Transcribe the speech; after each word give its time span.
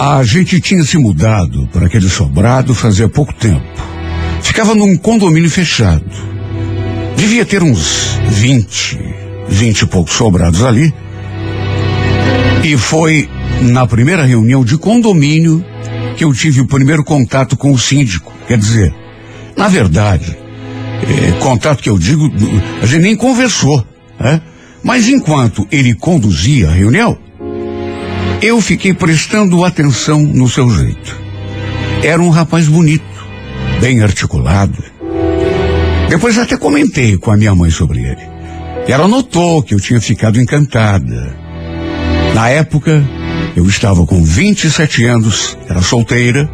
A 0.00 0.22
gente 0.22 0.60
tinha 0.60 0.84
se 0.84 0.96
mudado 0.96 1.68
para 1.72 1.86
aquele 1.86 2.08
sobrado 2.08 2.72
fazia 2.72 3.08
pouco 3.08 3.34
tempo. 3.34 3.66
Ficava 4.40 4.72
num 4.72 4.96
condomínio 4.96 5.50
fechado. 5.50 6.04
Devia 7.16 7.44
ter 7.44 7.64
uns 7.64 8.16
20, 8.28 8.98
20 9.48 9.80
e 9.80 9.86
poucos 9.86 10.14
sobrados 10.14 10.62
ali. 10.62 10.94
E 12.62 12.76
foi 12.76 13.28
na 13.60 13.88
primeira 13.88 14.24
reunião 14.24 14.64
de 14.64 14.78
condomínio 14.78 15.64
que 16.16 16.24
eu 16.24 16.32
tive 16.32 16.60
o 16.60 16.68
primeiro 16.68 17.02
contato 17.02 17.56
com 17.56 17.72
o 17.72 17.78
síndico. 17.78 18.32
Quer 18.46 18.56
dizer, 18.56 18.94
na 19.56 19.66
verdade, 19.66 20.38
é, 21.02 21.32
contato 21.40 21.82
que 21.82 21.90
eu 21.90 21.98
digo, 21.98 22.30
a 22.80 22.86
gente 22.86 23.02
nem 23.02 23.16
conversou, 23.16 23.84
né? 24.18 24.40
Mas 24.80 25.08
enquanto 25.08 25.66
ele 25.72 25.92
conduzia 25.94 26.68
a 26.68 26.72
reunião, 26.72 27.18
eu 28.40 28.60
fiquei 28.60 28.94
prestando 28.94 29.64
atenção 29.64 30.20
no 30.20 30.48
seu 30.48 30.70
jeito. 30.70 31.20
Era 32.02 32.22
um 32.22 32.30
rapaz 32.30 32.68
bonito, 32.68 33.04
bem 33.80 34.00
articulado. 34.02 34.82
Depois 36.08 36.38
até 36.38 36.56
comentei 36.56 37.16
com 37.18 37.32
a 37.32 37.36
minha 37.36 37.54
mãe 37.54 37.70
sobre 37.70 37.98
ele. 37.98 38.22
Ela 38.86 39.08
notou 39.08 39.62
que 39.62 39.74
eu 39.74 39.80
tinha 39.80 40.00
ficado 40.00 40.40
encantada. 40.40 41.36
Na 42.34 42.48
época, 42.48 43.04
eu 43.56 43.66
estava 43.66 44.06
com 44.06 44.22
27 44.22 45.04
anos, 45.04 45.58
era 45.68 45.82
solteira, 45.82 46.48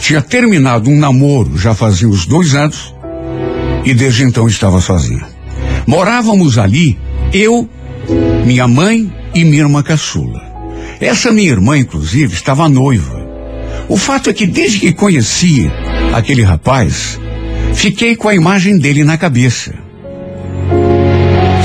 tinha 0.00 0.22
terminado 0.22 0.88
um 0.88 0.98
namoro 0.98 1.58
já 1.58 1.74
fazia 1.74 2.08
uns 2.08 2.24
dois 2.24 2.54
anos 2.54 2.94
e 3.84 3.92
desde 3.92 4.24
então 4.24 4.48
estava 4.48 4.80
sozinha. 4.80 5.26
Morávamos 5.86 6.56
ali, 6.58 6.98
eu, 7.32 7.68
minha 8.44 8.66
mãe 8.66 9.12
e 9.34 9.44
minha 9.44 9.62
irmã 9.62 9.82
caçula. 9.82 10.47
Essa 11.00 11.30
minha 11.30 11.50
irmã, 11.50 11.78
inclusive, 11.78 12.34
estava 12.34 12.68
noiva. 12.68 13.26
O 13.88 13.96
fato 13.96 14.28
é 14.28 14.32
que 14.32 14.46
desde 14.46 14.80
que 14.80 14.92
conheci 14.92 15.70
aquele 16.12 16.42
rapaz, 16.42 17.18
fiquei 17.74 18.16
com 18.16 18.28
a 18.28 18.34
imagem 18.34 18.78
dele 18.78 19.04
na 19.04 19.16
cabeça. 19.16 19.72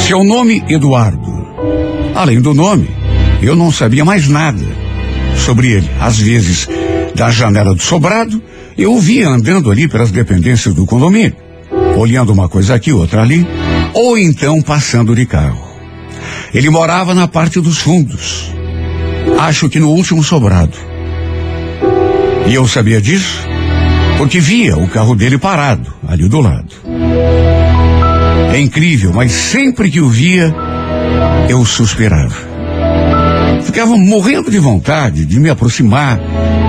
Seu 0.07 0.23
nome, 0.23 0.63
Eduardo. 0.69 1.47
Além 2.13 2.39
do 2.39 2.53
nome, 2.53 2.89
eu 3.41 3.55
não 3.55 3.71
sabia 3.71 4.05
mais 4.05 4.27
nada 4.27 4.65
sobre 5.35 5.71
ele. 5.71 5.89
Às 5.99 6.19
vezes, 6.19 6.69
da 7.15 7.31
janela 7.31 7.73
do 7.73 7.81
sobrado, 7.81 8.41
eu 8.77 8.93
o 8.93 8.99
via 8.99 9.27
andando 9.27 9.71
ali 9.71 9.87
pelas 9.87 10.11
dependências 10.11 10.73
do 10.73 10.85
condomínio, 10.85 11.35
olhando 11.97 12.31
uma 12.31 12.47
coisa 12.47 12.75
aqui, 12.75 12.91
outra 12.91 13.21
ali, 13.21 13.47
ou 13.93 14.17
então 14.17 14.61
passando 14.61 15.15
de 15.15 15.25
carro. 15.25 15.73
Ele 16.53 16.69
morava 16.69 17.13
na 17.15 17.27
parte 17.27 17.59
dos 17.59 17.79
fundos, 17.79 18.53
acho 19.39 19.69
que 19.69 19.79
no 19.79 19.89
último 19.89 20.23
sobrado. 20.23 20.77
E 22.47 22.53
eu 22.53 22.67
sabia 22.67 23.01
disso 23.01 23.47
porque 24.17 24.39
via 24.39 24.77
o 24.77 24.87
carro 24.87 25.15
dele 25.15 25.37
parado 25.37 25.93
ali 26.07 26.27
do 26.27 26.39
lado. 26.39 26.73
É 28.53 28.59
incrível, 28.59 29.11
mas 29.13 29.31
sempre 29.31 29.89
que 29.89 29.99
o 29.99 30.07
via, 30.07 30.53
eu 31.49 31.65
suspirava. 31.65 32.35
Ficava 33.63 33.97
morrendo 33.97 34.51
de 34.51 34.59
vontade 34.59 35.25
de 35.25 35.39
me 35.39 35.49
aproximar, 35.49 36.19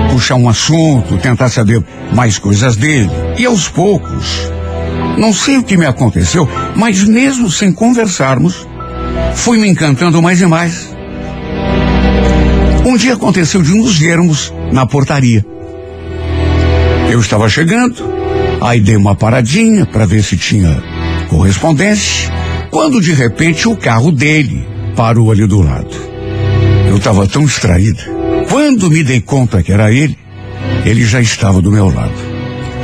puxar 0.09 0.35
um 0.35 0.49
assunto, 0.49 1.17
tentar 1.17 1.49
saber 1.49 1.83
mais 2.13 2.39
coisas 2.39 2.75
dele. 2.75 3.11
E 3.37 3.45
aos 3.45 3.67
poucos, 3.67 4.51
não 5.17 5.31
sei 5.31 5.57
o 5.57 5.63
que 5.63 5.77
me 5.77 5.85
aconteceu, 5.85 6.49
mas 6.75 7.03
mesmo 7.03 7.51
sem 7.51 7.71
conversarmos, 7.71 8.67
fui 9.33 9.59
me 9.59 9.67
encantando 9.67 10.21
mais 10.21 10.41
e 10.41 10.45
mais. 10.45 10.94
Um 12.95 12.97
dia 12.97 13.13
aconteceu 13.13 13.61
de 13.61 13.73
nos 13.73 13.99
vermos 13.99 14.53
na 14.71 14.85
portaria. 14.85 15.45
Eu 17.11 17.19
estava 17.19 17.49
chegando, 17.49 18.01
aí 18.61 18.79
dei 18.79 18.95
uma 18.95 19.13
paradinha 19.13 19.85
para 19.85 20.05
ver 20.05 20.23
se 20.23 20.37
tinha 20.37 20.81
correspondência, 21.27 22.31
quando 22.71 23.01
de 23.01 23.11
repente 23.11 23.67
o 23.67 23.75
carro 23.75 24.13
dele 24.13 24.65
parou 24.95 25.29
ali 25.29 25.45
do 25.45 25.61
lado. 25.61 25.93
Eu 26.87 26.95
estava 26.95 27.27
tão 27.27 27.43
distraída. 27.43 28.01
Quando 28.49 28.89
me 28.89 29.03
dei 29.03 29.19
conta 29.19 29.61
que 29.61 29.73
era 29.73 29.91
ele, 29.91 30.17
ele 30.85 31.03
já 31.03 31.19
estava 31.19 31.61
do 31.61 31.73
meu 31.73 31.93
lado. 31.93 32.15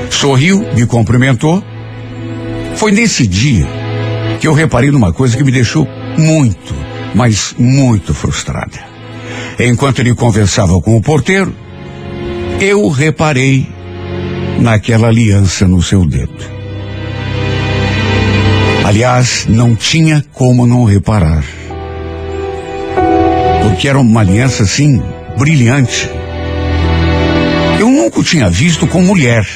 Sorriu, 0.09 0.59
me 0.75 0.85
cumprimentou. 0.85 1.63
Foi 2.75 2.91
nesse 2.91 3.25
dia 3.25 3.65
que 4.41 4.47
eu 4.49 4.51
reparei 4.51 4.91
numa 4.91 5.13
coisa 5.13 5.37
que 5.37 5.43
me 5.45 5.53
deixou 5.53 5.87
muito, 6.17 6.75
mas 7.15 7.55
muito 7.57 8.13
frustrada. 8.13 8.90
Enquanto 9.59 9.99
ele 9.99 10.15
conversava 10.15 10.79
com 10.81 10.95
o 10.95 11.01
porteiro, 11.01 11.53
eu 12.59 12.87
reparei 12.89 13.67
naquela 14.59 15.07
aliança 15.07 15.67
no 15.67 15.81
seu 15.81 16.05
dedo. 16.05 16.61
Aliás, 18.85 19.45
não 19.47 19.75
tinha 19.75 20.23
como 20.33 20.65
não 20.65 20.83
reparar. 20.83 21.43
Porque 23.63 23.87
era 23.87 23.99
uma 23.99 24.21
aliança 24.21 24.63
assim, 24.63 25.01
brilhante. 25.37 26.09
Eu 27.79 27.89
nunca 27.89 28.19
o 28.19 28.23
tinha 28.23 28.49
visto 28.49 28.85
com 28.87 29.01
mulher. 29.01 29.47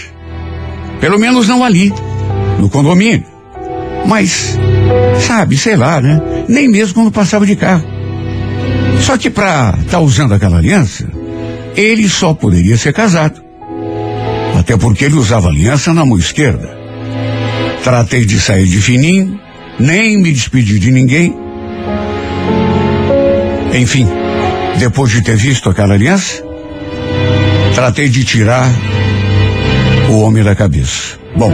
Pelo 1.00 1.20
menos 1.20 1.48
não 1.48 1.64
ali, 1.64 1.94
no 2.60 2.70
condomínio. 2.70 3.26
Mas, 4.08 4.58
sabe, 5.20 5.58
sei 5.58 5.76
lá, 5.76 6.00
né? 6.02 6.22
Nem 6.48 6.68
mesmo 6.68 6.94
quando 6.94 7.12
passava 7.12 7.46
de 7.46 7.56
carro. 7.56 7.95
Só 9.02 9.18
que 9.18 9.30
para 9.30 9.76
estar 9.80 9.92
tá 9.92 10.00
usando 10.00 10.34
aquela 10.34 10.58
aliança, 10.58 11.08
ele 11.76 12.08
só 12.08 12.34
poderia 12.34 12.78
ser 12.78 12.94
casado. 12.94 13.42
Até 14.58 14.78
porque 14.78 15.06
ele 15.06 15.16
usava 15.16 15.50
aliança 15.50 15.94
na 15.94 16.06
mão 16.06 16.18
esquerda. 16.18 16.76
Tratei 17.84 18.26
de 18.26 18.40
sair 18.40 18.68
de 18.68 18.82
fininho, 18.82 19.40
nem 19.80 20.18
me 20.18 20.32
despedi 20.32 20.80
de 20.80 20.92
ninguém. 20.92 21.36
Enfim, 23.74 24.08
depois 24.80 25.12
de 25.12 25.22
ter 25.22 25.36
visto 25.36 25.70
aquela 25.70 25.94
aliança, 25.94 26.44
tratei 27.76 28.08
de 28.08 28.24
tirar 28.24 28.72
o 30.10 30.22
homem 30.22 30.44
da 30.44 30.56
cabeça. 30.56 31.20
Bom, 31.36 31.52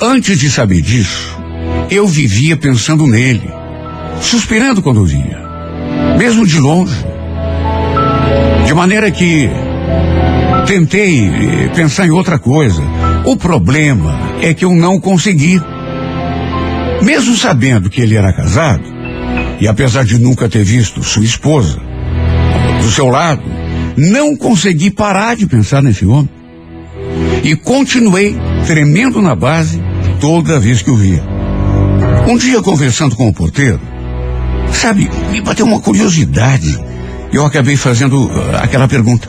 antes 0.00 0.38
de 0.38 0.50
saber 0.50 0.82
disso, 0.82 1.36
eu 1.90 2.06
vivia 2.06 2.56
pensando 2.56 3.06
nele, 3.06 3.50
suspirando 4.20 4.82
quando 4.82 5.04
via 5.04 5.45
mesmo 6.16 6.46
de 6.46 6.58
longe. 6.58 7.04
De 8.66 8.74
maneira 8.74 9.10
que 9.10 9.48
tentei 10.66 11.26
eh, 11.26 11.70
pensar 11.74 12.06
em 12.06 12.10
outra 12.10 12.38
coisa. 12.38 12.82
O 13.24 13.36
problema 13.36 14.18
é 14.42 14.52
que 14.52 14.64
eu 14.64 14.74
não 14.74 14.98
consegui. 14.98 15.60
Mesmo 17.02 17.36
sabendo 17.36 17.88
que 17.88 18.00
ele 18.00 18.16
era 18.16 18.32
casado, 18.32 18.82
e 19.60 19.68
apesar 19.68 20.04
de 20.04 20.18
nunca 20.18 20.48
ter 20.48 20.64
visto 20.64 21.02
sua 21.02 21.24
esposa 21.24 21.78
do 22.80 22.90
seu 22.90 23.06
lado, 23.06 23.42
não 23.96 24.36
consegui 24.36 24.90
parar 24.90 25.36
de 25.36 25.46
pensar 25.46 25.82
nesse 25.82 26.04
homem. 26.04 26.28
E 27.44 27.54
continuei 27.54 28.36
tremendo 28.66 29.22
na 29.22 29.34
base 29.34 29.80
toda 30.20 30.58
vez 30.58 30.82
que 30.82 30.90
o 30.90 30.96
via. 30.96 31.22
Um 32.28 32.36
dia, 32.36 32.60
conversando 32.60 33.14
com 33.14 33.28
o 33.28 33.32
porteiro, 33.32 33.80
Sabe, 34.80 35.10
me 35.30 35.40
bateu 35.40 35.64
uma 35.64 35.80
curiosidade. 35.80 36.78
Eu 37.32 37.44
acabei 37.44 37.76
fazendo 37.76 38.26
uh, 38.26 38.56
aquela 38.62 38.86
pergunta. 38.86 39.28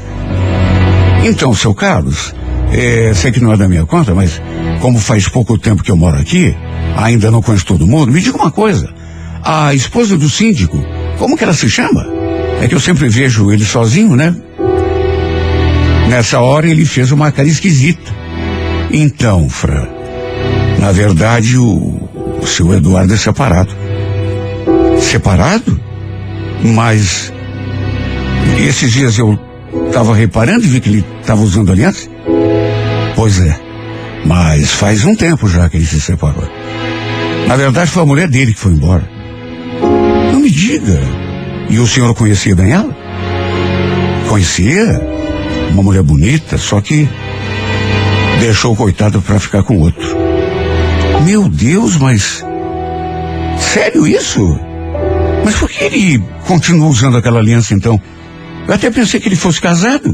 Então, 1.23 1.53
seu 1.53 1.73
Carlos, 1.73 2.35
é, 2.71 3.13
sei 3.15 3.31
que 3.31 3.39
não 3.39 3.53
é 3.53 3.57
da 3.57 3.67
minha 3.67 3.85
conta, 3.85 4.13
mas 4.13 4.41
como 4.81 4.99
faz 4.99 5.27
pouco 5.27 5.57
tempo 5.57 5.81
que 5.81 5.89
eu 5.89 5.95
moro 5.95 6.17
aqui, 6.17 6.55
ainda 6.95 7.31
não 7.31 7.41
conheço 7.41 7.65
todo 7.65 7.87
mundo, 7.87 8.11
me 8.11 8.21
diga 8.21 8.37
uma 8.37 8.51
coisa. 8.51 8.93
A 9.41 9.73
esposa 9.73 10.17
do 10.17 10.29
síndico, 10.29 10.77
como 11.17 11.37
que 11.37 11.43
ela 11.45 11.53
se 11.53 11.69
chama? 11.69 12.05
É 12.61 12.67
que 12.67 12.75
eu 12.75 12.79
sempre 12.79 13.07
vejo 13.07 13.51
ele 13.51 13.63
sozinho, 13.63 14.15
né? 14.15 14.35
Nessa 16.09 16.41
hora 16.41 16.67
ele 16.67 16.85
fez 16.85 17.11
uma 17.11 17.31
cara 17.31 17.47
esquisita. 17.47 18.11
Então, 18.91 19.49
Fran, 19.49 19.87
na 20.79 20.91
verdade 20.91 21.57
o, 21.57 22.09
o 22.41 22.45
seu 22.45 22.73
Eduardo 22.73 23.13
é 23.13 23.17
separado 23.17 23.86
separado, 25.07 25.79
mas 26.63 27.31
esses 28.59 28.91
dias 28.91 29.17
eu 29.17 29.39
estava 29.87 30.13
reparando 30.13 30.65
e 30.65 30.67
vi 30.67 30.79
que 30.79 30.89
ele 30.89 31.05
estava 31.21 31.41
usando 31.41 31.71
aliança. 31.71 32.09
Pois 33.15 33.39
é. 33.39 33.59
Mas 34.25 34.71
faz 34.71 35.05
um 35.05 35.15
tempo 35.15 35.47
já 35.47 35.69
que 35.69 35.77
ele 35.77 35.85
se 35.85 36.01
separou. 36.01 36.47
Na 37.47 37.55
verdade, 37.55 37.89
foi 37.89 38.03
a 38.03 38.05
mulher 38.05 38.27
dele 38.27 38.53
que 38.53 38.59
foi 38.59 38.73
embora. 38.73 39.07
Não 40.33 40.41
me 40.41 40.49
diga. 40.49 40.99
E 41.69 41.79
o 41.79 41.87
senhor 41.87 42.13
conhecia 42.13 42.55
bem 42.55 42.71
ela? 42.71 42.95
Conhecia? 44.27 45.01
Uma 45.71 45.83
mulher 45.83 46.03
bonita, 46.03 46.57
só 46.57 46.81
que 46.81 47.07
deixou 48.39 48.73
o 48.73 48.75
coitado 48.75 49.21
para 49.21 49.39
ficar 49.39 49.63
com 49.63 49.77
outro. 49.77 50.17
Meu 51.25 51.47
Deus, 51.47 51.95
mas. 51.97 52.43
Sério 53.57 54.05
isso? 54.05 54.66
Mas 55.47 55.55
por 55.55 55.69
que 55.69 55.81
ele 55.81 56.21
continua 56.45 56.89
usando 56.89 57.15
aquela 57.15 57.39
aliança 57.39 57.73
então? 57.73 57.97
Eu 58.67 58.73
até 58.73 58.91
pensei 58.91 59.17
que 59.17 59.29
ele 59.29 59.35
fosse 59.37 59.61
casado. 59.61 60.13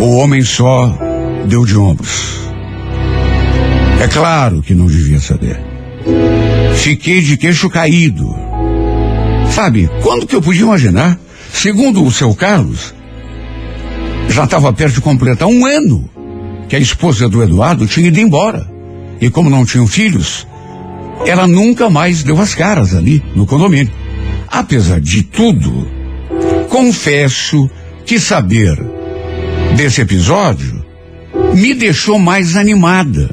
O 0.00 0.16
homem 0.16 0.42
só 0.42 0.92
deu 1.46 1.64
de 1.64 1.78
ombros. 1.78 2.40
É 4.00 4.08
claro 4.08 4.62
que 4.62 4.74
não 4.74 4.86
devia 4.86 5.20
saber. 5.20 5.60
Fiquei 6.74 7.20
de 7.20 7.36
queixo 7.36 7.70
caído. 7.70 8.34
Sabe, 9.52 9.88
quando 10.02 10.26
que 10.26 10.34
eu 10.34 10.42
podia 10.42 10.62
imaginar? 10.62 11.16
Segundo 11.52 12.02
o 12.02 12.10
seu 12.10 12.34
Carlos, 12.34 12.92
já 14.28 14.42
estava 14.42 14.72
perto 14.72 14.94
de 14.94 15.00
completar 15.00 15.46
um 15.46 15.64
ano 15.64 16.10
que 16.68 16.74
a 16.74 16.80
esposa 16.80 17.28
do 17.28 17.44
Eduardo 17.44 17.86
tinha 17.86 18.08
ido 18.08 18.18
embora. 18.18 18.68
E 19.20 19.30
como 19.30 19.48
não 19.48 19.64
tinham 19.64 19.86
filhos, 19.86 20.44
ela 21.26 21.46
nunca 21.46 21.90
mais 21.90 22.22
deu 22.22 22.40
as 22.40 22.54
caras 22.54 22.94
ali 22.94 23.22
no 23.34 23.46
condomínio. 23.46 23.92
Apesar 24.46 25.00
de 25.00 25.22
tudo, 25.22 25.88
confesso 26.68 27.68
que 28.06 28.18
saber 28.18 28.78
desse 29.76 30.00
episódio 30.00 30.84
me 31.54 31.74
deixou 31.74 32.18
mais 32.18 32.56
animada. 32.56 33.30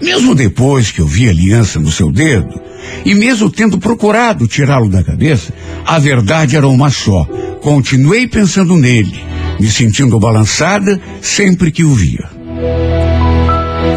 Mesmo 0.00 0.34
depois 0.34 0.90
que 0.90 1.00
eu 1.00 1.06
vi 1.06 1.28
a 1.28 1.30
aliança 1.30 1.78
no 1.78 1.90
seu 1.90 2.10
dedo, 2.10 2.60
e 3.04 3.14
mesmo 3.14 3.50
tendo 3.50 3.78
procurado 3.78 4.48
tirá-lo 4.48 4.88
da 4.88 5.04
cabeça, 5.04 5.52
a 5.84 5.98
verdade 5.98 6.56
era 6.56 6.66
uma 6.66 6.90
só. 6.90 7.24
Continuei 7.60 8.26
pensando 8.26 8.76
nele, 8.76 9.22
me 9.60 9.70
sentindo 9.70 10.18
balançada 10.18 11.00
sempre 11.20 11.70
que 11.70 11.84
o 11.84 11.94
via. 11.94 12.28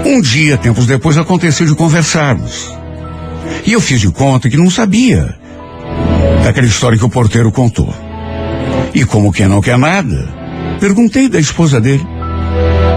Um 0.06 0.22
dia, 0.22 0.58
tempos 0.58 0.86
depois, 0.86 1.18
aconteceu 1.18 1.66
de 1.66 1.74
conversarmos. 1.74 2.72
E 3.66 3.74
eu 3.74 3.82
fiz 3.82 4.00
de 4.02 4.12
conta 4.12 4.50
que 4.50 4.58
não 4.58 4.70
sabia 4.70 5.36
daquela 6.44 6.68
história 6.68 6.98
que 6.98 7.06
o 7.06 7.10
porteiro 7.10 7.52
contou. 7.52 7.94
E 8.94 9.04
como 9.04 9.32
quem 9.32 9.48
não 9.48 9.62
quer 9.62 9.78
nada, 9.78 10.28
perguntei 10.80 11.28
da 11.28 11.40
esposa 11.40 11.82
dele. 11.82 12.06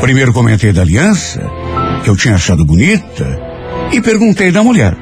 Primeiro 0.00 0.32
comentei 0.32 0.72
da 0.72 0.82
aliança, 0.82 1.40
que 2.04 2.10
eu 2.10 2.16
tinha 2.16 2.34
achado 2.34 2.64
bonita, 2.64 3.40
e 3.92 4.00
perguntei 4.00 4.50
da 4.50 4.62
mulher. 4.62 4.96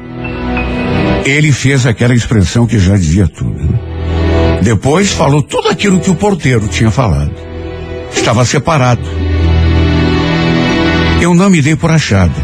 Ele 1.25 1.53
fez 1.53 1.85
aquela 1.85 2.15
expressão 2.15 2.67
que 2.67 2.79
já 2.79 2.97
dizia 2.97 3.27
tudo. 3.29 3.69
Depois 4.63 5.13
falou 5.13 5.43
tudo 5.43 5.69
aquilo 5.69 6.01
que 6.01 6.11
o 6.11 6.15
porteiro 6.15 6.67
tinha 6.69 6.91
falado. 6.91 7.35
Estava 8.13 8.45
separado. 8.45 9.03
Eu 11.21 11.35
não 11.35 11.51
me 11.51 11.61
dei 11.61 11.77
por 11.77 11.91
achada. 11.91 12.35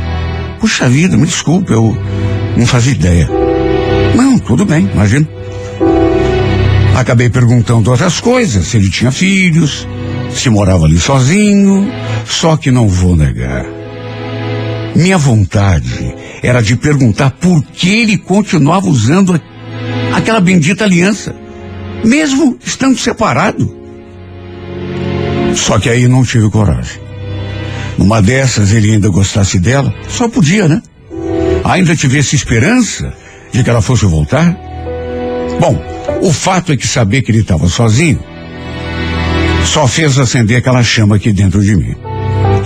Puxa 0.58 0.88
vida, 0.88 1.16
me 1.16 1.26
desculpe, 1.26 1.72
eu 1.72 1.96
não 2.56 2.66
fazia 2.66 2.92
ideia. 2.92 3.28
Não, 4.14 4.38
tudo 4.38 4.64
bem, 4.64 4.88
imagino. 4.92 5.26
Acabei 6.94 7.28
perguntando 7.28 7.90
outras 7.90 8.20
coisas, 8.20 8.66
se 8.66 8.76
ele 8.76 8.90
tinha 8.90 9.10
filhos, 9.10 9.88
se 10.30 10.50
morava 10.50 10.84
ali 10.84 10.98
sozinho, 10.98 11.90
só 12.26 12.56
que 12.56 12.70
não 12.70 12.86
vou 12.86 13.16
negar. 13.16 13.64
Minha 14.94 15.16
vontade 15.16 16.14
era 16.42 16.60
de 16.60 16.76
perguntar 16.76 17.30
por 17.30 17.62
que 17.64 17.88
ele 17.88 18.18
continuava 18.18 18.88
usando 18.88 19.40
aquela 20.12 20.40
bendita 20.40 20.84
aliança, 20.84 21.34
mesmo 22.04 22.58
estando 22.64 22.98
separado. 22.98 23.74
Só 25.54 25.78
que 25.78 25.88
aí 25.88 26.06
não 26.06 26.24
tive 26.24 26.50
coragem. 26.50 27.00
Numa 27.96 28.20
dessas 28.20 28.72
ele 28.72 28.92
ainda 28.92 29.08
gostasse 29.08 29.58
dela, 29.58 29.94
só 30.08 30.28
podia, 30.28 30.68
né? 30.68 30.82
Ainda 31.64 31.96
tivesse 31.96 32.36
esperança 32.36 33.12
de 33.52 33.62
que 33.62 33.70
ela 33.70 33.82
fosse 33.82 34.04
voltar. 34.06 34.56
Bom, 35.60 35.80
o 36.22 36.32
fato 36.32 36.72
é 36.72 36.76
que 36.76 36.86
saber 36.86 37.22
que 37.22 37.30
ele 37.30 37.40
estava 37.40 37.68
sozinho 37.68 38.20
só 39.64 39.86
fez 39.86 40.18
acender 40.18 40.58
aquela 40.58 40.82
chama 40.82 41.16
aqui 41.16 41.32
dentro 41.32 41.62
de 41.62 41.76
mim. 41.76 41.94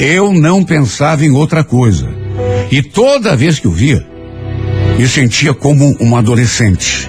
Eu 0.00 0.32
não 0.32 0.64
pensava 0.64 1.24
em 1.24 1.30
outra 1.30 1.62
coisa. 1.62 2.08
E 2.70 2.82
toda 2.82 3.36
vez 3.36 3.58
que 3.58 3.68
o 3.68 3.70
via, 3.70 4.04
me 4.98 5.06
sentia 5.06 5.54
como 5.54 5.96
um 6.00 6.16
adolescente 6.16 7.08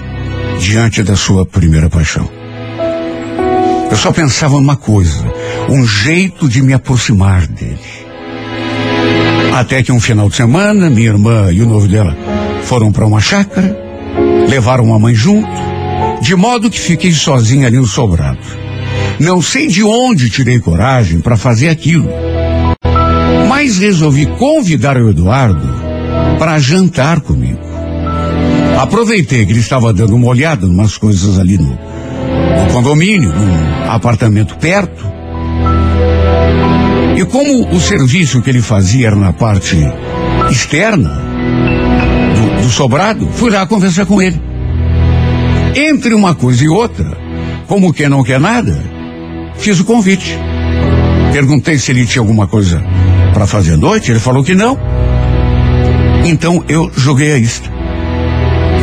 diante 0.60 1.02
da 1.02 1.16
sua 1.16 1.44
primeira 1.44 1.88
paixão. 1.88 2.28
Eu 3.90 3.96
só 3.96 4.12
pensava 4.12 4.54
numa 4.54 4.76
coisa, 4.76 5.24
um 5.68 5.86
jeito 5.86 6.48
de 6.48 6.62
me 6.62 6.74
aproximar 6.74 7.46
dele. 7.46 7.78
Até 9.58 9.82
que 9.82 9.90
um 9.90 10.00
final 10.00 10.28
de 10.28 10.36
semana, 10.36 10.88
minha 10.88 11.08
irmã 11.08 11.50
e 11.52 11.60
o 11.60 11.66
noivo 11.66 11.88
dela 11.88 12.16
foram 12.62 12.92
para 12.92 13.06
uma 13.06 13.20
chácara, 13.20 13.76
levaram 14.48 14.94
a 14.94 14.98
mãe 14.98 15.14
junto, 15.14 15.48
de 16.22 16.34
modo 16.34 16.70
que 16.70 16.78
fiquei 16.78 17.12
sozinha 17.12 17.66
ali 17.66 17.76
no 17.76 17.86
sobrado. 17.86 18.38
Não 19.18 19.42
sei 19.42 19.66
de 19.66 19.82
onde 19.82 20.30
tirei 20.30 20.60
coragem 20.60 21.20
para 21.20 21.36
fazer 21.36 21.68
aquilo 21.68 22.08
mas 23.58 23.78
resolvi 23.78 24.24
convidar 24.24 24.96
o 24.96 25.10
Eduardo 25.10 25.68
para 26.38 26.60
jantar 26.60 27.20
comigo. 27.20 27.58
Aproveitei 28.80 29.44
que 29.44 29.50
ele 29.50 29.58
estava 29.58 29.92
dando 29.92 30.14
uma 30.14 30.28
olhada 30.28 30.64
em 30.64 30.70
umas 30.70 30.96
coisas 30.96 31.38
ali 31.38 31.58
no, 31.58 31.70
no 31.70 32.72
condomínio, 32.72 33.30
num 33.30 33.90
apartamento 33.90 34.56
perto. 34.58 35.17
E 37.18 37.24
como 37.24 37.68
o 37.74 37.80
serviço 37.80 38.40
que 38.40 38.48
ele 38.48 38.62
fazia 38.62 39.08
era 39.08 39.16
na 39.16 39.32
parte 39.32 39.76
externa 40.48 41.20
do, 42.32 42.62
do 42.62 42.70
sobrado, 42.70 43.28
fui 43.32 43.50
lá 43.50 43.66
conversar 43.66 44.06
com 44.06 44.22
ele. 44.22 44.40
Entre 45.74 46.14
uma 46.14 46.36
coisa 46.36 46.62
e 46.62 46.68
outra, 46.68 47.18
como 47.66 47.92
quem 47.92 48.08
não 48.08 48.22
quer 48.22 48.38
nada, 48.38 48.80
fiz 49.56 49.80
o 49.80 49.84
convite. 49.84 50.38
Perguntei 51.32 51.76
se 51.76 51.90
ele 51.90 52.06
tinha 52.06 52.22
alguma 52.22 52.46
coisa 52.46 52.80
para 53.34 53.48
fazer 53.48 53.76
noite? 53.76 54.12
Ele 54.12 54.20
falou 54.20 54.44
que 54.44 54.54
não. 54.54 54.78
Então 56.24 56.62
eu 56.68 56.88
joguei 56.96 57.32
a 57.32 57.38
isca. 57.38 57.68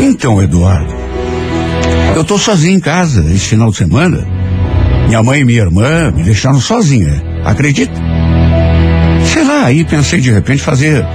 Então, 0.02 0.44
Eduardo, 0.44 0.94
eu 2.14 2.24
tô 2.26 2.38
sozinho 2.38 2.76
em 2.76 2.82
casa 2.82 3.22
esse 3.32 3.48
final 3.48 3.72
de 3.72 3.78
semana. 3.78 4.28
Minha 5.08 5.24
mãe 5.24 5.40
e 5.40 5.46
minha 5.46 5.62
irmã 5.62 6.12
me 6.12 6.22
deixaram 6.22 6.60
sozinha. 6.60 7.24
Acredita? 7.46 7.94
Sei 9.32 9.44
lá, 9.44 9.66
aí 9.66 9.84
pensei 9.84 10.20
de 10.20 10.32
repente 10.32 10.62
fazer 10.62 11.06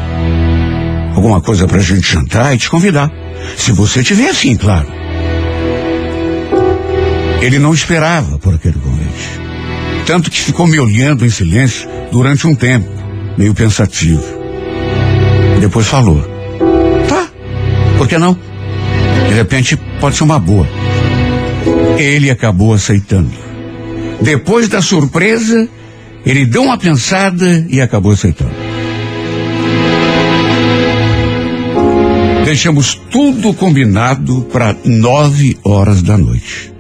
alguma 1.15 1.41
coisa 1.41 1.67
pra 1.67 1.79
gente 1.81 2.13
jantar 2.13 2.55
e 2.55 2.59
te 2.59 2.69
convidar. 2.69 3.11
Se 3.57 3.73
você 3.73 4.03
tiver 4.03 4.29
assim, 4.29 4.57
claro. 4.57 4.87
Ele 7.41 7.59
não 7.59 7.73
esperava 7.73 8.39
por 8.39 8.55
aquele 8.55 8.79
convite. 8.79 9.41
Tanto 10.07 10.31
que 10.31 10.41
ficou 10.41 10.67
me 10.67 10.79
olhando 10.79 11.25
em 11.25 11.31
silêncio 11.31 11.89
durante 12.11 12.47
um 12.47 12.55
tempo 12.55 12.89
meio 13.39 13.55
pensativo. 13.55 14.23
Depois 15.61 15.87
falou: 15.87 16.23
Tá, 17.09 17.29
por 17.97 18.07
que 18.07 18.19
não? 18.19 18.37
De 19.29 19.35
repente 19.35 19.77
pode 20.01 20.17
ser 20.17 20.25
uma 20.25 20.39
boa. 20.39 20.69
Ele 21.99 22.31
acabou 22.31 22.73
aceitando. 22.75 23.31
Depois 24.21 24.69
da 24.69 24.83
surpresa, 24.83 25.69
ele 26.25 26.45
deu 26.45 26.63
uma 26.63 26.79
pensada 26.79 27.67
e 27.69 27.81
acabou 27.81 28.13
aceitando. 28.13 28.55
Deixamos 32.45 32.95
tudo 33.11 33.55
combinado 33.55 34.43
para 34.53 34.75
nove 34.85 35.57
horas 35.65 36.03
da 36.03 36.19
noite. 36.19 36.73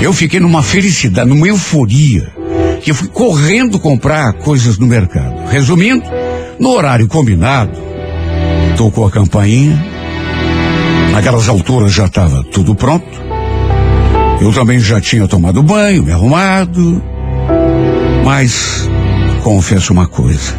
Eu 0.00 0.12
fiquei 0.12 0.40
numa 0.40 0.62
felicidade, 0.62 1.28
numa 1.28 1.48
euforia 1.48 2.32
que 2.82 2.92
fui 2.92 3.08
correndo 3.08 3.78
comprar 3.78 4.32
coisas 4.34 4.78
no 4.78 4.86
mercado. 4.86 5.48
Resumindo, 5.50 6.04
no 6.58 6.70
horário 6.70 7.08
combinado, 7.08 7.76
tocou 8.76 9.06
a 9.06 9.10
campainha. 9.10 9.84
Naquelas 11.12 11.48
alturas 11.48 11.92
já 11.92 12.06
estava 12.06 12.44
tudo 12.44 12.74
pronto. 12.74 13.25
Eu 14.40 14.52
também 14.52 14.78
já 14.78 15.00
tinha 15.00 15.26
tomado 15.26 15.62
banho, 15.62 16.02
me 16.02 16.12
arrumado. 16.12 17.02
Mas 18.24 18.88
confesso 19.42 19.92
uma 19.92 20.06
coisa. 20.06 20.54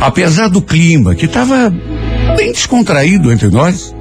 Apesar 0.00 0.48
do 0.48 0.62
clima 0.62 1.14
que 1.14 1.26
estava 1.26 1.72
bem 2.36 2.52
descontraído 2.52 3.32
entre 3.32 3.48
nós, 3.48 3.94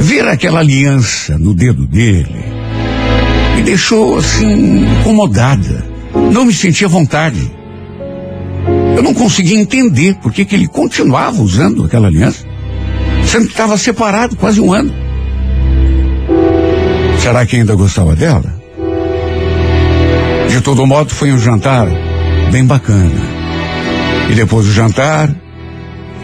ver 0.00 0.26
aquela 0.26 0.60
aliança 0.60 1.38
no 1.38 1.54
dedo 1.54 1.86
dele 1.86 2.44
me 3.54 3.62
deixou 3.62 4.18
assim 4.18 4.84
incomodada. 5.00 5.84
Não 6.32 6.44
me 6.44 6.52
sentia 6.52 6.88
vontade. 6.88 7.50
Eu 8.96 9.02
não 9.02 9.14
conseguia 9.14 9.58
entender 9.58 10.14
por 10.16 10.32
que, 10.32 10.44
que 10.44 10.54
ele 10.54 10.66
continuava 10.66 11.40
usando 11.42 11.84
aquela 11.84 12.08
aliança, 12.08 12.44
sendo 13.24 13.46
que 13.46 13.52
estava 13.52 13.76
separado 13.76 14.36
quase 14.36 14.60
um 14.60 14.72
ano. 14.72 15.05
Será 17.26 17.44
que 17.44 17.56
ainda 17.56 17.74
gostava 17.74 18.14
dela? 18.14 18.54
De 20.48 20.60
todo 20.60 20.86
modo, 20.86 21.12
foi 21.12 21.32
um 21.32 21.38
jantar 21.40 21.88
bem 22.52 22.64
bacana. 22.64 23.20
E 24.30 24.34
depois 24.36 24.64
do 24.66 24.72
jantar, 24.72 25.34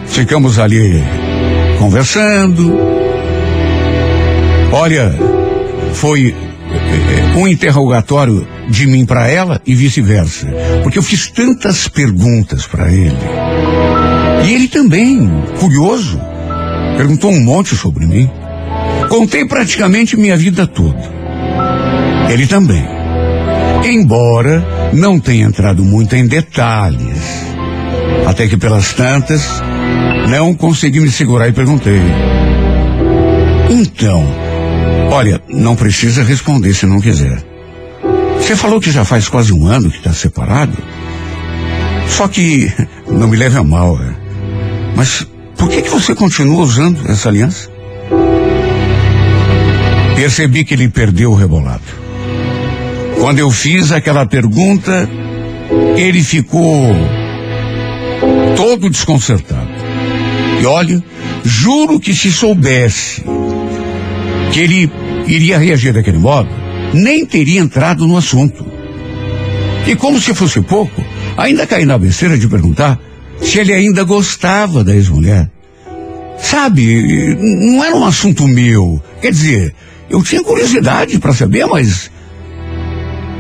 ficamos 0.06 0.60
ali 0.60 1.02
conversando. 1.76 2.72
Olha, 4.70 5.12
foi 5.92 6.36
eh, 6.70 7.36
um 7.36 7.48
interrogatório 7.48 8.46
de 8.68 8.86
mim 8.86 9.04
para 9.04 9.26
ela 9.26 9.60
e 9.66 9.74
vice-versa. 9.74 10.46
Porque 10.84 11.00
eu 11.00 11.02
fiz 11.02 11.26
tantas 11.26 11.88
perguntas 11.88 12.64
para 12.64 12.92
ele. 12.92 13.18
E 14.46 14.54
ele 14.54 14.68
também, 14.68 15.28
curioso, 15.58 16.20
perguntou 16.96 17.32
um 17.32 17.40
monte 17.42 17.74
sobre 17.74 18.06
mim. 18.06 18.30
Contei 19.12 19.44
praticamente 19.44 20.16
minha 20.16 20.38
vida 20.38 20.66
toda. 20.66 20.98
Ele 22.30 22.46
também. 22.46 22.82
Embora 23.84 24.66
não 24.94 25.20
tenha 25.20 25.44
entrado 25.44 25.84
muito 25.84 26.16
em 26.16 26.26
detalhes. 26.26 27.44
Até 28.26 28.48
que 28.48 28.56
pelas 28.56 28.94
tantas, 28.94 29.62
não 30.30 30.54
consegui 30.54 31.00
me 31.00 31.10
segurar 31.10 31.46
e 31.46 31.52
perguntei. 31.52 32.00
Então, 33.68 34.24
olha, 35.10 35.42
não 35.46 35.76
precisa 35.76 36.22
responder 36.22 36.72
se 36.72 36.86
não 36.86 36.98
quiser. 36.98 37.44
Você 38.38 38.56
falou 38.56 38.80
que 38.80 38.90
já 38.90 39.04
faz 39.04 39.28
quase 39.28 39.52
um 39.52 39.66
ano 39.66 39.90
que 39.90 39.98
está 39.98 40.14
separado? 40.14 40.78
Só 42.08 42.26
que, 42.28 42.72
não 43.06 43.28
me 43.28 43.36
leve 43.36 43.58
a 43.58 43.62
mal, 43.62 43.94
é. 44.02 44.14
mas 44.96 45.26
por 45.58 45.68
que, 45.68 45.82
que 45.82 45.90
você 45.90 46.14
continua 46.14 46.62
usando 46.62 47.10
essa 47.10 47.28
aliança? 47.28 47.71
Percebi 50.14 50.64
que 50.64 50.74
ele 50.74 50.88
perdeu 50.88 51.32
o 51.32 51.34
rebolado. 51.34 51.82
Quando 53.18 53.38
eu 53.38 53.50
fiz 53.50 53.92
aquela 53.92 54.26
pergunta, 54.26 55.08
ele 55.96 56.22
ficou 56.22 56.94
todo 58.56 58.90
desconcertado. 58.90 59.70
E 60.60 60.66
olha, 60.66 61.02
juro 61.44 61.98
que 61.98 62.14
se 62.14 62.30
soubesse 62.30 63.22
que 64.52 64.60
ele 64.60 64.90
iria 65.26 65.58
reagir 65.58 65.92
daquele 65.92 66.18
modo, 66.18 66.48
nem 66.92 67.24
teria 67.24 67.60
entrado 67.60 68.06
no 68.06 68.16
assunto. 68.16 68.66
E 69.86 69.96
como 69.96 70.20
se 70.20 70.34
fosse 70.34 70.60
pouco, 70.60 71.04
ainda 71.36 71.66
caí 71.66 71.84
na 71.84 71.98
besteira 71.98 72.38
de 72.38 72.48
perguntar 72.48 72.98
se 73.40 73.58
ele 73.58 73.72
ainda 73.72 74.04
gostava 74.04 74.84
da 74.84 74.94
ex-mulher. 74.94 75.50
Sabe, 76.38 77.36
não 77.36 77.84
era 77.84 77.96
um 77.96 78.04
assunto 78.04 78.46
meu. 78.46 79.02
Quer 79.20 79.30
dizer, 79.30 79.74
eu 80.12 80.22
tinha 80.22 80.44
curiosidade 80.44 81.18
para 81.18 81.32
saber, 81.32 81.66
mas 81.66 82.10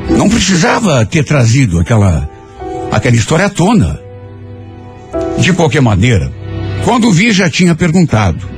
não 0.08 0.28
precisava 0.28 1.04
ter 1.04 1.22
trazido 1.22 1.78
aquela 1.78 2.28
aquela 2.90 3.14
história 3.14 3.46
à 3.46 3.50
tona. 3.50 4.00
De 5.38 5.52
qualquer 5.52 5.82
maneira, 5.82 6.32
quando 6.84 7.12
vi 7.12 7.30
já 7.30 7.50
tinha 7.50 7.74
perguntado. 7.74 8.48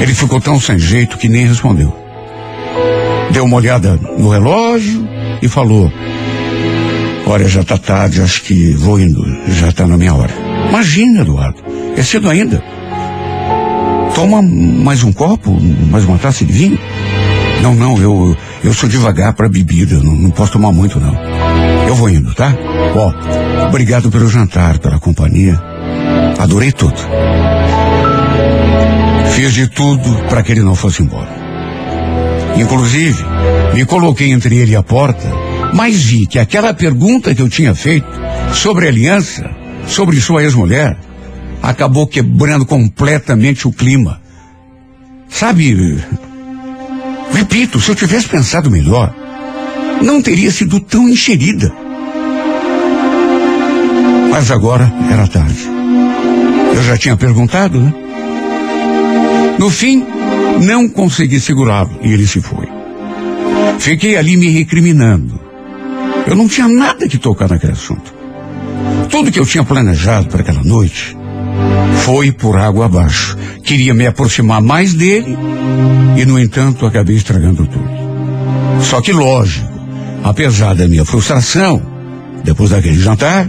Ele 0.00 0.14
ficou 0.14 0.40
tão 0.40 0.60
sem 0.60 0.78
jeito 0.78 1.16
que 1.16 1.28
nem 1.28 1.46
respondeu. 1.46 1.96
Deu 3.30 3.44
uma 3.44 3.56
olhada 3.56 3.98
no 4.18 4.28
relógio 4.28 5.08
e 5.40 5.48
falou: 5.48 5.90
Olha, 7.26 7.48
já 7.48 7.64
tá 7.64 7.78
tarde, 7.78 8.20
acho 8.20 8.42
que 8.42 8.72
vou 8.74 9.00
indo, 9.00 9.24
já 9.48 9.72
tá 9.72 9.86
na 9.86 9.96
minha 9.96 10.14
hora. 10.14 10.34
Imagina, 10.68 11.22
Eduardo, 11.22 11.62
é 11.96 12.02
cedo 12.02 12.28
ainda. 12.28 12.62
Toma 14.16 14.40
mais 14.40 15.04
um 15.04 15.12
copo, 15.12 15.60
mais 15.90 16.06
uma 16.06 16.16
taça 16.16 16.42
de 16.42 16.50
vinho? 16.50 16.78
Não, 17.60 17.74
não, 17.74 17.98
eu, 18.00 18.34
eu 18.64 18.72
sou 18.72 18.88
devagar 18.88 19.34
para 19.34 19.46
bebida, 19.46 19.98
não, 20.02 20.14
não 20.14 20.30
posso 20.30 20.52
tomar 20.52 20.72
muito, 20.72 20.98
não. 20.98 21.14
Eu 21.86 21.94
vou 21.94 22.08
indo, 22.08 22.32
tá? 22.32 22.50
Ó, 22.94 23.66
obrigado 23.68 24.10
pelo 24.10 24.26
jantar, 24.26 24.78
pela 24.78 24.98
companhia. 24.98 25.60
Adorei 26.38 26.72
tudo. 26.72 26.96
Fiz 29.34 29.52
de 29.52 29.68
tudo 29.68 30.10
para 30.30 30.42
que 30.42 30.50
ele 30.50 30.62
não 30.62 30.74
fosse 30.74 31.02
embora. 31.02 31.28
Inclusive, 32.56 33.22
me 33.74 33.84
coloquei 33.84 34.32
entre 34.32 34.56
ele 34.56 34.72
e 34.72 34.76
a 34.76 34.82
porta, 34.82 35.30
mas 35.74 36.02
vi 36.02 36.26
que 36.26 36.38
aquela 36.38 36.72
pergunta 36.72 37.34
que 37.34 37.42
eu 37.42 37.50
tinha 37.50 37.74
feito 37.74 38.08
sobre 38.54 38.88
aliança, 38.88 39.50
sobre 39.86 40.18
sua 40.22 40.42
ex-mulher, 40.42 40.96
acabou 41.66 42.06
quebrando 42.06 42.64
completamente 42.64 43.66
o 43.66 43.72
clima. 43.72 44.20
Sabe, 45.28 45.98
repito, 47.32 47.80
se 47.80 47.90
eu 47.90 47.96
tivesse 47.96 48.28
pensado 48.28 48.70
melhor, 48.70 49.12
não 50.00 50.22
teria 50.22 50.52
sido 50.52 50.78
tão 50.78 51.08
encherida. 51.08 51.72
Mas 54.30 54.50
agora 54.52 54.92
era 55.10 55.26
tarde. 55.26 55.68
Eu 56.72 56.82
já 56.84 56.96
tinha 56.96 57.16
perguntado, 57.16 57.80
né? 57.80 57.92
No 59.58 59.68
fim, 59.68 60.06
não 60.62 60.88
consegui 60.88 61.40
segurá-lo 61.40 61.98
e 62.00 62.12
ele 62.12 62.28
se 62.28 62.40
foi. 62.40 62.68
Fiquei 63.80 64.16
ali 64.16 64.36
me 64.36 64.50
recriminando. 64.50 65.40
Eu 66.28 66.36
não 66.36 66.46
tinha 66.46 66.68
nada 66.68 67.08
que 67.08 67.18
tocar 67.18 67.48
naquele 67.48 67.72
assunto. 67.72 68.14
Tudo 69.10 69.32
que 69.32 69.40
eu 69.40 69.46
tinha 69.46 69.64
planejado 69.64 70.28
para 70.28 70.42
aquela 70.42 70.62
noite 70.62 71.16
foi 72.04 72.30
por 72.30 72.56
água 72.56 72.86
abaixo. 72.86 73.36
Queria 73.64 73.92
me 73.92 74.06
aproximar 74.06 74.62
mais 74.62 74.94
dele 74.94 75.36
e, 76.16 76.24
no 76.24 76.38
entanto, 76.38 76.86
acabei 76.86 77.16
estragando 77.16 77.66
tudo. 77.66 77.90
Só 78.82 79.00
que, 79.00 79.12
lógico, 79.12 79.68
apesar 80.22 80.74
da 80.74 80.86
minha 80.86 81.04
frustração, 81.04 81.82
depois 82.44 82.70
daquele 82.70 82.98
jantar, 82.98 83.48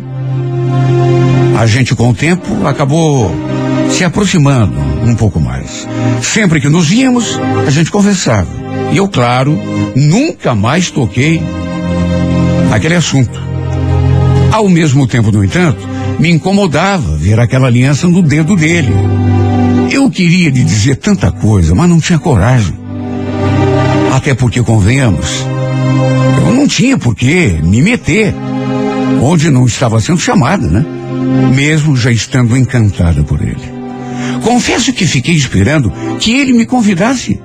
a 1.58 1.66
gente 1.66 1.96
com 1.96 2.10
o 2.10 2.14
tempo 2.14 2.66
acabou 2.68 3.32
se 3.92 4.04
aproximando 4.04 4.80
um 5.04 5.16
pouco 5.16 5.40
mais. 5.40 5.88
Sempre 6.22 6.60
que 6.60 6.70
nos 6.70 6.88
víamos, 6.88 7.40
a 7.66 7.70
gente 7.70 7.92
conversava. 7.92 8.50
E 8.92 8.98
eu, 8.98 9.08
claro, 9.08 9.58
nunca 9.96 10.56
mais 10.56 10.90
toquei 10.90 11.42
aquele 12.72 12.96
assunto. 12.96 13.40
Ao 14.52 14.68
mesmo 14.68 15.08
tempo, 15.08 15.32
no 15.32 15.44
entanto, 15.44 15.97
me 16.20 16.32
incomodava 16.32 17.16
ver 17.18 17.40
aquela 17.40 17.68
aliança 17.68 18.08
no 18.08 18.22
dedo 18.22 18.56
dele. 18.56 18.94
Eu 19.92 20.10
queria 20.10 20.50
lhe 20.50 20.64
dizer 20.64 20.96
tanta 20.96 21.32
coisa, 21.32 21.74
mas 21.76 21.90
não 21.90 22.00
tinha 22.00 22.20
coragem. 22.20 22.76
Até 24.14 24.34
porque, 24.34 24.62
convenhamos, 24.62 25.46
eu 26.46 26.54
não 26.54 26.68
tinha 26.68 26.98
por 26.98 27.16
que 27.16 27.60
me 27.64 27.82
meter 27.82 28.34
onde 29.22 29.50
não 29.50 29.66
estava 29.66 30.00
sendo 30.00 30.20
chamada, 30.20 30.68
né? 30.68 30.86
Mesmo 31.56 31.96
já 31.96 32.12
estando 32.12 32.58
encantada 32.58 33.24
por 33.24 33.42
ele. 33.42 33.78
Confesso 34.44 34.94
que 34.94 35.06
fiquei 35.06 35.36
esperando 35.36 35.92
que 36.20 36.32
ele 36.32 36.54
me 36.54 36.66
convidasse 36.66 37.40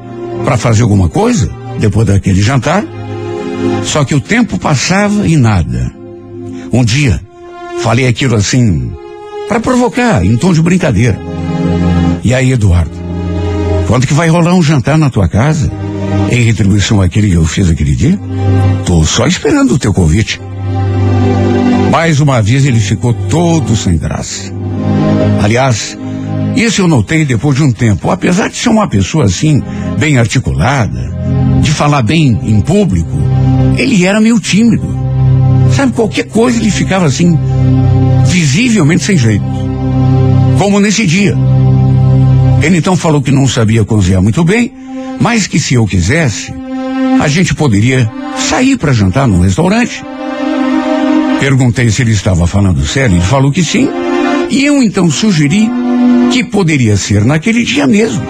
para 0.45 0.57
fazer 0.57 0.83
alguma 0.83 1.09
coisa 1.09 1.53
depois 1.79 2.07
daquele 2.07 2.41
jantar. 2.41 2.85
Só 3.85 4.05
que 4.05 4.15
o 4.15 4.21
tempo 4.21 4.59
passava 4.59 5.27
e 5.27 5.37
nada. 5.37 5.93
Um 6.73 6.85
dia, 6.85 7.21
falei 7.83 8.07
aquilo 8.07 8.37
assim, 8.37 8.93
para 9.49 9.61
provocar, 9.61 10.25
em 10.25 10.37
tom 10.37 10.53
de 10.53 10.63
brincadeira. 10.63 11.19
E 12.23 12.33
aí, 12.33 12.53
Eduardo, 12.53 12.93
quando 13.89 14.07
que 14.07 14.15
vai 14.15 14.29
rolar 14.29 14.55
um 14.55 14.63
jantar 14.63 14.97
na 14.97 15.11
tua 15.11 15.29
casa? 15.29 15.71
Em 16.31 16.43
retribuição 16.43 17.03
àquele 17.03 17.29
que 17.29 17.35
eu 17.35 17.45
fiz 17.45 17.69
aquele 17.69 17.95
dia? 17.95 18.19
Tô 18.87 19.05
só 19.05 19.27
esperando 19.27 19.75
o 19.75 19.79
teu 19.79 19.93
convite. 19.93 20.41
Mais 21.91 22.21
uma 22.21 22.41
vez 22.41 22.65
ele 22.65 22.79
ficou 22.79 23.13
todo 23.13 23.77
sem 23.77 23.99
graça. 23.99 24.53
Aliás, 25.43 25.99
isso 26.57 26.83
eu 26.83 26.89
notei 26.89 27.25
depois 27.25 27.57
de 27.57 27.65
um 27.65 27.73
tempo. 27.73 28.11
Apesar 28.11 28.49
de 28.49 28.57
ser 28.57 28.69
uma 28.69 28.89
pessoa 28.89 29.25
assim, 29.25 29.63
bem 29.99 30.19
articulada, 30.19 31.13
de 31.61 31.71
falar 31.73 32.03
bem 32.03 32.39
em 32.45 32.61
público, 32.61 33.19
ele 33.77 34.07
era 34.07 34.21
meio 34.21 34.39
tímido. 34.39 35.02
Sabe, 35.75 35.93
qualquer 35.93 36.25
coisa 36.25 36.59
ele 36.59 36.71
ficava 36.71 37.07
assim, 37.07 37.39
visivelmente 38.27 39.05
sem 39.05 39.17
jeito. 39.17 39.45
Como 40.59 40.81
nesse 40.81 41.07
dia. 41.07 41.37
Ele 42.63 42.79
então 42.79 42.97
falou 42.97 43.21
que 43.21 43.33
não 43.33 43.49
sabia 43.49 43.85
cozinhar 43.85 44.23
muito 44.23 44.45
bem, 44.45 44.73
mas 45.21 45.47
que 45.47 45.59
se 45.59 45.75
eu 45.75 45.87
quisesse, 45.87 46.53
a 47.21 47.29
gente 47.29 47.55
poderia 47.55 48.11
sair 48.37 48.77
para 48.77 48.93
jantar 48.93 49.27
num 49.27 49.41
restaurante. 49.41 50.05
Perguntei 51.41 51.91
se 51.91 52.03
ele 52.03 52.13
estava 52.13 52.47
falando 52.47 52.87
sério, 52.87 53.17
ele 53.17 53.25
falou 53.25 53.51
que 53.51 53.65
sim, 53.65 53.89
e 54.49 54.65
eu 54.65 54.83
então 54.83 55.11
sugeri 55.11 55.69
que 56.31 56.45
poderia 56.45 56.97
ser 56.97 57.25
naquele 57.25 57.65
dia 57.65 57.87
mesmo, 57.87 58.23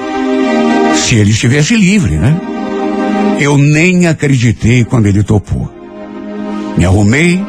se 0.96 1.16
ele 1.16 1.30
estivesse 1.30 1.76
livre, 1.76 2.16
né? 2.16 2.40
Eu 3.38 3.58
nem 3.58 4.06
acreditei 4.06 4.84
quando 4.84 5.06
ele 5.06 5.22
topou. 5.22 5.61
Me 6.76 6.84
arrumei 6.84 7.42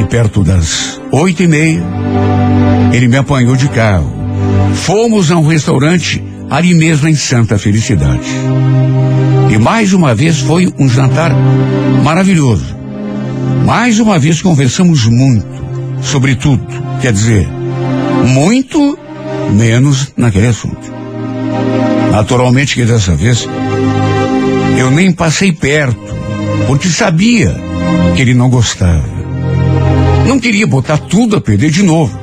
e 0.00 0.04
perto 0.04 0.42
das 0.42 1.00
oito 1.12 1.42
e 1.42 1.46
meia 1.46 1.82
ele 2.92 3.08
me 3.08 3.16
apanhou 3.16 3.56
de 3.56 3.68
carro. 3.68 4.12
Fomos 4.74 5.30
a 5.30 5.36
um 5.36 5.46
restaurante 5.46 6.22
ali 6.48 6.74
mesmo 6.74 7.08
em 7.08 7.14
Santa 7.14 7.58
Felicidade. 7.58 8.28
E 9.50 9.58
mais 9.58 9.92
uma 9.92 10.14
vez 10.14 10.40
foi 10.40 10.72
um 10.78 10.88
jantar 10.88 11.32
maravilhoso. 12.02 12.76
Mais 13.64 14.00
uma 14.00 14.18
vez 14.18 14.42
conversamos 14.42 15.06
muito 15.06 15.46
sobre 16.02 16.34
tudo. 16.34 16.66
Quer 17.00 17.12
dizer, 17.12 17.48
muito 18.26 18.98
menos 19.52 20.12
naquele 20.16 20.48
assunto. 20.48 20.92
Naturalmente 22.10 22.74
que 22.74 22.84
dessa 22.84 23.14
vez 23.14 23.48
eu 24.78 24.90
nem 24.90 25.12
passei 25.12 25.52
perto, 25.52 26.14
porque 26.66 26.88
sabia 26.88 27.54
que 28.14 28.22
ele 28.22 28.34
não 28.34 28.48
gostava. 28.48 29.08
Não 30.26 30.38
queria 30.38 30.66
botar 30.66 30.98
tudo 30.98 31.36
a 31.36 31.40
perder 31.40 31.70
de 31.70 31.82
novo. 31.82 32.18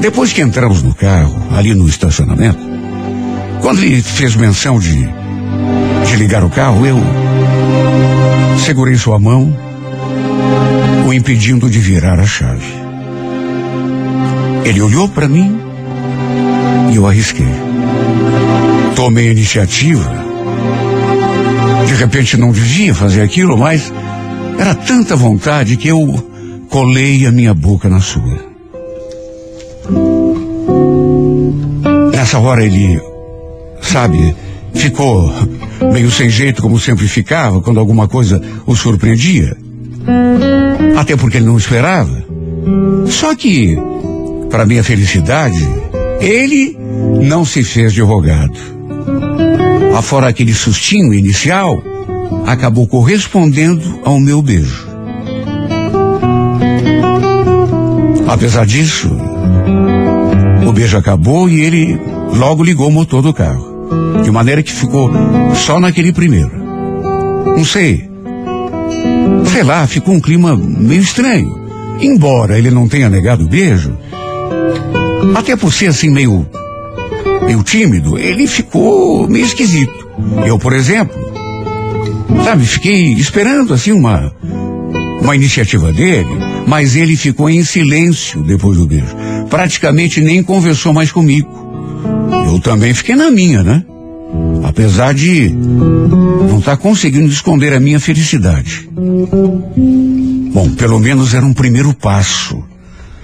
Depois 0.00 0.32
que 0.32 0.40
entramos 0.40 0.82
no 0.82 0.94
carro, 0.94 1.36
ali 1.56 1.74
no 1.74 1.88
estacionamento, 1.88 2.60
quando 3.60 3.82
ele 3.82 4.00
fez 4.00 4.36
menção 4.36 4.78
de, 4.78 5.08
de 6.06 6.16
ligar 6.16 6.44
o 6.44 6.50
carro, 6.50 6.86
eu 6.86 6.98
segurei 8.64 8.96
sua 8.96 9.18
mão, 9.18 9.56
o 11.06 11.12
impedindo 11.12 11.68
de 11.68 11.78
virar 11.78 12.20
a 12.20 12.26
chave. 12.26 12.72
Ele 14.64 14.80
olhou 14.80 15.08
para 15.08 15.28
mim 15.28 15.58
e 16.92 16.96
eu 16.96 17.06
arrisquei. 17.06 17.48
Tomei 18.94 19.28
a 19.28 19.32
iniciativa. 19.32 20.17
De 21.86 21.94
repente 21.94 22.36
não 22.36 22.52
devia 22.52 22.94
fazer 22.94 23.22
aquilo, 23.22 23.56
mas 23.56 23.92
era 24.58 24.74
tanta 24.74 25.16
vontade 25.16 25.76
que 25.76 25.88
eu 25.88 26.14
colei 26.68 27.26
a 27.26 27.32
minha 27.32 27.54
boca 27.54 27.88
na 27.88 28.00
sua. 28.00 28.46
Nessa 32.12 32.38
hora 32.38 32.64
ele, 32.64 33.00
sabe, 33.80 34.34
ficou 34.74 35.32
meio 35.92 36.10
sem 36.10 36.28
jeito, 36.28 36.60
como 36.60 36.78
sempre 36.78 37.06
ficava, 37.08 37.60
quando 37.60 37.80
alguma 37.80 38.08
coisa 38.08 38.42
o 38.66 38.74
surpreendia. 38.74 39.56
Até 40.96 41.16
porque 41.16 41.38
ele 41.38 41.46
não 41.46 41.56
esperava. 41.56 42.24
Só 43.06 43.34
que, 43.34 43.76
para 44.50 44.66
minha 44.66 44.84
felicidade, 44.84 45.66
ele 46.20 46.76
não 47.22 47.44
se 47.44 47.62
fez 47.62 47.92
de 47.92 48.02
rogado. 48.02 48.77
Afora 49.94 50.28
aquele 50.28 50.54
sustinho 50.54 51.12
inicial, 51.12 51.82
acabou 52.46 52.86
correspondendo 52.86 54.00
ao 54.04 54.20
meu 54.20 54.40
beijo. 54.40 54.86
Apesar 58.28 58.66
disso, 58.66 59.10
o 60.66 60.72
beijo 60.72 60.96
acabou 60.96 61.48
e 61.48 61.60
ele 61.60 61.98
logo 62.34 62.62
ligou 62.62 62.88
o 62.88 62.92
motor 62.92 63.22
do 63.22 63.32
carro. 63.32 63.66
De 64.22 64.30
maneira 64.30 64.62
que 64.62 64.72
ficou 64.72 65.10
só 65.54 65.80
naquele 65.80 66.12
primeiro. 66.12 66.52
Não 67.56 67.64
sei. 67.64 68.08
Sei 69.46 69.62
lá, 69.62 69.86
ficou 69.86 70.14
um 70.14 70.20
clima 70.20 70.54
meio 70.56 71.00
estranho. 71.00 71.58
Embora 72.00 72.58
ele 72.58 72.70
não 72.70 72.86
tenha 72.86 73.08
negado 73.08 73.44
o 73.44 73.48
beijo, 73.48 73.96
até 75.34 75.56
por 75.56 75.72
ser 75.72 75.86
assim 75.86 76.10
meio, 76.10 76.46
meio 77.44 77.62
tímido, 77.62 78.18
ele 78.18 78.46
ficou 78.46 79.28
meio 79.28 79.44
esquisito. 79.44 80.08
Eu, 80.46 80.58
por 80.58 80.72
exemplo, 80.72 81.16
sabe, 82.44 82.64
fiquei 82.64 83.12
esperando 83.12 83.72
assim 83.72 83.92
uma, 83.92 84.32
uma 85.20 85.34
iniciativa 85.34 85.92
dele, 85.92 86.28
mas 86.66 86.96
ele 86.96 87.16
ficou 87.16 87.48
em 87.48 87.64
silêncio 87.64 88.42
depois 88.42 88.76
do 88.76 88.86
beijo. 88.86 89.16
Praticamente 89.48 90.20
nem 90.20 90.42
conversou 90.42 90.92
mais 90.92 91.10
comigo. 91.10 91.48
Eu 92.46 92.60
também 92.60 92.92
fiquei 92.94 93.14
na 93.14 93.30
minha, 93.30 93.62
né? 93.62 93.84
Apesar 94.64 95.14
de 95.14 95.50
não 95.50 96.58
estar 96.58 96.76
tá 96.76 96.82
conseguindo 96.82 97.28
esconder 97.28 97.72
a 97.72 97.80
minha 97.80 97.98
felicidade. 97.98 98.88
Bom, 100.52 100.70
pelo 100.76 100.98
menos 100.98 101.34
era 101.34 101.44
um 101.44 101.52
primeiro 101.52 101.94
passo. 101.94 102.62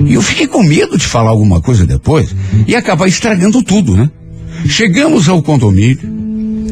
E 0.06 0.14
eu 0.14 0.22
fiquei 0.22 0.46
com 0.46 0.62
medo 0.62 0.98
de 0.98 1.06
falar 1.06 1.30
alguma 1.30 1.60
coisa 1.60 1.86
depois 1.86 2.34
e 2.66 2.74
acabar 2.74 3.06
estragando 3.06 3.62
tudo, 3.62 3.96
né? 3.96 4.10
Chegamos 4.66 5.28
ao 5.28 5.42
condomínio. 5.42 6.14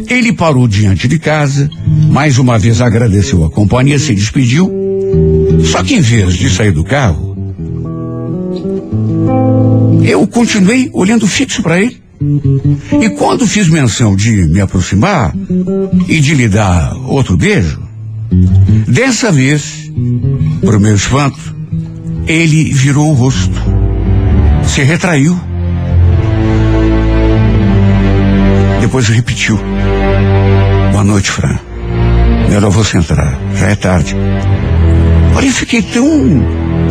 Ele 0.09 0.33
parou 0.33 0.69
diante 0.69 1.09
de 1.09 1.19
casa, 1.19 1.71
mais 2.11 2.39
uma 2.39 2.59
vez 2.59 2.81
agradeceu 2.81 3.45
a 3.45 3.51
companhia, 3.51 3.99
se 3.99 4.15
despediu. 4.15 4.71
Só 5.65 5.83
que 5.83 5.95
em 5.95 6.01
vez 6.01 6.35
de 6.35 6.51
sair 6.51 6.73
do 6.73 6.85
carro, 6.85 7.33
eu 10.03 10.27
continuei 10.27 10.91
olhando 10.93 11.27
fixo 11.27 11.63
para 11.63 11.81
ele. 11.81 12.03
E 13.01 13.11
quando 13.11 13.47
fiz 13.47 13.69
menção 13.69 14.15
de 14.15 14.31
me 14.49 14.61
aproximar 14.61 15.35
e 16.09 16.21
de 16.21 16.35
lhe 16.35 16.49
dar 16.49 16.95
outro 17.07 17.37
beijo, 17.37 17.81
dessa 18.87 19.33
vez, 19.33 19.91
para 20.61 20.77
o 20.77 20.81
meu 20.81 20.95
espanto, 20.95 21.55
ele 22.33 22.73
virou 22.73 23.11
o 23.11 23.13
rosto, 23.13 23.61
se 24.65 24.83
retraiu. 24.83 25.39
Depois 28.81 29.09
repetiu. 29.09 29.59
Boa 30.93 31.05
noite, 31.05 31.31
Fran. 31.31 31.59
Melhor 32.49 32.71
você 32.71 32.99
entrar. 32.99 33.39
Já 33.55 33.67
é 33.69 33.77
tarde. 33.77 34.17
Olha, 35.37 35.47
eu 35.47 35.53
fiquei 35.53 35.83
tão 35.83 36.11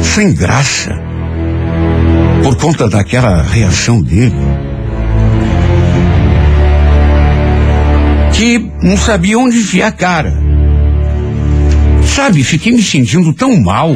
sem 0.01 0.33
graça 0.33 0.91
por 2.43 2.55
conta 2.57 2.87
daquela 2.87 3.41
reação 3.41 4.01
dele. 4.01 4.35
Que 8.33 8.59
não 8.81 8.97
sabia 8.97 9.37
onde 9.37 9.57
enfiar 9.57 9.87
a 9.87 9.91
cara. 9.91 10.33
Sabe, 12.03 12.43
fiquei 12.43 12.71
me 12.71 12.81
sentindo 12.81 13.33
tão 13.33 13.59
mal. 13.59 13.91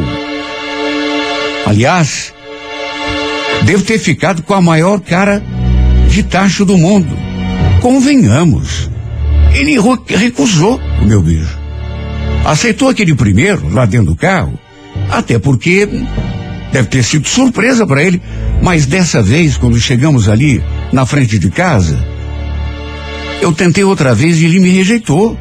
Aliás, 1.66 2.34
devo 3.64 3.84
ter 3.84 3.98
ficado 3.98 4.44
com 4.44 4.54
a 4.54 4.62
maior 4.62 5.00
cara 5.00 5.44
de 6.10 6.24
tacho 6.24 6.64
do 6.64 6.78
mundo. 6.78 7.18
Convenhamos. 7.82 8.90
Ele 9.54 9.78
recusou 10.08 10.80
o 11.02 11.06
meu 11.06 11.22
beijo. 11.22 11.58
Aceitou 12.46 12.90
aquele 12.90 13.16
primeiro, 13.16 13.68
lá 13.74 13.86
dentro 13.86 14.08
do 14.08 14.16
carro, 14.16 14.60
até 15.10 15.40
porque 15.40 15.90
deve 16.72 16.88
ter 16.90 17.04
sido 17.04 17.28
surpresa 17.28 17.88
para 17.88 18.04
ele. 18.04 18.22
Mas 18.62 18.86
dessa 18.86 19.24
vez, 19.24 19.58
quando 19.58 19.80
chegamos 19.80 20.30
ali 20.30 20.64
na 20.92 21.06
frente 21.06 21.40
de 21.40 21.50
casa, 21.50 22.06
eu 23.42 23.52
tentei 23.52 23.84
outra 23.84 24.14
vez 24.14 24.40
e 24.40 24.46
ele 24.46 24.60
me 24.60 24.70
rejeitou. 24.70 25.38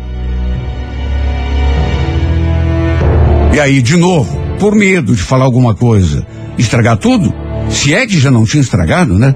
E 3.52 3.60
aí, 3.60 3.82
de 3.82 3.96
novo, 3.96 4.33
por 4.58 4.74
medo 4.74 5.14
de 5.14 5.22
falar 5.22 5.44
alguma 5.44 5.74
coisa, 5.74 6.26
estragar 6.58 6.96
tudo, 6.96 7.32
se 7.68 7.94
é 7.94 8.06
que 8.06 8.18
já 8.18 8.30
não 8.30 8.44
tinha 8.44 8.60
estragado, 8.60 9.18
né? 9.18 9.34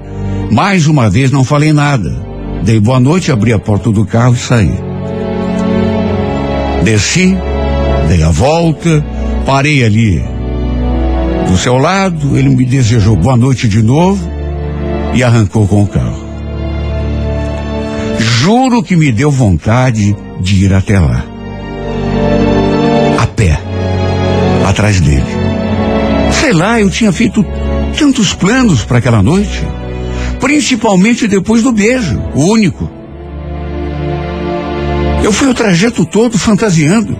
Mais 0.51 0.87
uma 0.87 1.09
vez 1.09 1.31
não 1.31 1.43
falei 1.43 1.73
nada. 1.73 2.27
Dei 2.63 2.79
boa 2.79 2.99
noite, 2.99 3.31
abri 3.31 3.53
a 3.53 3.59
porta 3.59 3.91
do 3.91 4.05
carro 4.05 4.33
e 4.33 4.37
saí. 4.37 4.73
Desci, 6.83 7.37
dei 8.07 8.23
a 8.23 8.29
volta, 8.29 9.05
parei 9.45 9.83
ali 9.83 10.39
do 11.49 11.57
seu 11.57 11.77
lado, 11.77 12.37
ele 12.37 12.49
me 12.49 12.63
desejou 12.63 13.15
boa 13.15 13.35
noite 13.35 13.67
de 13.67 13.81
novo 13.81 14.29
e 15.15 15.23
arrancou 15.23 15.67
com 15.67 15.83
o 15.83 15.87
carro. 15.87 16.29
Juro 18.19 18.83
que 18.83 18.95
me 18.95 19.11
deu 19.11 19.31
vontade 19.31 20.15
de 20.39 20.65
ir 20.65 20.73
até 20.73 20.99
lá. 20.99 21.28
Atrás 24.79 25.01
dele. 25.01 25.25
Sei 26.31 26.53
lá, 26.53 26.79
eu 26.79 26.89
tinha 26.89 27.11
feito 27.11 27.45
tantos 27.97 28.33
planos 28.33 28.85
para 28.85 28.99
aquela 28.99 29.21
noite, 29.21 29.67
principalmente 30.39 31.27
depois 31.27 31.61
do 31.61 31.73
beijo, 31.73 32.17
o 32.33 32.45
único. 32.45 32.89
Eu 35.21 35.33
fui 35.33 35.49
o 35.49 35.53
trajeto 35.53 36.05
todo 36.05 36.39
fantasiando, 36.39 37.19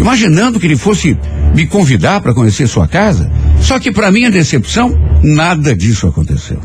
imaginando 0.00 0.58
que 0.58 0.66
ele 0.66 0.76
fosse 0.76 1.16
me 1.54 1.66
convidar 1.66 2.22
para 2.22 2.32
conhecer 2.32 2.66
sua 2.66 2.88
casa, 2.88 3.30
só 3.60 3.78
que 3.78 3.92
para 3.92 4.10
minha 4.10 4.30
decepção, 4.30 4.98
nada 5.22 5.76
disso 5.76 6.06
aconteceu. 6.06 6.58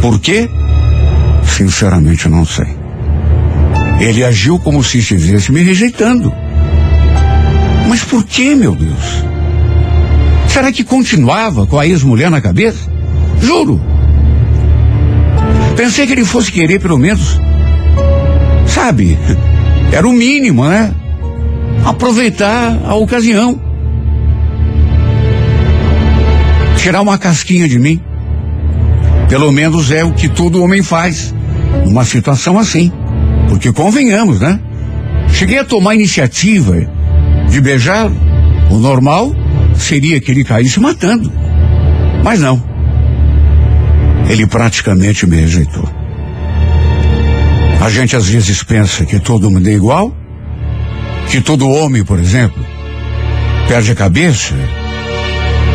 Por 0.00 0.20
quê? 0.20 0.48
Sinceramente 1.44 2.28
não 2.28 2.44
sei. 2.44 2.78
Ele 3.98 4.22
agiu 4.22 4.56
como 4.60 4.84
se 4.84 4.98
estivesse 4.98 5.50
me 5.50 5.62
rejeitando. 5.62 6.32
Mas 7.88 8.04
por 8.04 8.22
que, 8.24 8.54
meu 8.54 8.76
Deus? 8.76 9.24
Será 10.46 10.70
que 10.70 10.84
continuava 10.84 11.66
com 11.66 11.78
a 11.78 11.86
ex-mulher 11.86 12.30
na 12.30 12.40
cabeça? 12.40 12.88
Juro. 13.40 13.80
Pensei 15.76 16.06
que 16.06 16.12
ele 16.12 16.24
fosse 16.24 16.52
querer, 16.52 16.80
pelo 16.80 16.98
menos, 16.98 17.38
Sabe? 18.68 19.18
Era 19.90 20.06
o 20.06 20.12
mínimo, 20.12 20.64
né? 20.64 20.94
Aproveitar 21.84 22.78
a 22.84 22.94
ocasião. 22.94 23.60
Tirar 26.76 27.00
uma 27.00 27.18
casquinha 27.18 27.68
de 27.68 27.78
mim. 27.78 28.00
Pelo 29.28 29.50
menos 29.50 29.90
é 29.90 30.04
o 30.04 30.12
que 30.12 30.28
todo 30.28 30.62
homem 30.62 30.82
faz 30.82 31.34
numa 31.84 32.04
situação 32.04 32.58
assim. 32.58 32.92
Porque 33.48 33.72
convenhamos, 33.72 34.38
né? 34.38 34.60
Cheguei 35.32 35.58
a 35.58 35.64
tomar 35.64 35.94
iniciativa 35.94 36.88
de 37.48 37.60
beijar. 37.60 38.10
O 38.70 38.76
normal 38.76 39.34
seria 39.76 40.20
que 40.20 40.30
ele 40.30 40.44
caísse 40.44 40.78
matando. 40.78 41.32
Mas 42.22 42.40
não. 42.40 42.62
Ele 44.28 44.46
praticamente 44.46 45.26
me 45.26 45.36
rejeitou. 45.36 45.88
A 47.80 47.88
gente 47.90 48.16
às 48.16 48.28
vezes 48.28 48.62
pensa 48.62 49.06
que 49.06 49.18
todo 49.18 49.50
mundo 49.50 49.68
é 49.68 49.72
igual, 49.72 50.14
que 51.30 51.40
todo 51.40 51.68
homem, 51.68 52.04
por 52.04 52.18
exemplo, 52.18 52.64
perde 53.68 53.92
a 53.92 53.94
cabeça 53.94 54.54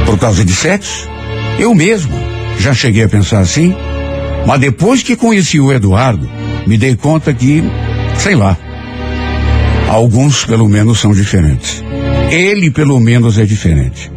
por 0.05 0.19
causa 0.19 0.43
de 0.43 0.53
sexo. 0.53 1.09
Eu 1.57 1.73
mesmo 1.73 2.13
já 2.59 2.73
cheguei 2.73 3.03
a 3.03 3.09
pensar 3.09 3.39
assim, 3.39 3.73
mas 4.45 4.59
depois 4.59 5.01
que 5.01 5.15
conheci 5.15 5.59
o 5.59 5.71
Eduardo, 5.71 6.29
me 6.67 6.77
dei 6.77 6.95
conta 6.95 7.33
que, 7.33 7.63
sei 8.17 8.35
lá, 8.35 8.57
alguns 9.93 10.43
pelo 10.43 10.67
menos 10.67 10.99
são 10.99 11.11
diferentes. 11.11 11.83
Ele 12.31 12.71
pelo 12.71 12.99
menos 12.99 13.37
é 13.37 13.45
diferente. 13.45 14.11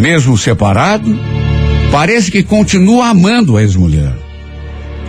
Mesmo 0.00 0.36
separado, 0.36 1.16
parece 1.92 2.30
que 2.30 2.42
continua 2.42 3.08
amando 3.08 3.56
a 3.56 3.62
ex-mulher. 3.62 4.12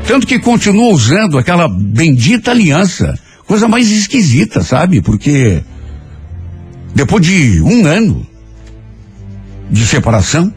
Tanto 0.08 0.28
que 0.28 0.38
continua 0.38 0.94
usando 0.94 1.38
aquela 1.38 1.68
bendita 1.68 2.52
aliança. 2.52 3.18
Coisa 3.48 3.68
mais 3.68 3.90
esquisita, 3.90 4.62
sabe? 4.62 5.02
Porque 5.02 5.64
depois 6.94 7.26
de 7.26 7.60
um 7.62 7.86
ano 7.86 8.26
de 9.72 9.86
separação, 9.86 10.54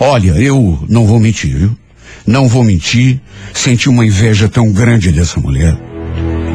olha, 0.00 0.32
eu 0.32 0.84
não 0.88 1.06
vou 1.06 1.20
mentir, 1.20 1.56
viu? 1.56 1.78
Não 2.26 2.48
vou 2.48 2.64
mentir, 2.64 3.20
senti 3.54 3.88
uma 3.88 4.04
inveja 4.04 4.48
tão 4.48 4.72
grande 4.72 5.12
dessa 5.12 5.38
mulher. 5.38 5.87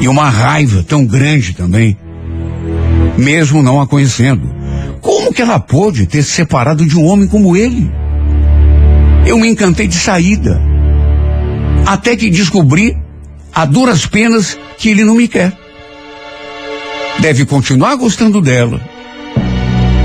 E 0.03 0.07
uma 0.09 0.29
raiva 0.29 0.83
tão 0.83 1.05
grande 1.05 1.53
também. 1.53 1.95
Mesmo 3.17 3.63
não 3.63 3.79
a 3.79 3.87
conhecendo. 3.87 4.53
Como 4.99 5.33
que 5.33 5.41
ela 5.41 5.61
pôde 5.61 6.05
ter 6.05 6.21
se 6.23 6.31
separado 6.31 6.85
de 6.85 6.97
um 6.97 7.05
homem 7.05 7.25
como 7.25 7.55
ele? 7.55 7.89
Eu 9.25 9.39
me 9.39 9.47
encantei 9.47 9.87
de 9.87 9.95
saída. 9.95 10.61
Até 11.85 12.17
que 12.17 12.29
descobri, 12.29 12.97
a 13.55 13.63
duras 13.63 14.05
penas, 14.05 14.59
que 14.77 14.89
ele 14.89 15.05
não 15.05 15.15
me 15.15 15.25
quer. 15.25 15.53
Deve 17.19 17.45
continuar 17.45 17.95
gostando 17.95 18.41
dela, 18.41 18.81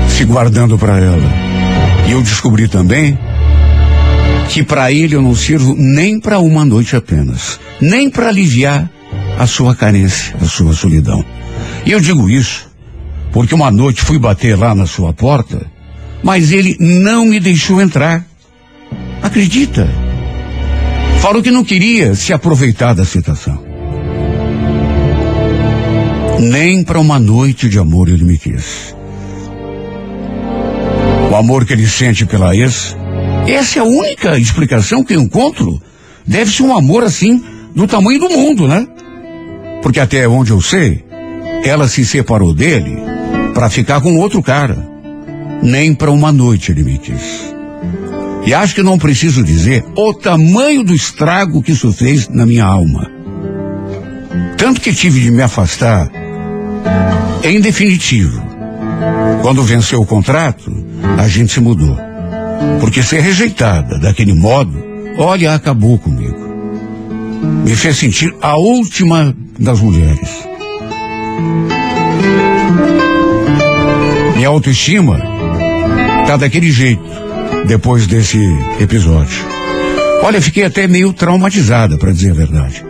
se 0.07 0.23
guardando 0.23 0.77
para 0.77 0.97
ela. 0.97 1.29
E 2.07 2.13
eu 2.13 2.21
descobri 2.21 2.69
também 2.69 3.19
que 4.47 4.63
para 4.63 4.93
ele 4.93 5.17
eu 5.17 5.21
não 5.21 5.35
sirvo 5.35 5.75
nem 5.77 6.21
para 6.21 6.39
uma 6.39 6.63
noite 6.63 6.95
apenas, 6.95 7.59
nem 7.81 8.09
para 8.09 8.29
aliviar 8.29 8.89
a 9.39 9.47
sua 9.47 9.73
carência, 9.73 10.35
a 10.41 10.45
sua 10.45 10.73
solidão. 10.73 11.23
E 11.85 11.91
eu 11.93 12.01
digo 12.01 12.29
isso 12.29 12.69
porque 13.31 13.55
uma 13.55 13.71
noite 13.71 14.01
fui 14.01 14.19
bater 14.19 14.57
lá 14.57 14.75
na 14.75 14.85
sua 14.85 15.13
porta, 15.13 15.65
mas 16.21 16.51
ele 16.51 16.75
não 16.77 17.25
me 17.25 17.39
deixou 17.39 17.81
entrar. 17.81 18.25
Acredita? 19.23 19.87
Falou 21.21 21.41
que 21.41 21.51
não 21.51 21.63
queria 21.63 22.15
se 22.15 22.33
aproveitar 22.33 22.93
da 22.93 23.05
situação. 23.05 23.63
Nem 26.39 26.83
para 26.83 26.99
uma 26.99 27.17
noite 27.17 27.69
de 27.69 27.79
amor 27.79 28.09
ele 28.09 28.25
me 28.25 28.37
quis. 28.37 28.93
O 31.31 31.35
amor 31.35 31.65
que 31.65 31.71
ele 31.71 31.87
sente 31.87 32.25
pela 32.25 32.53
ex, 32.55 32.95
essa 33.47 33.79
é 33.79 33.81
a 33.81 33.85
única 33.85 34.37
explicação 34.37 35.01
que 35.01 35.15
eu 35.15 35.21
encontro. 35.21 35.81
Deve 36.27 36.51
ser 36.51 36.63
um 36.63 36.75
amor 36.75 37.03
assim, 37.05 37.41
do 37.73 37.87
tamanho 37.87 38.19
do 38.19 38.29
mundo, 38.29 38.67
né? 38.67 38.85
Porque 39.81 39.99
até 39.99 40.27
onde 40.27 40.51
eu 40.51 40.61
sei, 40.61 41.03
ela 41.63 41.87
se 41.87 42.05
separou 42.05 42.53
dele 42.53 42.97
para 43.53 43.69
ficar 43.69 44.01
com 44.01 44.17
outro 44.17 44.41
cara. 44.41 44.87
Nem 45.61 45.93
para 45.93 46.11
uma 46.11 46.31
noite 46.31 46.71
ele 46.71 46.83
me 46.83 46.97
quis. 46.97 47.53
E 48.45 48.53
acho 48.53 48.73
que 48.73 48.83
não 48.83 48.97
preciso 48.97 49.43
dizer 49.43 49.83
o 49.95 50.13
tamanho 50.13 50.83
do 50.83 50.93
estrago 50.93 51.61
que 51.61 51.73
isso 51.73 51.91
fez 51.91 52.29
na 52.29 52.45
minha 52.45 52.65
alma. 52.65 53.09
Tanto 54.57 54.81
que 54.81 54.93
tive 54.93 55.21
de 55.21 55.31
me 55.31 55.41
afastar. 55.41 56.09
Em 57.43 57.59
definitivo, 57.59 58.41
quando 59.41 59.63
venceu 59.63 60.01
o 60.01 60.05
contrato, 60.05 60.71
a 61.17 61.27
gente 61.27 61.53
se 61.53 61.59
mudou. 61.59 61.97
Porque 62.79 63.03
ser 63.03 63.21
rejeitada 63.21 63.99
daquele 63.99 64.33
modo, 64.33 64.81
olha, 65.17 65.53
acabou 65.53 65.97
comigo. 65.97 66.37
Me 67.63 67.75
fez 67.75 67.97
sentir 67.97 68.33
a 68.41 68.57
última 68.57 69.35
das 69.59 69.79
mulheres. 69.81 70.47
Minha 74.35 74.47
autoestima 74.47 75.19
tá 76.25 76.37
daquele 76.37 76.71
jeito 76.71 77.03
depois 77.67 78.07
desse 78.07 78.39
episódio. 78.79 79.45
Olha, 80.23 80.41
fiquei 80.41 80.63
até 80.63 80.87
meio 80.87 81.11
traumatizada, 81.13 81.97
para 81.97 82.11
dizer 82.11 82.31
a 82.31 82.35
verdade. 82.35 82.85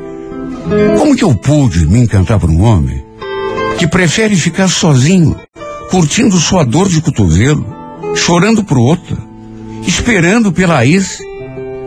Como 0.98 1.16
que 1.16 1.24
eu 1.24 1.34
pude 1.36 1.88
me 1.88 2.00
encantar 2.00 2.40
por 2.40 2.50
um 2.50 2.62
homem 2.62 3.04
que 3.78 3.88
prefere 3.88 4.36
ficar 4.36 4.68
sozinho, 4.68 5.36
curtindo 5.90 6.38
sua 6.38 6.64
dor 6.64 6.88
de 6.88 7.02
cotovelo, 7.02 7.66
chorando 8.16 8.64
por 8.64 8.78
outra, 8.78 9.18
esperando 9.88 10.52
pela 10.52 10.86
ex 10.86 11.20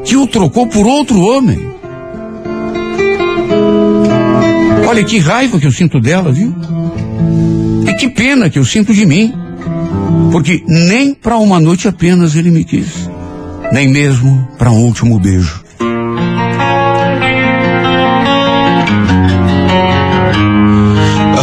que 0.05 0.16
o 0.16 0.27
trocou 0.27 0.66
por 0.66 0.87
outro 0.87 1.21
homem? 1.21 1.73
Olha 4.87 5.05
que 5.05 5.18
raiva 5.18 5.59
que 5.59 5.66
eu 5.66 5.73
sinto 5.73 6.01
dela, 6.01 6.33
viu? 6.33 6.55
E 7.87 7.95
que 7.95 8.09
pena 8.09 8.51
que 8.51 8.59
eu 8.59 8.64
sinto 8.64 8.92
de 8.92 9.07
mim. 9.07 9.33
Porque 10.31 10.62
nem 10.66 11.14
para 11.14 11.37
uma 11.37 11.61
noite 11.61 11.88
apenas 11.88 12.35
ele 12.35 12.51
me 12.51 12.64
quis, 12.64 13.09
nem 13.71 13.88
mesmo 13.88 14.49
para 14.59 14.71
um 14.71 14.87
último 14.87 15.18
beijo. 15.18 15.62
A 21.38 21.42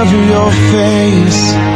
of 0.00 0.12
your 0.12 0.50
face 0.70 1.67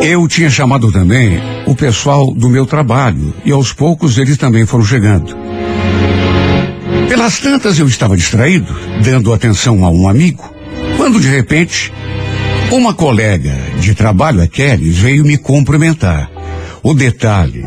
Eu 0.00 0.26
tinha 0.26 0.50
chamado 0.50 0.90
também 0.90 1.40
o 1.66 1.74
pessoal 1.74 2.34
do 2.34 2.48
meu 2.48 2.66
trabalho 2.66 3.32
e 3.44 3.52
aos 3.52 3.72
poucos 3.72 4.18
eles 4.18 4.36
também 4.36 4.66
foram 4.66 4.84
chegando. 4.84 5.47
Pelas 7.08 7.38
tantas 7.38 7.78
eu 7.78 7.86
estava 7.86 8.16
distraído, 8.16 8.76
dando 9.02 9.32
atenção 9.32 9.84
a 9.84 9.90
um 9.90 10.08
amigo, 10.08 10.52
quando 10.96 11.18
de 11.18 11.28
repente 11.28 11.92
uma 12.70 12.92
colega 12.92 13.56
de 13.80 13.94
trabalho, 13.94 14.42
a 14.42 14.46
Kelly, 14.46 14.90
veio 14.90 15.24
me 15.24 15.38
cumprimentar. 15.38 16.30
O 16.82 16.92
detalhe 16.92 17.64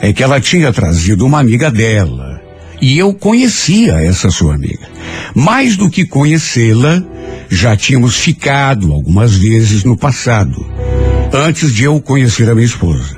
é 0.00 0.12
que 0.12 0.24
ela 0.24 0.40
tinha 0.40 0.72
trazido 0.72 1.24
uma 1.24 1.38
amiga 1.38 1.70
dela 1.70 2.42
e 2.80 2.98
eu 2.98 3.14
conhecia 3.14 3.94
essa 3.94 4.30
sua 4.30 4.54
amiga. 4.56 4.88
Mais 5.34 5.76
do 5.76 5.88
que 5.88 6.04
conhecê-la, 6.04 7.02
já 7.48 7.76
tínhamos 7.76 8.16
ficado 8.16 8.92
algumas 8.92 9.34
vezes 9.34 9.84
no 9.84 9.96
passado, 9.96 10.66
antes 11.32 11.72
de 11.72 11.84
eu 11.84 12.00
conhecer 12.00 12.50
a 12.50 12.54
minha 12.54 12.66
esposa. 12.66 13.16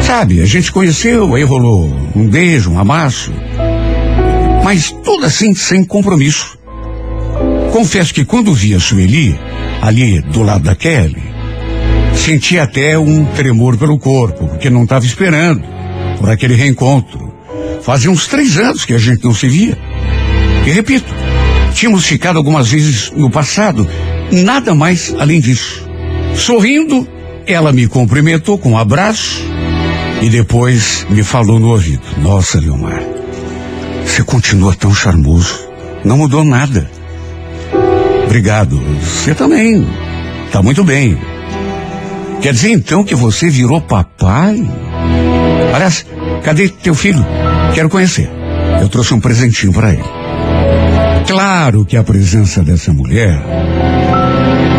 Sabe, 0.00 0.40
a 0.40 0.46
gente 0.46 0.70
conheceu, 0.70 1.34
aí 1.34 1.42
rolou 1.42 1.92
um 2.14 2.28
beijo, 2.28 2.70
um 2.70 2.78
amasso, 2.78 3.32
mas 4.66 4.90
tudo 4.90 5.24
assim 5.24 5.54
sem 5.54 5.84
compromisso. 5.84 6.58
Confesso 7.72 8.12
que 8.12 8.24
quando 8.24 8.52
vi 8.52 8.74
a 8.74 8.80
Sueli, 8.80 9.38
ali 9.80 10.20
do 10.20 10.42
lado 10.42 10.64
da 10.64 10.74
Kelly, 10.74 11.22
senti 12.16 12.58
até 12.58 12.98
um 12.98 13.24
tremor 13.26 13.76
pelo 13.76 13.96
corpo, 13.96 14.48
porque 14.48 14.68
não 14.68 14.82
estava 14.82 15.06
esperando 15.06 15.62
por 16.18 16.28
aquele 16.28 16.56
reencontro. 16.56 17.32
Fazia 17.80 18.10
uns 18.10 18.26
três 18.26 18.58
anos 18.58 18.84
que 18.84 18.92
a 18.92 18.98
gente 18.98 19.22
não 19.22 19.32
se 19.32 19.48
via. 19.48 19.78
E 20.66 20.70
repito, 20.70 21.14
tínhamos 21.72 22.04
ficado 22.04 22.36
algumas 22.36 22.68
vezes 22.68 23.12
no 23.12 23.30
passado, 23.30 23.88
nada 24.32 24.74
mais 24.74 25.14
além 25.16 25.38
disso. 25.38 25.88
Sorrindo, 26.34 27.06
ela 27.46 27.72
me 27.72 27.86
cumprimentou 27.86 28.58
com 28.58 28.72
um 28.72 28.78
abraço 28.78 29.44
e 30.20 30.28
depois 30.28 31.06
me 31.08 31.22
falou 31.22 31.60
no 31.60 31.68
ouvido: 31.68 32.02
Nossa, 32.20 32.58
Leomar, 32.58 33.15
você 34.06 34.22
continua 34.22 34.74
tão 34.74 34.94
charmoso. 34.94 35.68
Não 36.04 36.16
mudou 36.16 36.44
nada. 36.44 36.88
Obrigado. 38.24 38.80
Você 39.02 39.34
também. 39.34 39.86
Tá 40.52 40.62
muito 40.62 40.84
bem. 40.84 41.18
Quer 42.40 42.52
dizer 42.52 42.70
então 42.70 43.04
que 43.04 43.14
você 43.14 43.50
virou 43.50 43.80
papai? 43.80 44.62
Aliás, 45.74 46.06
cadê 46.44 46.68
teu 46.68 46.94
filho? 46.94 47.24
Quero 47.74 47.88
conhecer. 47.88 48.30
Eu 48.80 48.88
trouxe 48.88 49.12
um 49.12 49.20
presentinho 49.20 49.72
para 49.72 49.92
ele. 49.92 50.04
Claro 51.26 51.84
que 51.84 51.96
a 51.96 52.04
presença 52.04 52.62
dessa 52.62 52.92
mulher 52.92 53.42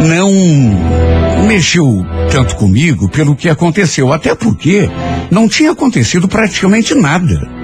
não 0.07 1.45
mexeu 1.45 2.05
tanto 2.31 2.55
comigo 2.55 3.09
pelo 3.09 3.35
que 3.35 3.49
aconteceu, 3.49 4.13
até 4.13 4.33
porque 4.33 4.89
não 5.29 5.47
tinha 5.47 5.71
acontecido 5.71 6.27
praticamente 6.27 6.95
nada. 6.95 7.56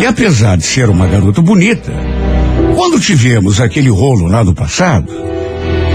E 0.00 0.06
apesar 0.06 0.56
de 0.56 0.64
ser 0.64 0.88
uma 0.88 1.06
garota 1.06 1.42
bonita, 1.42 1.92
quando 2.74 2.98
tivemos 2.98 3.60
aquele 3.60 3.90
rolo 3.90 4.26
lá 4.26 4.42
no 4.42 4.54
passado, 4.54 5.12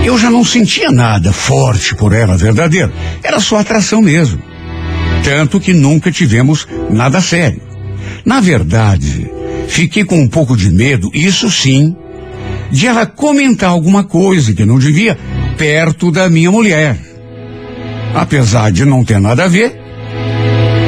eu 0.05 0.15
já 0.17 0.29
não 0.29 0.45
sentia 0.45 0.91
nada 0.91 1.33
forte 1.33 1.95
por 1.95 2.13
ela 2.13 2.37
verdadeiro. 2.37 2.91
Era 3.23 3.39
só 3.39 3.57
atração 3.57 4.03
mesmo. 4.03 4.39
Tanto 5.23 5.59
que 5.59 5.73
nunca 5.73 6.11
tivemos 6.11 6.67
nada 6.91 7.19
sério. 7.19 7.59
Na 8.23 8.39
verdade, 8.39 9.27
fiquei 9.67 10.05
com 10.05 10.19
um 10.19 10.27
pouco 10.27 10.55
de 10.55 10.69
medo, 10.69 11.09
isso 11.11 11.49
sim, 11.49 11.95
de 12.69 12.85
ela 12.85 13.07
comentar 13.07 13.71
alguma 13.71 14.03
coisa 14.03 14.53
que 14.53 14.65
não 14.65 14.77
devia 14.77 15.17
perto 15.57 16.11
da 16.11 16.29
minha 16.29 16.51
mulher. 16.51 16.95
Apesar 18.13 18.71
de 18.71 18.85
não 18.85 19.03
ter 19.03 19.19
nada 19.19 19.45
a 19.45 19.47
ver, 19.47 19.75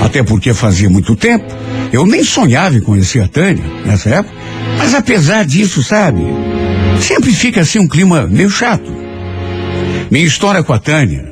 até 0.04 0.22
porque 0.22 0.54
fazia 0.54 0.90
muito 0.90 1.16
tempo, 1.16 1.46
eu 1.92 2.06
nem 2.06 2.24
sonhava 2.24 2.76
em 2.76 2.82
conhecer 2.82 3.22
a 3.22 3.28
Tânia 3.28 3.64
nessa 3.86 4.10
época, 4.10 4.36
mas 4.78 4.94
apesar 4.94 5.46
disso, 5.46 5.84
sabe, 5.84 6.22
sempre 7.02 7.32
fica 7.32 7.62
assim 7.62 7.80
um 7.80 7.88
clima 7.88 8.28
meio 8.28 8.50
chato. 8.50 8.92
Minha 10.12 10.26
história 10.26 10.64
com 10.64 10.74
a 10.74 10.80
Tânia 10.80 11.26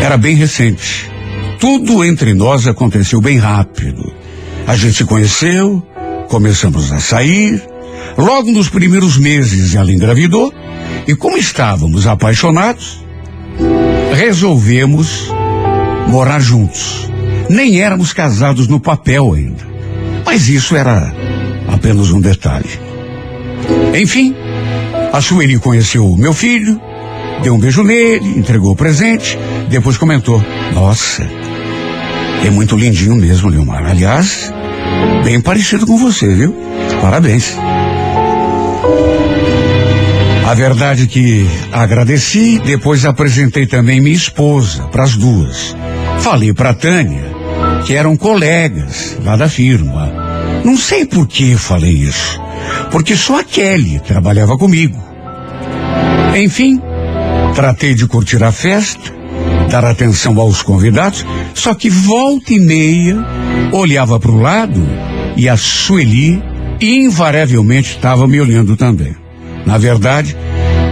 era 0.00 0.16
bem 0.16 0.34
recente. 0.34 1.10
Tudo 1.58 2.04
entre 2.04 2.34
nós 2.34 2.66
aconteceu 2.66 3.20
bem 3.20 3.38
rápido. 3.38 4.12
A 4.66 4.76
gente 4.76 4.96
se 4.96 5.04
conheceu, 5.04 5.82
começamos 6.28 6.90
a 6.92 6.98
sair. 6.98 7.62
Logo 8.16 8.50
nos 8.50 8.68
primeiros 8.68 9.16
meses 9.16 9.74
ela 9.74 9.92
engravidou 9.92 10.52
e 11.06 11.14
como 11.14 11.36
estávamos 11.36 12.06
apaixonados, 12.06 13.04
resolvemos 14.14 15.28
morar 16.08 16.40
juntos. 16.40 17.11
Nem 17.52 17.82
éramos 17.82 18.14
casados 18.14 18.66
no 18.66 18.80
papel 18.80 19.34
ainda. 19.34 19.62
Mas 20.24 20.48
isso 20.48 20.74
era 20.74 21.14
apenas 21.68 22.10
um 22.10 22.18
detalhe. 22.18 22.80
Enfim, 23.94 24.34
a 25.12 25.20
Sueli 25.20 25.58
conheceu 25.58 26.16
meu 26.16 26.32
filho, 26.32 26.80
deu 27.42 27.54
um 27.54 27.58
beijo 27.58 27.82
nele, 27.82 28.38
entregou 28.38 28.72
o 28.72 28.76
presente, 28.76 29.38
depois 29.68 29.98
comentou: 29.98 30.42
Nossa, 30.72 31.28
é 32.42 32.48
muito 32.48 32.74
lindinho 32.74 33.16
mesmo, 33.16 33.50
Leomar. 33.50 33.84
Aliás, 33.84 34.50
bem 35.22 35.38
parecido 35.38 35.86
com 35.86 35.98
você, 35.98 36.34
viu? 36.34 36.56
Parabéns. 37.02 37.54
A 40.48 40.54
verdade 40.54 41.02
é 41.02 41.06
que 41.06 41.46
agradeci, 41.70 42.58
depois 42.64 43.04
apresentei 43.04 43.66
também 43.66 44.00
minha 44.00 44.16
esposa 44.16 44.84
para 44.84 45.02
as 45.02 45.16
duas. 45.16 45.76
Falei 46.18 46.54
para 46.54 46.72
Tânia 46.72 47.31
que 47.84 47.94
eram 47.94 48.16
colegas 48.16 49.18
lá 49.24 49.36
da 49.36 49.48
firma. 49.48 50.12
Não 50.64 50.76
sei 50.76 51.04
por 51.04 51.26
que 51.26 51.56
falei 51.56 51.92
isso, 51.92 52.40
porque 52.90 53.16
só 53.16 53.40
a 53.40 53.44
Kelly 53.44 54.00
trabalhava 54.00 54.56
comigo. 54.56 55.02
Enfim, 56.36 56.80
tratei 57.54 57.94
de 57.94 58.06
curtir 58.06 58.42
a 58.42 58.52
festa, 58.52 59.12
dar 59.70 59.84
atenção 59.84 60.38
aos 60.40 60.62
convidados, 60.62 61.24
só 61.54 61.74
que 61.74 61.90
volta 61.90 62.52
e 62.52 62.60
meia 62.60 63.16
olhava 63.72 64.18
para 64.18 64.30
o 64.30 64.40
lado 64.40 64.80
e 65.36 65.48
a 65.48 65.56
Sueli 65.56 66.42
invariavelmente 66.80 67.96
estava 67.96 68.26
me 68.26 68.40
olhando 68.40 68.76
também. 68.76 69.14
Na 69.66 69.78
verdade, 69.78 70.36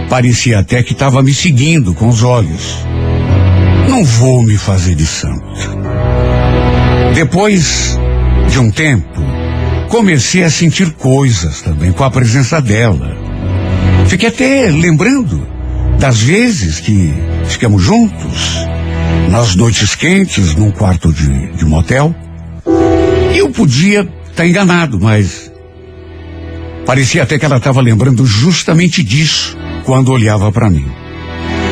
parecia 0.09 0.59
até 0.59 0.83
que 0.83 0.93
estava 0.93 1.21
me 1.21 1.33
seguindo 1.33 1.93
com 1.93 2.07
os 2.07 2.23
olhos. 2.23 2.77
Não 3.89 4.03
vou 4.03 4.43
me 4.43 4.57
fazer 4.57 4.95
de 4.95 5.05
santo. 5.05 5.80
Depois 7.13 7.97
de 8.49 8.59
um 8.59 8.71
tempo, 8.71 9.21
comecei 9.89 10.43
a 10.43 10.49
sentir 10.49 10.91
coisas 10.93 11.61
também 11.61 11.91
com 11.91 12.03
a 12.03 12.09
presença 12.09 12.61
dela. 12.61 13.15
Fiquei 14.07 14.29
até 14.29 14.69
lembrando 14.69 15.45
das 15.99 16.21
vezes 16.21 16.79
que 16.79 17.13
ficamos 17.45 17.83
juntos, 17.83 18.57
nas 19.29 19.55
noites 19.55 19.93
quentes, 19.93 20.55
num 20.55 20.71
quarto 20.71 21.13
de, 21.13 21.51
de 21.51 21.65
motel. 21.65 22.15
Eu 23.35 23.49
podia 23.51 24.07
estar 24.29 24.47
enganado, 24.47 24.99
mas 24.99 25.51
parecia 26.85 27.23
até 27.23 27.37
que 27.37 27.45
ela 27.45 27.57
estava 27.57 27.81
lembrando 27.81 28.25
justamente 28.25 29.03
disso 29.03 29.57
quando 29.83 30.11
olhava 30.11 30.51
para 30.51 30.69
mim. 30.69 30.85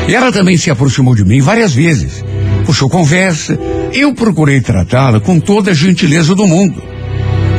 E 0.08 0.14
ela 0.14 0.30
também 0.30 0.56
se 0.56 0.70
aproximou 0.70 1.14
de 1.14 1.24
mim 1.24 1.40
várias 1.40 1.74
vezes, 1.74 2.24
puxou 2.70 2.88
conversa. 2.88 3.58
Eu 3.92 4.14
procurei 4.14 4.60
tratá-la 4.60 5.18
com 5.18 5.40
toda 5.40 5.72
a 5.72 5.74
gentileza 5.74 6.36
do 6.36 6.46
mundo. 6.46 6.80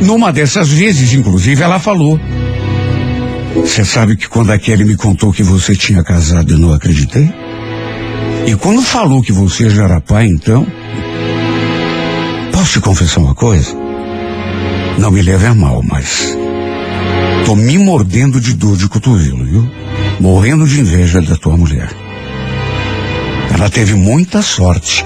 Numa 0.00 0.32
dessas 0.32 0.70
vezes, 0.70 1.12
inclusive, 1.12 1.62
ela 1.62 1.78
falou: 1.78 2.18
Você 3.56 3.84
sabe 3.84 4.16
que 4.16 4.26
quando 4.26 4.52
a 4.52 4.58
Kelly 4.58 4.84
me 4.86 4.96
contou 4.96 5.30
que 5.30 5.42
você 5.42 5.76
tinha 5.76 6.02
casado, 6.02 6.52
eu 6.52 6.58
não 6.58 6.72
acreditei? 6.72 7.30
E 8.46 8.56
quando 8.56 8.80
falou 8.80 9.22
que 9.22 9.32
você 9.32 9.68
já 9.68 9.84
era 9.84 10.00
pai, 10.00 10.26
então. 10.26 10.66
Posso 12.50 12.72
te 12.72 12.80
confessar 12.80 13.20
uma 13.20 13.34
coisa? 13.34 13.76
Não 14.98 15.10
me 15.10 15.20
leve 15.20 15.44
a 15.46 15.54
mal, 15.54 15.82
mas. 15.82 16.34
Tô 17.44 17.54
me 17.54 17.76
mordendo 17.76 18.40
de 18.40 18.54
dor 18.54 18.78
de 18.78 18.88
cotovelo, 18.88 19.44
viu? 19.44 19.70
Morrendo 20.18 20.66
de 20.66 20.80
inveja 20.80 21.20
da 21.20 21.36
tua 21.36 21.56
mulher. 21.56 22.01
Ela 23.54 23.68
teve 23.70 23.94
muita 23.94 24.42
sorte 24.42 25.04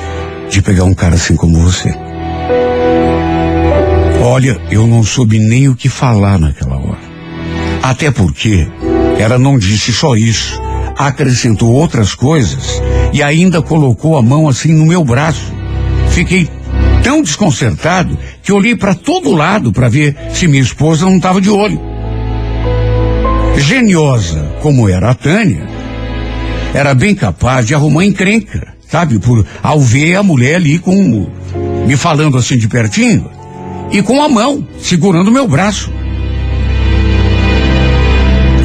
de 0.50 0.62
pegar 0.62 0.85
um 0.85 0.94
cara 0.94 1.14
assim 1.14 1.37
como 1.37 1.61
você. 1.61 1.94
Olha, 4.22 4.61
eu 4.70 4.87
não 4.87 5.02
soube 5.02 5.38
nem 5.38 5.68
o 5.68 5.76
que 5.76 5.88
falar 5.88 6.38
naquela 6.38 6.76
hora. 6.76 7.06
Até 7.82 8.11
porque 8.11 8.66
ela 9.18 9.38
não 9.38 9.59
disse 9.59 9.92
só 9.92 10.16
isso, 10.16 10.61
acrescentou 10.96 11.72
outras 11.72 12.14
coisas 12.14 12.82
e 13.12 13.22
ainda 13.22 13.62
colocou 13.62 14.16
a 14.16 14.22
mão 14.22 14.48
assim 14.48 14.72
no 14.72 14.87
meu 14.87 15.04
braço. 15.04 15.52
Fiquei 16.11 16.48
tão 17.02 17.22
desconcertado 17.22 18.18
que 18.42 18.52
olhei 18.52 18.74
para 18.74 18.94
todo 18.94 19.32
lado 19.32 19.72
para 19.72 19.88
ver 19.88 20.16
se 20.32 20.48
minha 20.48 20.62
esposa 20.62 21.04
não 21.04 21.16
estava 21.16 21.40
de 21.40 21.50
olho. 21.50 21.80
Geniosa 23.59 24.56
como 24.61 24.88
era 24.88 25.11
a 25.11 25.14
Tânia, 25.14 25.66
era 26.76 26.94
bem 26.94 27.14
capaz 27.14 27.66
de 27.66 27.74
arrumar 27.74 28.04
encrenca, 28.04 28.74
sabe? 28.86 29.18
Por 29.18 29.46
ao 29.62 29.80
ver 29.80 30.16
a 30.16 30.22
mulher 30.22 30.56
ali 30.56 30.78
com 30.78 31.26
me 31.86 31.96
falando 31.96 32.36
assim 32.36 32.58
de 32.58 32.68
pertinho 32.68 33.30
e 33.90 34.02
com 34.02 34.22
a 34.22 34.28
mão 34.28 34.66
segurando 34.78 35.32
meu 35.32 35.48
braço. 35.48 35.90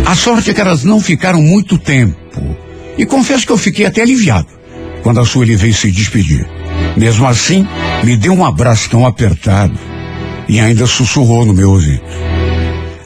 A 0.06 0.14
sorte 0.14 0.50
é 0.50 0.54
que 0.54 0.60
elas 0.60 0.84
não 0.84 1.00
ficaram 1.00 1.42
muito 1.42 1.78
tempo. 1.78 2.18
E 2.98 3.06
confesso 3.06 3.46
que 3.46 3.52
eu 3.54 3.58
fiquei 3.58 3.86
até 3.86 4.02
aliviado 4.02 4.48
quando 5.04 5.22
a 5.22 5.26
Sueli 5.26 5.56
veio 5.56 5.74
se 5.74 5.90
despedir. 5.90 6.46
Mesmo 6.98 7.26
assim, 7.26 7.66
me 8.04 8.18
deu 8.18 8.34
um 8.34 8.44
abraço 8.44 8.90
tão 8.90 9.06
apertado 9.06 9.80
e 10.50 10.60
ainda 10.60 10.86
sussurrou 10.86 11.46
no 11.46 11.54
meu 11.54 11.72
ouvido. 11.72 12.02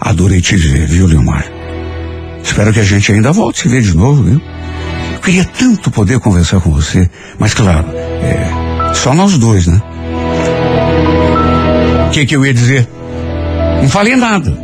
Adorei 0.01 0.41
te 0.41 0.55
ver, 0.55 0.87
viu, 0.87 1.05
Leomar? 1.05 1.45
Espero 2.43 2.73
que 2.73 2.79
a 2.79 2.83
gente 2.83 3.11
ainda 3.11 3.31
volte 3.31 3.59
a 3.59 3.63
se 3.63 3.69
ver 3.69 3.83
de 3.83 3.95
novo, 3.95 4.23
viu? 4.23 4.54
Queria 5.25 5.43
tanto 5.43 5.89
poder 5.89 6.19
conversar 6.19 6.59
com 6.61 6.69
você, 6.69 7.09
mas 7.39 7.51
claro, 7.51 7.87
é 7.95 8.93
só 8.93 9.11
nós 9.11 9.35
dois, 9.39 9.65
né? 9.65 9.81
O 12.05 12.11
que, 12.11 12.27
que 12.27 12.35
eu 12.35 12.45
ia 12.45 12.53
dizer? 12.53 12.87
Não 13.81 13.89
falei 13.89 14.15
nada. 14.15 14.55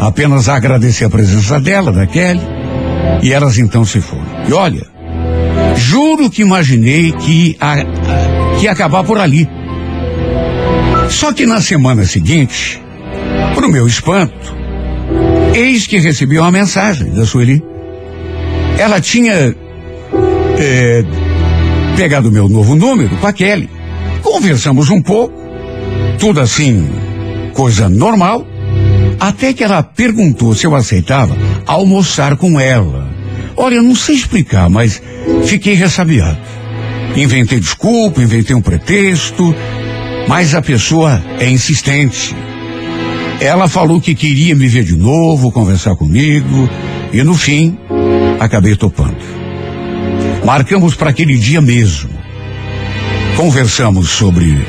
Apenas 0.00 0.48
agradecer 0.48 1.04
a 1.04 1.10
presença 1.10 1.60
dela, 1.60 1.92
da 1.92 2.08
Kelly, 2.08 2.40
e 3.22 3.32
elas 3.32 3.56
então 3.56 3.84
se 3.84 4.00
foram. 4.00 4.26
E 4.48 4.52
olha, 4.52 4.82
juro 5.76 6.28
que 6.28 6.42
imaginei 6.42 7.12
que, 7.12 7.56
a, 7.60 7.76
que 8.58 8.64
ia 8.64 8.72
acabar 8.72 9.04
por 9.04 9.20
ali. 9.20 9.48
Só 11.08 11.32
que 11.32 11.46
na 11.46 11.60
semana 11.60 12.04
seguinte, 12.04 12.82
para 13.54 13.64
o 13.64 13.70
meu 13.70 13.86
espanto, 13.86 14.56
eis 15.54 15.86
que 15.86 15.98
recebi 15.98 16.36
uma 16.36 16.50
mensagem 16.50 17.14
da 17.14 17.24
Sueli. 17.24 17.62
Ela 18.76 19.00
tinha 19.00 19.54
é, 20.58 21.04
pegado 21.96 22.28
o 22.28 22.32
meu 22.32 22.48
novo 22.48 22.74
número 22.74 23.16
com 23.16 23.26
a 23.26 23.32
Kelly. 23.32 23.68
Conversamos 24.22 24.90
um 24.90 25.00
pouco, 25.00 25.34
tudo 26.18 26.40
assim, 26.40 26.88
coisa 27.52 27.88
normal, 27.88 28.46
até 29.20 29.52
que 29.52 29.62
ela 29.62 29.82
perguntou 29.82 30.54
se 30.54 30.66
eu 30.66 30.74
aceitava 30.74 31.36
almoçar 31.66 32.36
com 32.36 32.58
ela. 32.58 33.08
Olha, 33.56 33.76
eu 33.76 33.82
não 33.82 33.94
sei 33.94 34.16
explicar, 34.16 34.68
mas 34.68 35.00
fiquei 35.44 35.74
ressabiado. 35.74 36.38
Inventei 37.16 37.60
desculpa, 37.60 38.20
inventei 38.20 38.56
um 38.56 38.62
pretexto, 38.62 39.54
mas 40.26 40.54
a 40.54 40.60
pessoa 40.60 41.22
é 41.38 41.48
insistente. 41.48 42.34
Ela 43.40 43.68
falou 43.68 44.00
que 44.00 44.14
queria 44.14 44.54
me 44.54 44.66
ver 44.66 44.84
de 44.84 44.96
novo, 44.96 45.52
conversar 45.52 45.94
comigo, 45.96 46.68
e 47.12 47.22
no 47.22 47.34
fim, 47.34 47.78
acabei 48.40 48.74
topando. 48.74 49.43
Marcamos 50.44 50.94
para 50.94 51.08
aquele 51.08 51.36
dia 51.36 51.60
mesmo. 51.60 52.10
Conversamos 53.34 54.10
sobre 54.10 54.64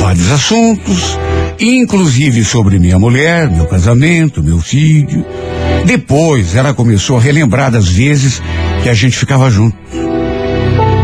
vários 0.00 0.30
assuntos, 0.30 1.18
inclusive 1.58 2.44
sobre 2.44 2.78
minha 2.78 2.98
mulher, 2.98 3.50
meu 3.50 3.66
casamento, 3.66 4.42
meu 4.42 4.60
filho. 4.60 5.26
Depois 5.84 6.54
ela 6.54 6.72
começou 6.72 7.18
a 7.18 7.20
relembrar 7.20 7.72
das 7.72 7.88
vezes 7.88 8.40
que 8.82 8.88
a 8.88 8.94
gente 8.94 9.18
ficava 9.18 9.50
junto. 9.50 9.76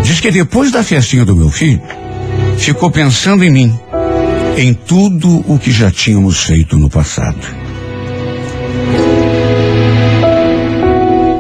Diz 0.05 0.21
que 0.21 0.31
depois 0.31 0.71
da 0.71 0.85
festinha 0.85 1.25
do 1.25 1.35
meu 1.35 1.51
filho, 1.51 1.83
ficou 2.57 2.91
pensando 2.91 3.43
em 3.43 3.51
mim, 3.51 3.79
em 4.57 4.73
tudo 4.73 5.45
o 5.49 5.59
que 5.59 5.73
já 5.73 5.91
tínhamos 5.91 6.45
feito 6.45 6.79
no 6.79 6.89
passado. 6.89 7.65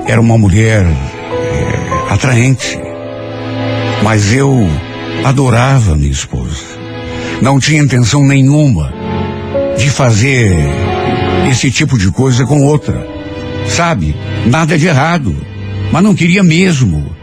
Era 0.06 0.20
uma 0.20 0.36
mulher 0.36 0.86
atraente, 2.08 2.78
mas 4.02 4.32
eu 4.32 4.68
adorava 5.24 5.96
minha 5.96 6.10
esposa. 6.10 6.62
Não 7.40 7.58
tinha 7.58 7.82
intenção 7.82 8.22
nenhuma 8.26 8.92
de 9.76 9.90
fazer 9.90 10.56
esse 11.50 11.70
tipo 11.70 11.98
de 11.98 12.10
coisa 12.10 12.44
com 12.46 12.64
outra. 12.64 13.06
Sabe? 13.68 14.14
Nada 14.46 14.78
de 14.78 14.86
errado. 14.86 15.34
Mas 15.90 16.02
não 16.02 16.14
queria 16.14 16.42
mesmo. 16.42 17.14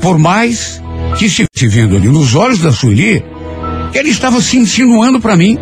Por 0.00 0.18
mais 0.18 0.80
que 1.18 1.26
estivesse 1.26 1.68
vendo 1.68 1.96
ali 1.96 2.08
nos 2.08 2.34
olhos 2.34 2.60
da 2.60 2.72
Sueli, 2.72 3.24
ele 3.92 4.10
estava 4.10 4.40
se 4.40 4.56
insinuando 4.56 5.20
para 5.20 5.36
mim. 5.36 5.58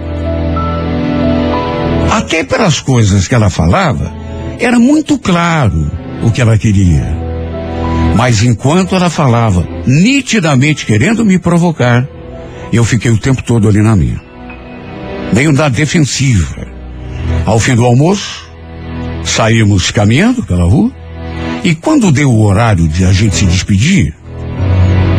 Até 2.11 2.45
pelas 2.45 2.81
coisas 2.81 3.27
que 3.27 3.35
ela 3.35 3.51
falava, 3.51 4.13
era 4.59 4.79
muito 4.79 5.19
claro 5.19 5.91
o 6.23 6.31
que 6.31 6.41
ela 6.41 6.59
queria. 6.59 7.28
Mas 8.17 8.43
enquanto 8.43 8.95
ela 8.95 9.09
falava, 9.09 9.67
nitidamente 9.87 10.85
querendo 10.85 11.25
me 11.25 11.39
provocar, 11.39 12.07
eu 12.73 12.85
fiquei 12.85 13.11
o 13.11 13.19
tempo 13.19 13.43
todo 13.43 13.69
ali 13.69 13.81
na 13.81 13.97
minha. 13.97 14.21
Meio 15.33 15.53
da 15.53 15.69
defensiva. 15.69 16.67
Ao 17.47 17.59
fim 17.59 17.75
do 17.75 17.85
almoço, 17.85 18.49
saímos 19.25 19.91
caminhando 19.91 20.43
pela 20.43 20.65
rua, 20.65 20.93
e 21.65 21.75
quando 21.75 22.13
deu 22.13 22.31
o 22.31 22.45
horário 22.45 22.89
de 22.89 23.05
a 23.05 23.13
gente 23.13 23.37
se 23.37 23.47
despedir, 23.47 24.15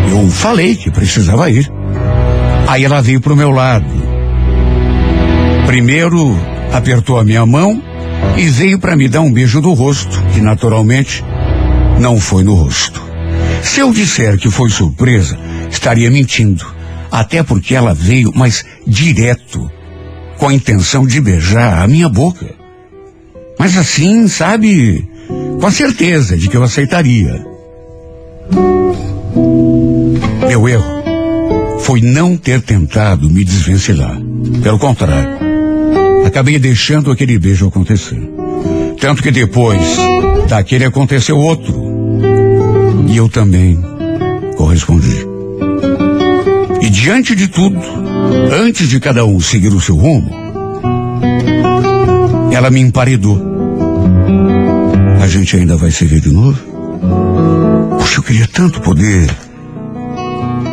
eu 0.09 0.29
falei 0.29 0.75
que 0.75 0.89
precisava 0.89 1.49
ir. 1.49 1.69
Aí 2.67 2.83
ela 2.83 3.01
veio 3.01 3.21
pro 3.21 3.35
meu 3.35 3.51
lado. 3.51 3.85
Primeiro 5.65 6.35
apertou 6.71 7.19
a 7.19 7.23
minha 7.23 7.45
mão 7.45 7.81
e 8.37 8.47
veio 8.47 8.79
para 8.79 8.95
me 8.95 9.07
dar 9.07 9.21
um 9.21 9.31
beijo 9.31 9.61
no 9.61 9.73
rosto, 9.73 10.21
que 10.33 10.41
naturalmente 10.41 11.23
não 12.00 12.20
foi 12.20 12.43
no 12.43 12.54
rosto. 12.56 13.02
Se 13.62 13.82
eu 13.82 13.91
disser 13.91 14.38
que 14.38 14.50
foi 14.50 14.70
surpresa, 14.70 15.38
estaria 15.70 16.10
mentindo. 16.10 16.66
Até 17.12 17.43
porque 17.43 17.76
ela 17.76 17.93
veio, 17.93 18.32
mas 18.34 18.64
direto, 18.88 19.70
com 20.38 20.47
a 20.47 20.54
intenção 20.54 21.06
de 21.06 21.20
beijar 21.20 21.84
a 21.84 21.88
minha 21.88 22.08
boca. 22.08 22.47
Mas 23.60 23.78
assim, 23.78 24.28
sabe, 24.28 25.08
com 25.60 25.68
a 25.68 25.72
certeza 25.72 26.38
de 26.38 26.47
que 26.47 26.56
eu 26.56 26.64
aceitaria. 26.64 27.45
Meu 30.47 30.68
erro 30.68 31.00
foi 31.82 32.02
não 32.02 32.38
ter 32.38 32.62
tentado 32.62 33.30
me 33.30 33.43
desvencilhar. 33.43 34.18
Pelo 34.64 34.80
contrário, 34.80 35.38
acabei 36.26 36.58
deixando 36.58 37.12
aquele 37.12 37.38
beijo 37.38 37.68
acontecer. 37.68 38.22
Tanto 39.00 39.22
que 39.22 39.32
depois 39.32 39.97
daquele 40.47 40.86
aconteceu 40.86 41.38
outro. 41.38 41.88
E 43.08 43.18
eu 43.18 43.30
também 43.30 43.80
correspondi. 44.58 45.28
E 46.82 46.89
diante 46.89 47.36
de 47.36 47.47
tudo, 47.47 47.80
antes 48.52 48.88
de 48.88 49.00
cada 49.00 49.26
um 49.26 49.39
seguir 49.39 49.70
o 49.70 49.82
seu 49.82 49.95
rumo, 49.95 50.30
ela 52.52 52.70
me 52.70 52.80
emparedou. 52.80 53.41
A 55.22 55.28
gente 55.28 55.56
ainda 55.56 55.76
vai 55.76 55.91
se 55.91 56.06
ver 56.06 56.20
de 56.20 56.32
novo? 56.32 56.60
Puxa, 58.00 58.20
eu 58.20 58.24
queria 58.24 58.47
tanto 58.47 58.82
poder 58.82 59.30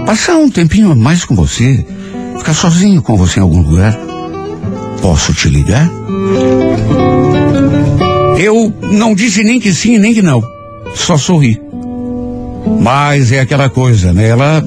passar 0.06 0.36
um 0.36 0.48
tempinho 0.48 0.92
a 0.92 0.94
mais 0.94 1.24
com 1.24 1.34
você, 1.34 1.84
ficar 2.38 2.54
sozinho 2.54 3.02
com 3.02 3.16
você 3.16 3.40
em 3.40 3.42
algum 3.42 3.60
lugar. 3.60 3.96
Posso 5.02 5.34
te 5.34 5.48
ligar? 5.48 5.90
Eu 8.38 8.74
não 8.82 9.14
disse 9.14 9.42
nem 9.42 9.58
que 9.58 9.72
sim, 9.72 9.98
nem 9.98 10.14
que 10.14 10.22
não. 10.22 10.42
Só 10.94 11.16
sorri. 11.16 11.65
Mas 12.80 13.32
é 13.32 13.40
aquela 13.40 13.68
coisa, 13.68 14.12
né? 14.12 14.28
Ela, 14.28 14.64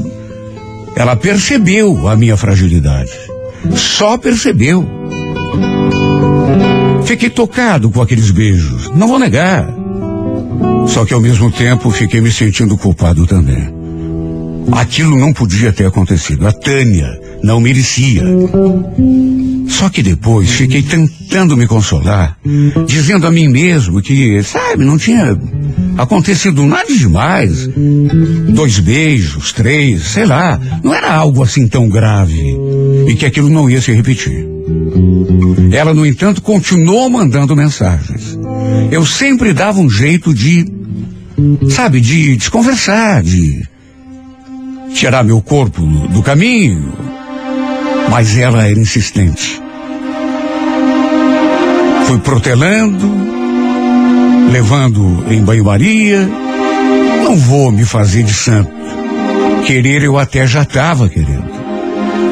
ela 0.96 1.16
percebeu 1.16 2.08
a 2.08 2.16
minha 2.16 2.38
fragilidade. 2.38 3.12
Só 3.76 4.18
percebeu. 4.18 4.88
Fiquei 7.06 7.30
tocado 7.30 7.90
com 7.90 8.02
aqueles 8.02 8.32
beijos, 8.32 8.92
não 8.96 9.08
vou 9.08 9.20
negar. 9.20 9.68
Só 10.88 11.06
que 11.06 11.14
ao 11.14 11.22
mesmo 11.22 11.52
tempo 11.52 11.90
fiquei 11.92 12.22
me 12.22 12.32
sentindo 12.32 12.78
culpado 12.78 13.26
também. 13.26 13.80
Aquilo 14.72 15.18
não 15.18 15.34
podia 15.34 15.74
ter 15.74 15.86
acontecido. 15.86 16.48
A 16.48 16.52
Tânia 16.52 17.20
não 17.44 17.60
merecia. 17.60 18.24
Só 19.68 19.90
que 19.90 20.04
depois 20.04 20.50
fiquei 20.52 20.82
tentando 20.82 21.56
me 21.56 21.68
consolar, 21.68 22.38
dizendo 22.86 23.26
a 23.26 23.32
mim 23.32 23.48
mesmo 23.48 24.02
que, 24.02 24.42
sabe, 24.44 24.84
não 24.84 24.98
tinha 24.98 25.38
acontecido 26.00 26.66
nada 26.66 26.94
demais. 26.94 27.68
Dois 28.50 28.80
beijos, 28.80 29.52
três, 29.52 30.02
sei 30.04 30.26
lá. 30.26 30.60
Não 30.84 30.94
era 30.94 31.14
algo 31.14 31.44
assim 31.44 31.68
tão 31.68 31.90
grave. 31.90 32.40
E 33.08 33.16
que 33.16 33.26
aquilo 33.26 33.50
não 33.50 33.70
ia 33.70 33.82
se 33.82 33.92
repetir. 33.92 34.48
Ela, 35.72 35.94
no 35.94 36.06
entanto, 36.06 36.42
continuou 36.42 37.10
mandando 37.10 37.56
mensagens. 37.56 38.38
Eu 38.92 39.06
sempre 39.06 39.54
dava 39.54 39.80
um 39.80 39.90
jeito 39.90 40.34
de, 40.34 40.66
sabe, 41.70 42.00
de 42.00 42.38
desconversar, 42.38 43.22
de 43.22 43.68
tirar 44.94 45.24
meu 45.24 45.42
corpo 45.42 45.82
do 45.82 46.24
caminho. 46.24 46.94
Mas 48.10 48.38
ela 48.38 48.66
era 48.66 48.80
insistente. 48.80 49.62
Fui 52.06 52.18
protelando, 52.20 53.39
levando 54.52 55.26
em 55.30 55.42
banho-maria. 55.44 56.28
Não 57.24 57.38
vou 57.38 57.72
me 57.72 57.86
fazer 57.86 58.24
de 58.24 58.34
santo. 58.34 58.72
Querer 59.66 60.04
eu 60.04 60.18
até 60.18 60.48
já 60.48 60.64
estava 60.64 61.08
querendo. 61.08 61.50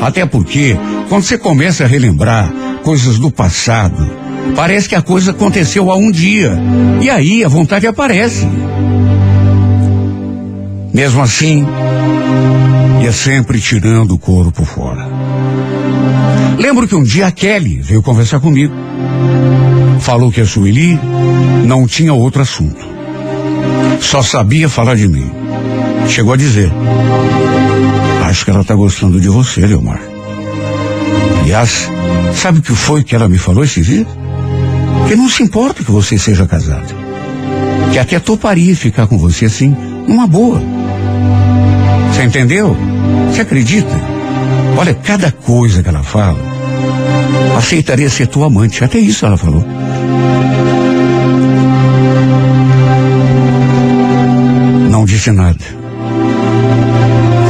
Até 0.02 0.26
porque, 0.26 0.78
quando 1.10 1.24
você 1.24 1.38
começa 1.38 1.84
a 1.84 1.88
relembrar 1.88 2.52
coisas 2.84 3.20
do 3.20 3.30
passado, 3.30 4.10
parece 4.56 4.90
que 4.90 4.96
a 4.96 5.02
coisa 5.02 5.32
aconteceu 5.32 5.92
há 5.92 5.96
um 5.96 6.12
dia. 6.12 6.58
E 7.02 7.10
aí 7.10 7.44
a 7.44 7.48
vontade 7.48 7.86
aparece. 7.86 8.48
Mesmo 10.94 11.22
assim, 11.22 11.66
ia 13.04 13.12
sempre 13.12 13.60
tirando 13.60 14.12
o 14.12 14.20
couro 14.20 14.52
por 14.52 14.66
fora. 14.66 15.08
Lembro 16.58 16.88
que 16.88 16.96
um 16.96 17.04
dia 17.04 17.28
a 17.28 17.32
Kelly 17.32 17.82
veio 17.82 18.02
conversar 18.02 18.40
comigo. 18.40 18.74
Falou 20.00 20.32
que 20.32 20.42
a 20.42 20.46
não 21.66 21.86
tinha 21.86 22.14
outro 22.14 22.42
assunto. 22.42 22.86
Só 24.00 24.22
sabia 24.22 24.70
falar 24.70 24.96
de 24.96 25.08
mim. 25.08 25.30
Chegou 26.08 26.34
a 26.34 26.38
dizer: 26.38 26.72
Acho 28.24 28.46
que 28.46 28.52
ela 28.52 28.62
está 28.62 28.76
gostando 28.76 29.20
de 29.20 29.28
você, 29.28 29.66
Leomar. 29.66 30.02
Aliás, 31.42 31.90
sabe 32.34 32.60
o 32.60 32.62
que 32.62 32.74
foi 32.74 33.04
que 33.04 33.16
ela 33.16 33.28
me 33.28 33.38
falou 33.38 33.64
esses 33.64 33.86
dias? 33.86 34.08
Que 35.08 35.16
não 35.16 35.30
se 35.30 35.44
importa 35.44 35.84
que 35.84 35.92
você 35.92 36.18
seja 36.18 36.46
casado. 36.46 36.94
Que 37.92 38.00
até 38.00 38.20
toparia 38.20 38.76
ficar 38.76 39.08
com 39.08 39.18
você 39.18 39.46
assim, 39.46 39.76
numa 40.08 40.28
boa. 40.28 40.62
Você 42.14 42.24
entendeu? 42.24 42.76
Você 43.32 43.42
acredita? 43.42 43.96
Olha, 44.78 44.94
cada 44.94 45.32
coisa 45.32 45.82
que 45.82 45.90
ela 45.90 46.04
fala, 46.04 46.40
aceitaria 47.58 48.10
ser 48.10 48.28
tua 48.28 48.48
amante. 48.48 48.84
Até 48.84 49.00
isso 49.00 49.26
ela 49.26 49.38
falou. 49.38 49.77
Não 54.90 55.06
disse 55.06 55.32
nada. 55.32 55.64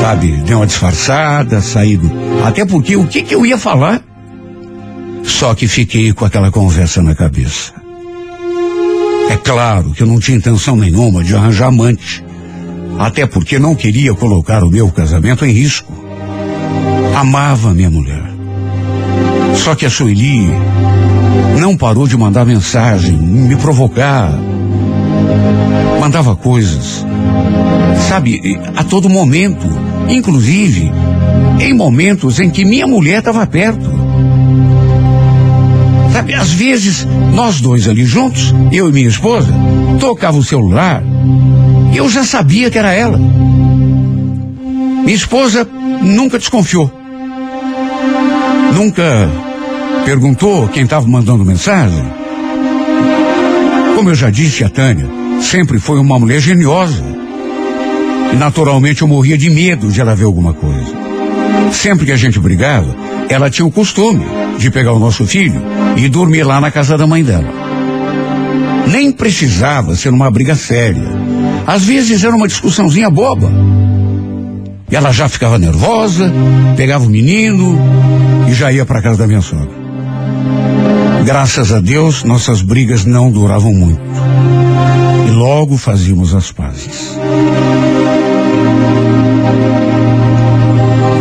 Sabe, 0.01 0.31
deu 0.45 0.59
uma 0.59 0.67
disfarçada, 0.67 1.61
saído. 1.61 2.09
Até 2.45 2.65
porque 2.65 2.95
o 2.95 3.05
que, 3.05 3.23
que 3.23 3.35
eu 3.35 3.45
ia 3.45 3.57
falar? 3.57 4.01
Só 5.23 5.53
que 5.53 5.67
fiquei 5.67 6.13
com 6.13 6.25
aquela 6.25 6.49
conversa 6.49 7.01
na 7.01 7.13
cabeça. 7.13 7.73
É 9.29 9.35
claro 9.35 9.91
que 9.91 10.01
eu 10.01 10.07
não 10.07 10.19
tinha 10.19 10.37
intenção 10.37 10.75
nenhuma 10.75 11.23
de 11.23 11.35
arranjar 11.35 11.67
amante. 11.67 12.23
Até 12.97 13.25
porque 13.25 13.59
não 13.59 13.75
queria 13.75 14.13
colocar 14.13 14.63
o 14.63 14.69
meu 14.69 14.89
casamento 14.89 15.45
em 15.45 15.51
risco. 15.51 15.93
Amava 17.15 17.73
minha 17.73 17.89
mulher. 17.89 18.23
Só 19.55 19.75
que 19.75 19.85
a 19.85 19.89
Sueli 19.89 20.47
não 21.57 21.75
parou 21.75 22.07
de 22.07 22.15
mandar 22.15 22.45
mensagem, 22.45 23.17
me 23.17 23.55
provocar. 23.55 24.31
Mandava 25.99 26.35
coisas. 26.35 27.05
Sabe, 28.07 28.59
a 28.75 28.83
todo 28.83 29.09
momento. 29.09 29.67
Inclusive, 30.07 30.91
em 31.59 31.73
momentos 31.73 32.39
em 32.39 32.49
que 32.49 32.63
minha 32.63 32.87
mulher 32.87 33.19
estava 33.19 33.45
perto. 33.45 33.89
Sabe, 36.13 36.33
às 36.33 36.51
vezes, 36.51 37.05
nós 37.33 37.59
dois 37.59 37.87
ali 37.87 38.05
juntos, 38.05 38.53
eu 38.71 38.89
e 38.89 38.93
minha 38.93 39.09
esposa, 39.09 39.53
tocava 39.99 40.37
o 40.37 40.43
celular 40.43 41.03
e 41.91 41.97
eu 41.97 42.07
já 42.07 42.23
sabia 42.23 42.69
que 42.71 42.77
era 42.77 42.93
ela. 42.93 43.17
Minha 43.17 45.15
esposa 45.15 45.67
nunca 46.01 46.37
desconfiou. 46.37 46.91
Nunca 48.73 49.46
perguntou 50.07 50.69
quem 50.69 50.85
estava 50.85 51.05
mandando 51.05 51.43
mensagem. 51.43 52.01
Como 53.93 54.09
eu 54.09 54.15
já 54.15 54.29
disse 54.29 54.63
a 54.63 54.69
Tânia, 54.69 55.05
sempre 55.41 55.79
foi 55.79 55.99
uma 55.99 56.17
mulher 56.17 56.39
geniosa. 56.39 57.03
E 58.31 58.37
naturalmente 58.37 59.01
eu 59.01 59.07
morria 59.09 59.37
de 59.37 59.49
medo 59.49 59.91
de 59.91 59.99
ela 59.99 60.15
ver 60.15 60.23
alguma 60.23 60.53
coisa. 60.53 60.95
Sempre 61.73 62.05
que 62.05 62.13
a 62.13 62.15
gente 62.15 62.39
brigava, 62.39 62.95
ela 63.27 63.49
tinha 63.49 63.65
o 63.65 63.71
costume 63.71 64.25
de 64.57 64.71
pegar 64.71 64.93
o 64.93 64.99
nosso 64.99 65.27
filho 65.27 65.61
e 65.97 66.07
dormir 66.07 66.43
lá 66.43 66.61
na 66.61 66.71
casa 66.71 66.97
da 66.97 67.05
mãe 67.05 67.21
dela. 67.21 67.51
Nem 68.89 69.11
precisava 69.11 69.93
ser 69.93 70.13
uma 70.13 70.31
briga 70.31 70.55
séria. 70.55 71.03
Às 71.65 71.83
vezes 71.83 72.23
era 72.23 72.33
uma 72.33 72.47
discussãozinha 72.47 73.09
boba. 73.09 73.51
E 74.89 74.95
ela 74.95 75.11
já 75.11 75.27
ficava 75.27 75.59
nervosa, 75.59 76.31
pegava 76.77 77.03
o 77.03 77.09
menino 77.09 77.77
e 78.49 78.53
já 78.53 78.71
ia 78.71 78.85
para 78.85 79.01
casa 79.01 79.17
da 79.17 79.27
minha 79.27 79.41
sogra. 79.41 79.76
Graças 81.25 81.73
a 81.73 81.79
Deus, 81.79 82.23
nossas 82.23 82.61
brigas 82.61 83.03
não 83.03 83.29
duravam 83.29 83.73
muito. 83.73 84.01
E 85.27 85.31
logo 85.31 85.77
fazíamos 85.77 86.33
as 86.33 86.51
pazes. 86.51 87.17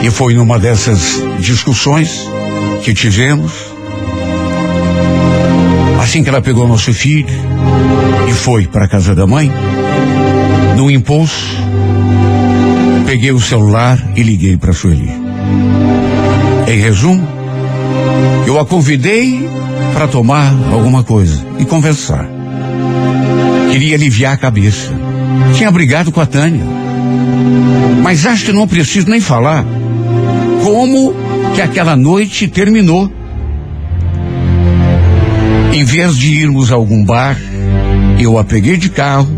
E 0.03 0.11
foi 0.11 0.35
numa 0.35 0.59
dessas 0.59 1.21
discussões 1.41 2.29
que 2.85 2.95
tivemos, 2.95 3.53
assim 6.01 6.23
que 6.23 6.29
ela 6.29 6.41
pegou 6.41 6.69
nosso 6.69 6.95
filho 6.95 7.27
e 8.29 8.33
foi 8.33 8.69
para 8.69 8.85
a 8.85 8.89
casa 8.89 9.13
da 9.13 9.27
mãe, 9.27 9.51
no 10.77 10.89
impulso, 10.89 11.59
peguei 13.05 13.33
o 13.33 13.41
celular 13.41 13.99
e 14.15 14.23
liguei 14.23 14.57
para 14.57 14.73
Sueli. 14.73 15.11
Em 16.69 16.79
resumo, 16.79 17.36
eu 18.47 18.61
a 18.61 18.65
convidei 18.65 19.49
para 19.93 20.09
tomar 20.09 20.55
alguma 20.73 21.03
coisa 21.03 21.45
e 21.59 21.65
conversar. 21.65 22.27
Queria 23.71 23.97
aliviar 23.97 24.33
a 24.33 24.37
cabeça. 24.37 24.93
Tinha 25.55 25.71
brigado 25.71 26.11
com 26.11 26.21
a 26.21 26.27
Tânia. 26.27 26.65
Mas 28.03 28.25
acho 28.25 28.47
que 28.47 28.53
não 28.53 28.67
preciso 28.67 29.11
nem 29.11 29.21
falar 29.21 29.65
como 30.63 31.15
que 31.55 31.61
aquela 31.61 31.95
noite 31.95 32.49
terminou. 32.49 33.11
Em 35.73 35.85
vez 35.85 36.17
de 36.17 36.33
irmos 36.33 36.73
a 36.73 36.77
algum 36.77 37.05
bar, 37.05 37.37
eu 38.19 38.39
a 38.39 38.45
peguei 38.45 38.77
de 38.77 38.89
carro, 38.89 39.29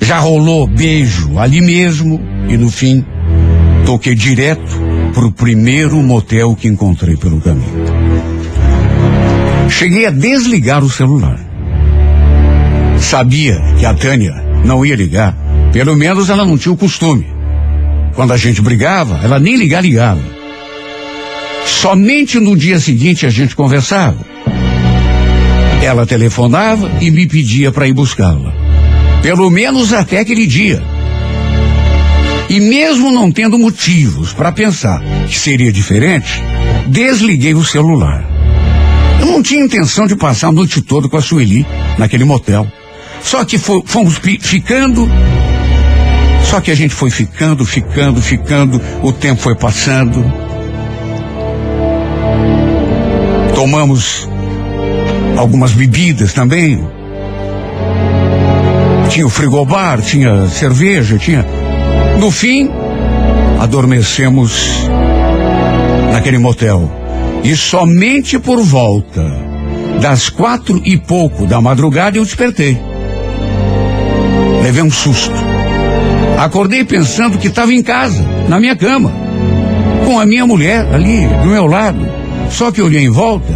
já 0.00 0.18
rolou 0.18 0.66
beijo 0.66 1.38
ali 1.38 1.60
mesmo 1.60 2.20
e 2.48 2.56
no 2.56 2.70
fim 2.70 3.04
toquei 3.84 4.14
direto 4.14 4.85
pro 5.16 5.32
primeiro 5.32 5.96
motel 6.02 6.54
que 6.54 6.68
encontrei 6.68 7.16
pelo 7.16 7.40
caminho. 7.40 7.86
Cheguei 9.70 10.04
a 10.04 10.10
desligar 10.10 10.84
o 10.84 10.90
celular. 10.90 11.40
Sabia 13.00 13.58
que 13.78 13.86
a 13.86 13.94
Tânia 13.94 14.34
não 14.62 14.84
ia 14.84 14.94
ligar, 14.94 15.34
pelo 15.72 15.96
menos 15.96 16.28
ela 16.28 16.44
não 16.44 16.58
tinha 16.58 16.74
o 16.74 16.76
costume. 16.76 17.26
Quando 18.14 18.34
a 18.34 18.36
gente 18.36 18.60
brigava, 18.60 19.18
ela 19.24 19.40
nem 19.40 19.56
ligar 19.56 19.82
ligava. 19.82 20.20
Somente 21.64 22.38
no 22.38 22.54
dia 22.54 22.78
seguinte 22.78 23.24
a 23.24 23.30
gente 23.30 23.56
conversava. 23.56 24.18
Ela 25.82 26.04
telefonava 26.04 26.90
e 27.00 27.10
me 27.10 27.26
pedia 27.26 27.72
para 27.72 27.88
ir 27.88 27.94
buscá-la. 27.94 28.52
Pelo 29.22 29.48
menos 29.50 29.94
até 29.94 30.20
aquele 30.20 30.46
dia. 30.46 30.82
E 32.48 32.60
mesmo 32.60 33.10
não 33.10 33.30
tendo 33.32 33.58
motivos 33.58 34.32
para 34.32 34.52
pensar 34.52 35.02
que 35.28 35.36
seria 35.36 35.72
diferente, 35.72 36.40
desliguei 36.86 37.54
o 37.54 37.64
celular. 37.64 38.24
Eu 39.20 39.26
não 39.26 39.42
tinha 39.42 39.64
intenção 39.64 40.06
de 40.06 40.14
passar 40.14 40.48
a 40.48 40.52
noite 40.52 40.80
toda 40.80 41.08
com 41.08 41.16
a 41.16 41.22
Sueli 41.22 41.66
naquele 41.98 42.24
motel. 42.24 42.66
Só 43.22 43.44
que 43.44 43.58
fomos 43.58 44.20
ficando. 44.40 45.08
Só 46.44 46.60
que 46.60 46.70
a 46.70 46.76
gente 46.76 46.94
foi 46.94 47.10
ficando, 47.10 47.64
ficando, 47.64 48.22
ficando, 48.22 48.80
o 49.02 49.12
tempo 49.12 49.42
foi 49.42 49.56
passando. 49.56 50.24
Tomamos 53.52 54.28
algumas 55.36 55.72
bebidas 55.72 56.32
também. 56.32 56.86
Tinha 59.10 59.26
o 59.26 59.30
frigobar, 59.30 60.00
tinha 60.00 60.46
cerveja, 60.46 61.18
tinha. 61.18 61.44
No 62.18 62.30
fim, 62.30 62.70
adormecemos 63.60 64.88
naquele 66.12 66.38
motel. 66.38 66.90
E 67.44 67.54
somente 67.54 68.38
por 68.38 68.60
volta 68.62 69.22
das 70.00 70.28
quatro 70.28 70.80
e 70.84 70.96
pouco 70.96 71.46
da 71.46 71.60
madrugada 71.60 72.16
eu 72.18 72.24
despertei. 72.24 72.78
Levei 74.62 74.82
um 74.82 74.90
susto. 74.90 75.34
Acordei 76.38 76.84
pensando 76.84 77.38
que 77.38 77.48
estava 77.48 77.72
em 77.72 77.82
casa, 77.82 78.24
na 78.48 78.58
minha 78.58 78.76
cama, 78.76 79.12
com 80.04 80.18
a 80.18 80.26
minha 80.26 80.46
mulher 80.46 80.86
ali 80.92 81.26
do 81.42 81.46
meu 81.46 81.66
lado. 81.66 82.06
Só 82.50 82.70
que 82.70 82.82
olhei 82.82 83.04
em 83.04 83.10
volta 83.10 83.52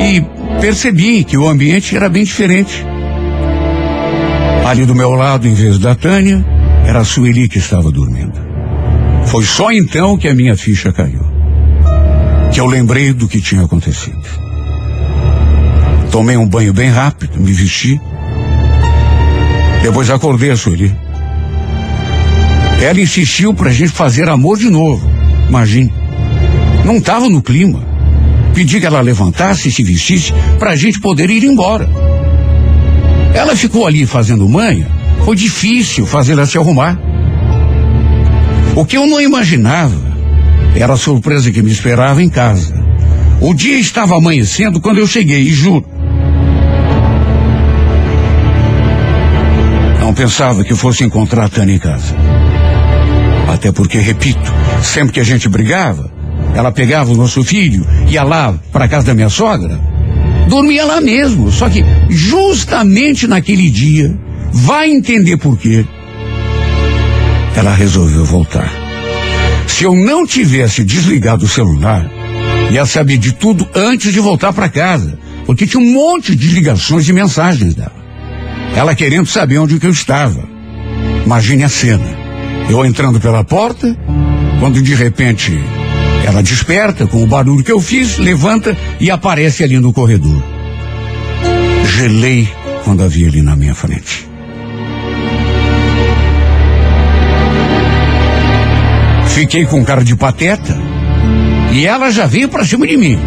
e 0.00 0.24
percebi 0.60 1.24
que 1.24 1.36
o 1.36 1.48
ambiente 1.48 1.96
era 1.96 2.08
bem 2.08 2.24
diferente. 2.24 2.84
Ali 4.66 4.84
do 4.84 4.96
meu 4.96 5.12
lado, 5.12 5.46
em 5.46 5.54
vez 5.54 5.78
da 5.78 5.94
Tânia, 5.94 6.44
era 6.84 6.98
a 6.98 7.04
Sueli 7.04 7.48
que 7.48 7.58
estava 7.58 7.88
dormindo. 7.88 8.32
Foi 9.26 9.44
só 9.44 9.70
então 9.70 10.18
que 10.18 10.26
a 10.26 10.34
minha 10.34 10.56
ficha 10.56 10.92
caiu. 10.92 11.24
Que 12.52 12.58
eu 12.58 12.66
lembrei 12.66 13.12
do 13.12 13.28
que 13.28 13.40
tinha 13.40 13.62
acontecido. 13.62 14.18
Tomei 16.10 16.36
um 16.36 16.48
banho 16.48 16.72
bem 16.72 16.90
rápido, 16.90 17.38
me 17.38 17.52
vesti. 17.52 18.00
Depois 19.82 20.10
acordei 20.10 20.50
a 20.50 20.56
Sueli. 20.56 20.92
Ela 22.82 23.00
insistiu 23.00 23.54
pra 23.54 23.70
gente 23.70 23.92
fazer 23.92 24.28
amor 24.28 24.58
de 24.58 24.68
novo. 24.68 25.08
Imagine. 25.48 25.94
Não 26.84 26.96
estava 26.96 27.28
no 27.28 27.40
clima. 27.40 27.86
Pedi 28.52 28.80
que 28.80 28.86
ela 28.86 29.00
levantasse 29.00 29.68
e 29.68 29.70
se 29.70 29.84
vestisse 29.84 30.32
para 30.58 30.72
a 30.72 30.76
gente 30.76 30.98
poder 30.98 31.30
ir 31.30 31.44
embora. 31.44 32.15
Ela 33.36 33.54
ficou 33.54 33.86
ali 33.86 34.06
fazendo 34.06 34.48
manha. 34.48 34.88
Foi 35.22 35.36
difícil 35.36 36.06
fazer 36.06 36.32
ela 36.32 36.46
se 36.46 36.56
arrumar. 36.56 36.98
O 38.74 38.82
que 38.82 38.96
eu 38.96 39.06
não 39.06 39.20
imaginava 39.20 39.94
era 40.74 40.94
a 40.94 40.96
surpresa 40.96 41.50
que 41.50 41.62
me 41.62 41.70
esperava 41.70 42.22
em 42.22 42.30
casa. 42.30 42.74
O 43.38 43.52
dia 43.52 43.78
estava 43.78 44.16
amanhecendo 44.16 44.80
quando 44.80 44.98
eu 44.98 45.06
cheguei, 45.06 45.42
e 45.42 45.50
juro. 45.50 45.84
Não 50.00 50.14
pensava 50.14 50.64
que 50.64 50.74
fosse 50.74 51.04
encontrar 51.04 51.44
a 51.44 51.48
Tânia 51.50 51.74
em 51.74 51.78
casa. 51.78 52.16
Até 53.52 53.70
porque, 53.70 53.98
repito, 53.98 54.50
sempre 54.82 55.12
que 55.12 55.20
a 55.20 55.24
gente 55.24 55.46
brigava, 55.46 56.10
ela 56.54 56.72
pegava 56.72 57.12
o 57.12 57.16
nosso 57.16 57.44
filho, 57.44 57.86
ia 58.08 58.22
lá 58.22 58.54
para 58.72 58.88
casa 58.88 59.06
da 59.06 59.14
minha 59.14 59.28
sogra, 59.28 59.78
dormia 60.48 60.84
lá 60.84 61.00
mesmo. 61.00 61.50
Só 61.50 61.68
que 61.68 61.84
justamente 62.08 63.26
naquele 63.26 63.70
dia, 63.70 64.16
vai 64.52 64.90
entender 64.90 65.36
por 65.36 65.58
quê, 65.58 65.84
ela 67.54 67.74
resolveu 67.74 68.24
voltar. 68.24 68.70
Se 69.66 69.84
eu 69.84 69.94
não 69.94 70.26
tivesse 70.26 70.84
desligado 70.84 71.44
o 71.44 71.48
celular, 71.48 72.10
ia 72.70 72.86
saber 72.86 73.18
de 73.18 73.32
tudo 73.32 73.68
antes 73.74 74.12
de 74.12 74.20
voltar 74.20 74.52
para 74.52 74.68
casa, 74.68 75.18
porque 75.44 75.66
tinha 75.66 75.82
um 75.82 75.92
monte 75.92 76.34
de 76.34 76.48
ligações 76.48 77.04
de 77.04 77.12
mensagens 77.12 77.74
dela. 77.74 77.96
Ela 78.74 78.94
querendo 78.94 79.26
saber 79.26 79.58
onde 79.58 79.78
que 79.78 79.86
eu 79.86 79.90
estava. 79.90 80.48
Imagine 81.24 81.64
a 81.64 81.68
cena. 81.68 82.16
Eu 82.68 82.84
entrando 82.84 83.20
pela 83.20 83.44
porta, 83.44 83.96
quando 84.60 84.82
de 84.82 84.94
repente 84.94 85.58
ela 86.26 86.42
desperta 86.42 87.06
com 87.06 87.22
o 87.22 87.26
barulho 87.26 87.62
que 87.62 87.70
eu 87.70 87.80
fiz, 87.80 88.18
levanta 88.18 88.76
e 88.98 89.12
aparece 89.12 89.62
ali 89.62 89.78
no 89.78 89.92
corredor. 89.92 90.42
Gelei 91.96 92.48
quando 92.84 93.04
a 93.04 93.08
vi 93.08 93.26
ali 93.26 93.42
na 93.42 93.54
minha 93.54 93.76
frente. 93.76 94.28
Fiquei 99.28 99.64
com 99.66 99.84
cara 99.84 100.02
de 100.02 100.16
pateta 100.16 100.76
e 101.72 101.86
ela 101.86 102.10
já 102.10 102.26
veio 102.26 102.48
para 102.48 102.64
cima 102.64 102.88
de 102.88 102.96
mim. 102.96 103.20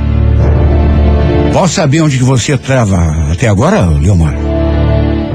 Posso 1.53 1.75
saber 1.75 2.01
onde 2.01 2.17
que 2.17 2.23
você 2.23 2.55
estava 2.55 3.31
até 3.31 3.47
agora, 3.47 3.85
Leomar? 3.85 4.35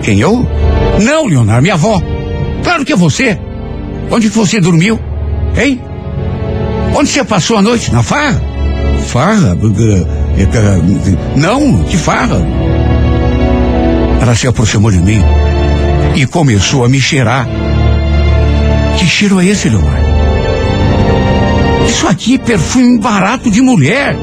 Quem 0.02 0.20
eu? 0.20 0.46
Não, 1.02 1.26
Leonardo, 1.26 1.62
minha 1.62 1.74
avó. 1.74 1.98
Claro 2.62 2.84
que 2.84 2.92
é 2.92 2.96
você. 2.96 3.38
Onde 4.10 4.28
que 4.28 4.36
você 4.36 4.60
dormiu? 4.60 5.00
Hein? 5.56 5.80
Onde 6.94 7.10
você 7.10 7.24
passou 7.24 7.56
a 7.56 7.62
noite? 7.62 7.92
Na 7.92 8.02
farra? 8.02 8.40
Farra? 9.08 9.56
Não, 11.36 11.84
que 11.84 11.96
farra? 11.96 12.40
Ela 14.20 14.34
se 14.34 14.46
aproximou 14.46 14.90
de 14.90 14.98
mim 14.98 15.20
e 16.14 16.24
começou 16.26 16.84
a 16.84 16.88
me 16.88 17.00
cheirar. 17.00 17.46
Que 18.96 19.06
cheiro 19.06 19.40
é 19.40 19.46
esse, 19.46 19.68
Leomar? 19.68 20.00
Isso 21.88 22.06
aqui 22.06 22.36
é 22.36 22.38
perfume 22.38 22.98
barato 22.98 23.50
de 23.50 23.60
mulher. 23.60 24.16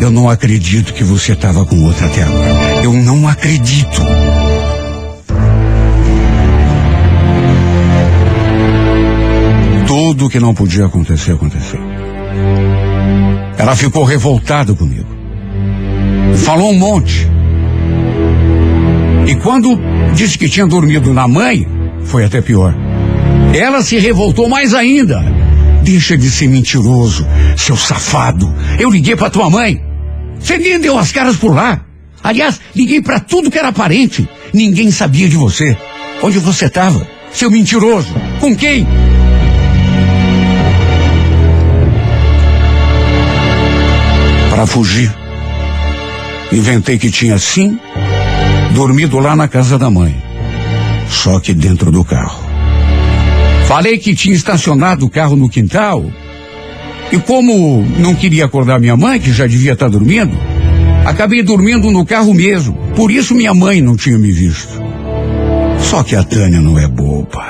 Eu 0.00 0.10
não 0.10 0.28
acredito 0.28 0.94
que 0.94 1.04
você 1.04 1.32
estava 1.32 1.64
com 1.64 1.84
outra 1.84 2.06
até 2.06 2.22
agora. 2.22 2.82
Eu 2.82 2.92
não 2.92 3.28
acredito. 3.28 4.02
Tudo 10.22 10.30
que 10.30 10.38
não 10.38 10.54
podia 10.54 10.86
acontecer, 10.86 11.32
aconteceu. 11.32 11.80
Ela 13.58 13.74
ficou 13.74 14.04
revoltada 14.04 14.72
comigo. 14.72 15.08
Falou 16.44 16.70
um 16.70 16.78
monte. 16.78 17.26
E 19.26 19.34
quando 19.34 19.76
disse 20.14 20.38
que 20.38 20.48
tinha 20.48 20.64
dormido 20.64 21.12
na 21.12 21.26
mãe, 21.26 21.66
foi 22.04 22.24
até 22.24 22.40
pior. 22.40 22.72
Ela 23.52 23.82
se 23.82 23.98
revoltou 23.98 24.48
mais 24.48 24.74
ainda. 24.74 25.20
Deixa 25.82 26.16
de 26.16 26.30
ser 26.30 26.46
mentiroso, 26.46 27.26
seu 27.56 27.76
safado. 27.76 28.48
Eu 28.78 28.92
liguei 28.92 29.16
para 29.16 29.28
tua 29.28 29.50
mãe. 29.50 29.82
Você 30.38 30.56
nem 30.56 30.78
deu 30.78 30.96
as 30.96 31.10
caras 31.10 31.34
por 31.34 31.52
lá. 31.52 31.84
Aliás, 32.22 32.60
liguei 32.76 33.02
para 33.02 33.18
tudo 33.18 33.50
que 33.50 33.58
era 33.58 33.72
parente. 33.72 34.28
Ninguém 34.54 34.92
sabia 34.92 35.28
de 35.28 35.34
você. 35.34 35.76
Onde 36.22 36.38
você 36.38 36.66
estava? 36.66 37.04
Seu 37.32 37.50
mentiroso. 37.50 38.14
Com 38.38 38.54
quem? 38.54 38.86
Para 44.62 44.66
fugir. 44.68 45.12
Inventei 46.52 46.96
que 46.96 47.10
tinha 47.10 47.36
sim 47.36 47.76
dormido 48.72 49.18
lá 49.18 49.34
na 49.34 49.48
casa 49.48 49.76
da 49.76 49.90
mãe. 49.90 50.14
Só 51.08 51.40
que 51.40 51.52
dentro 51.52 51.90
do 51.90 52.04
carro. 52.04 52.44
Falei 53.66 53.98
que 53.98 54.14
tinha 54.14 54.36
estacionado 54.36 55.04
o 55.04 55.10
carro 55.10 55.34
no 55.34 55.48
quintal. 55.48 56.04
E 57.10 57.18
como 57.18 57.84
não 57.98 58.14
queria 58.14 58.44
acordar 58.44 58.78
minha 58.78 58.96
mãe, 58.96 59.18
que 59.18 59.32
já 59.32 59.48
devia 59.48 59.72
estar 59.72 59.88
dormindo, 59.88 60.38
acabei 61.04 61.42
dormindo 61.42 61.90
no 61.90 62.06
carro 62.06 62.32
mesmo. 62.32 62.74
Por 62.94 63.10
isso 63.10 63.34
minha 63.34 63.52
mãe 63.52 63.82
não 63.82 63.96
tinha 63.96 64.16
me 64.16 64.30
visto. 64.30 64.80
Só 65.80 66.04
que 66.04 66.14
a 66.14 66.22
Tânia 66.22 66.60
não 66.60 66.78
é 66.78 66.86
boba. 66.86 67.44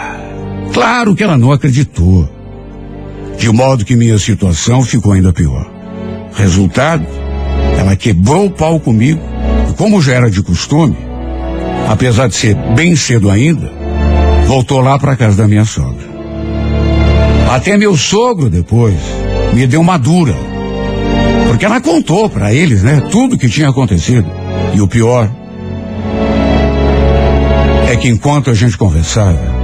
Claro 0.73 1.15
que 1.15 1.23
ela 1.23 1.37
não 1.37 1.53
acreditou. 1.53 2.27
De 3.39 3.51
modo 3.51 3.85
que 3.85 3.97
minha 3.97 4.19
situação 4.19 4.83
ficou 4.83 5.13
ainda 5.13 5.31
pior. 5.31 5.72
Resultado, 6.35 7.07
ela 7.79 7.97
quebrou 7.97 8.47
o 8.47 8.51
pau 8.51 8.81
comigo, 8.81 9.21
e 9.71 9.73
como 9.75 10.01
já 10.01 10.15
era 10.15 10.31
de 10.31 10.43
costume, 10.43 10.97
apesar 11.89 12.29
de 12.29 12.35
ser 12.35 12.55
bem 12.75 12.97
cedo 12.97 13.31
ainda, 13.31 13.71
voltou 14.47 14.81
lá 14.81 14.99
para 14.99 15.17
casa 15.17 15.37
da 15.37 15.49
minha 15.49 15.65
sogra. 15.65 16.11
Até 17.51 17.77
meu 17.77 17.97
sogro 17.97 18.49
depois 18.49 18.97
me 19.53 19.67
deu 19.67 19.81
uma 19.81 19.99
dura, 19.99 20.35
porque 21.49 21.65
ela 21.65 21.81
contou 21.81 22.31
para 22.31 22.53
eles, 22.53 22.83
né, 22.83 23.03
tudo 23.11 23.39
que 23.39 23.49
tinha 23.49 23.69
acontecido. 23.69 24.27
E 24.75 24.81
o 24.81 24.89
pior 24.89 25.31
é 27.91 27.97
que 27.97 28.09
enquanto 28.09 28.51
a 28.51 28.55
gente 28.55 28.77
conversava, 28.79 29.63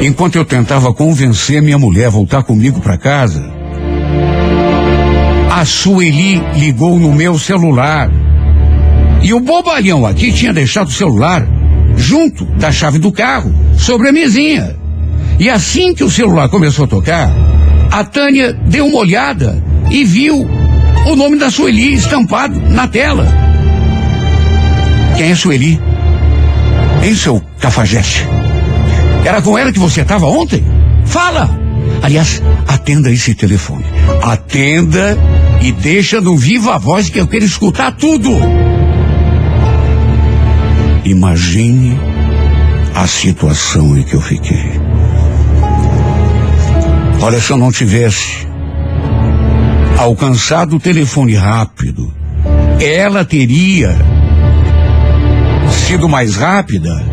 Enquanto 0.00 0.36
eu 0.36 0.44
tentava 0.44 0.92
convencer 0.92 1.62
minha 1.62 1.78
mulher 1.78 2.06
a 2.06 2.10
voltar 2.10 2.42
comigo 2.42 2.80
para 2.80 2.98
casa, 2.98 3.50
a 5.56 5.64
Sueli 5.64 6.38
ligou 6.56 6.98
no 6.98 7.14
meu 7.14 7.38
celular. 7.38 8.10
E 9.22 9.32
o 9.32 9.40
bobalhão 9.40 10.04
aqui 10.04 10.30
tinha 10.30 10.52
deixado 10.52 10.88
o 10.88 10.92
celular 10.92 11.48
junto 11.96 12.44
da 12.44 12.70
chave 12.70 12.98
do 12.98 13.10
carro, 13.10 13.54
sobre 13.74 14.10
a 14.10 14.12
mesinha. 14.12 14.76
E 15.38 15.48
assim 15.48 15.94
que 15.94 16.04
o 16.04 16.10
celular 16.10 16.50
começou 16.50 16.84
a 16.84 16.88
tocar, 16.88 17.30
a 17.90 18.04
Tânia 18.04 18.52
deu 18.52 18.86
uma 18.86 18.98
olhada 18.98 19.64
e 19.90 20.04
viu 20.04 20.46
o 21.06 21.16
nome 21.16 21.38
da 21.38 21.50
Sueli 21.50 21.94
estampado 21.94 22.60
na 22.60 22.86
tela. 22.86 23.26
Quem 25.16 25.30
é 25.30 25.34
Sueli? 25.34 25.80
Hein, 27.02 27.14
seu 27.14 27.42
cafajeste? 27.58 28.26
Era 29.24 29.40
com 29.40 29.56
ela 29.56 29.72
que 29.72 29.78
você 29.78 30.02
estava 30.02 30.26
ontem? 30.26 30.62
Fala! 31.06 31.48
Aliás, 32.02 32.42
atenda 32.68 33.10
esse 33.10 33.34
telefone. 33.34 33.86
Atenda 34.22 35.16
e 35.60 35.72
deixa 35.72 36.20
no 36.20 36.36
viva 36.36 36.78
voz 36.78 37.08
que 37.08 37.18
eu 37.18 37.26
quero 37.26 37.44
escutar 37.44 37.92
tudo. 37.92 38.30
Imagine 41.04 41.98
a 42.94 43.06
situação 43.06 43.96
em 43.96 44.02
que 44.02 44.14
eu 44.14 44.20
fiquei. 44.20 44.80
Olha, 47.20 47.40
se 47.40 47.50
eu 47.50 47.56
não 47.56 47.70
tivesse 47.70 48.46
alcançado 49.98 50.76
o 50.76 50.80
telefone 50.80 51.34
rápido, 51.34 52.12
ela 52.80 53.24
teria 53.24 53.96
sido 55.86 56.08
mais 56.08 56.36
rápida 56.36 57.04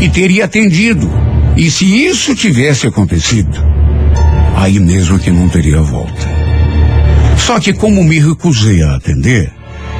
e 0.00 0.08
teria 0.08 0.46
atendido. 0.46 1.10
E 1.56 1.70
se 1.70 1.84
isso 1.84 2.34
tivesse 2.34 2.86
acontecido, 2.86 3.58
aí 4.56 4.78
mesmo 4.80 5.18
que 5.18 5.30
não 5.30 5.48
teria 5.48 5.80
volta. 5.80 6.41
Só 7.38 7.58
que 7.58 7.72
como 7.72 8.04
me 8.04 8.18
recusei 8.18 8.82
a 8.82 8.96
atender, 8.96 9.52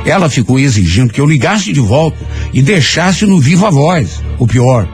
ela 0.05 0.29
ficou 0.29 0.59
exigindo 0.59 1.13
que 1.13 1.21
eu 1.21 1.27
ligasse 1.27 1.73
de 1.73 1.81
volta 1.81 2.19
e 2.53 2.63
deixasse 2.63 3.25
no 3.27 3.41
viva 3.41 3.71
voz. 3.71 4.23
O 4.39 4.47
pior 4.47 4.89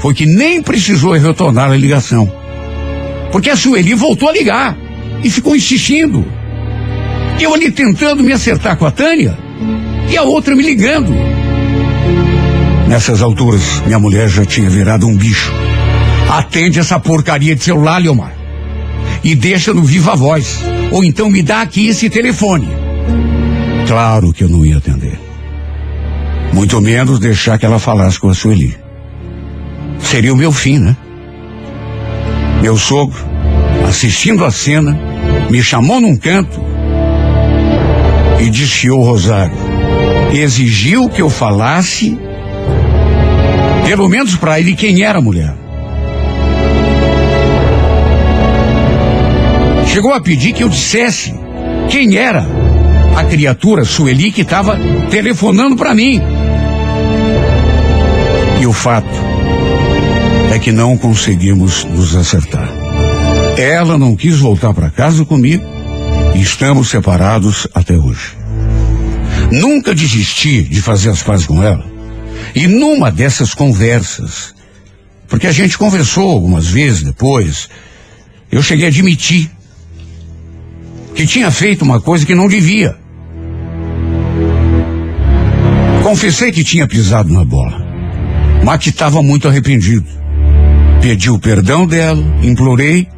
foi 0.00 0.14
que 0.14 0.26
nem 0.26 0.62
precisou 0.62 1.12
retornar 1.12 1.70
a 1.70 1.76
ligação. 1.76 2.30
Porque 3.30 3.50
a 3.50 3.56
Sueli 3.56 3.94
voltou 3.94 4.28
a 4.28 4.32
ligar 4.32 4.76
e 5.22 5.30
ficou 5.30 5.56
insistindo. 5.56 6.24
Eu 7.40 7.54
ali 7.54 7.70
tentando 7.70 8.22
me 8.22 8.32
acertar 8.32 8.76
com 8.76 8.86
a 8.86 8.90
Tânia 8.90 9.36
e 10.10 10.16
a 10.16 10.22
outra 10.22 10.54
me 10.54 10.62
ligando. 10.62 11.12
Nessas 12.88 13.22
alturas, 13.22 13.80
minha 13.86 13.98
mulher 13.98 14.28
já 14.28 14.44
tinha 14.44 14.68
virado 14.68 15.06
um 15.06 15.16
bicho. 15.16 15.52
Atende 16.30 16.78
essa 16.78 17.00
porcaria 17.00 17.56
de 17.56 17.64
celular, 17.64 17.98
Leomar. 17.98 18.34
E 19.24 19.34
deixa 19.34 19.72
no 19.72 19.82
viva 19.82 20.14
voz. 20.14 20.62
Ou 20.92 21.02
então 21.02 21.30
me 21.30 21.42
dá 21.42 21.62
aqui 21.62 21.88
esse 21.88 22.10
telefone. 22.10 22.68
Claro 23.86 24.32
que 24.32 24.44
eu 24.44 24.48
não 24.48 24.64
ia 24.64 24.76
atender. 24.76 25.18
Muito 26.52 26.80
menos 26.80 27.18
deixar 27.18 27.58
que 27.58 27.64
ela 27.64 27.78
falasse 27.78 28.20
com 28.20 28.28
a 28.28 28.34
Sueli. 28.34 28.76
Seria 29.98 30.32
o 30.32 30.36
meu 30.36 30.52
fim, 30.52 30.78
né? 30.78 30.96
Meu 32.60 32.76
sogro, 32.76 33.18
assistindo 33.88 34.44
a 34.44 34.50
cena, 34.50 34.96
me 35.50 35.62
chamou 35.62 36.00
num 36.00 36.16
canto 36.16 36.60
e 38.38 38.50
desfiou 38.50 39.00
o 39.00 39.04
rosário. 39.04 39.56
Exigiu 40.32 41.08
que 41.08 41.22
eu 41.22 41.30
falasse, 41.30 42.18
pelo 43.86 44.08
menos 44.08 44.36
para 44.36 44.60
ele, 44.60 44.74
quem 44.74 45.02
era 45.02 45.18
a 45.18 45.22
mulher. 45.22 45.61
Chegou 49.92 50.14
a 50.14 50.22
pedir 50.22 50.54
que 50.54 50.62
eu 50.62 50.70
dissesse 50.70 51.34
quem 51.90 52.16
era 52.16 52.46
a 53.14 53.24
criatura 53.24 53.84
Sueli 53.84 54.32
que 54.32 54.40
estava 54.40 54.78
telefonando 55.10 55.76
para 55.76 55.94
mim. 55.94 56.18
E 58.58 58.66
o 58.66 58.72
fato 58.72 59.06
é 60.50 60.58
que 60.58 60.72
não 60.72 60.96
conseguimos 60.96 61.84
nos 61.84 62.16
acertar. 62.16 62.70
Ela 63.58 63.98
não 63.98 64.16
quis 64.16 64.38
voltar 64.38 64.72
para 64.72 64.88
casa 64.88 65.26
comigo 65.26 65.62
e 66.34 66.40
estamos 66.40 66.88
separados 66.88 67.68
até 67.74 67.92
hoje. 67.92 68.34
Nunca 69.50 69.94
desisti 69.94 70.62
de 70.62 70.80
fazer 70.80 71.10
as 71.10 71.22
pazes 71.22 71.44
com 71.44 71.62
ela. 71.62 71.84
E 72.54 72.66
numa 72.66 73.12
dessas 73.12 73.52
conversas, 73.52 74.54
porque 75.28 75.46
a 75.46 75.52
gente 75.52 75.76
conversou 75.76 76.30
algumas 76.30 76.66
vezes 76.66 77.02
depois, 77.02 77.68
eu 78.50 78.62
cheguei 78.62 78.86
a 78.86 78.88
admitir 78.88 79.50
que 81.14 81.26
tinha 81.26 81.50
feito 81.50 81.82
uma 81.82 82.00
coisa 82.00 82.24
que 82.24 82.34
não 82.34 82.48
devia. 82.48 82.96
Confessei 86.02 86.50
que 86.50 86.64
tinha 86.64 86.86
pisado 86.86 87.32
na 87.32 87.44
bola, 87.44 87.84
mas 88.64 88.78
que 88.80 88.90
estava 88.90 89.22
muito 89.22 89.48
arrependido. 89.48 90.06
Pedi 91.00 91.30
o 91.30 91.38
perdão 91.38 91.86
dela, 91.86 92.22
implorei, 92.42 93.08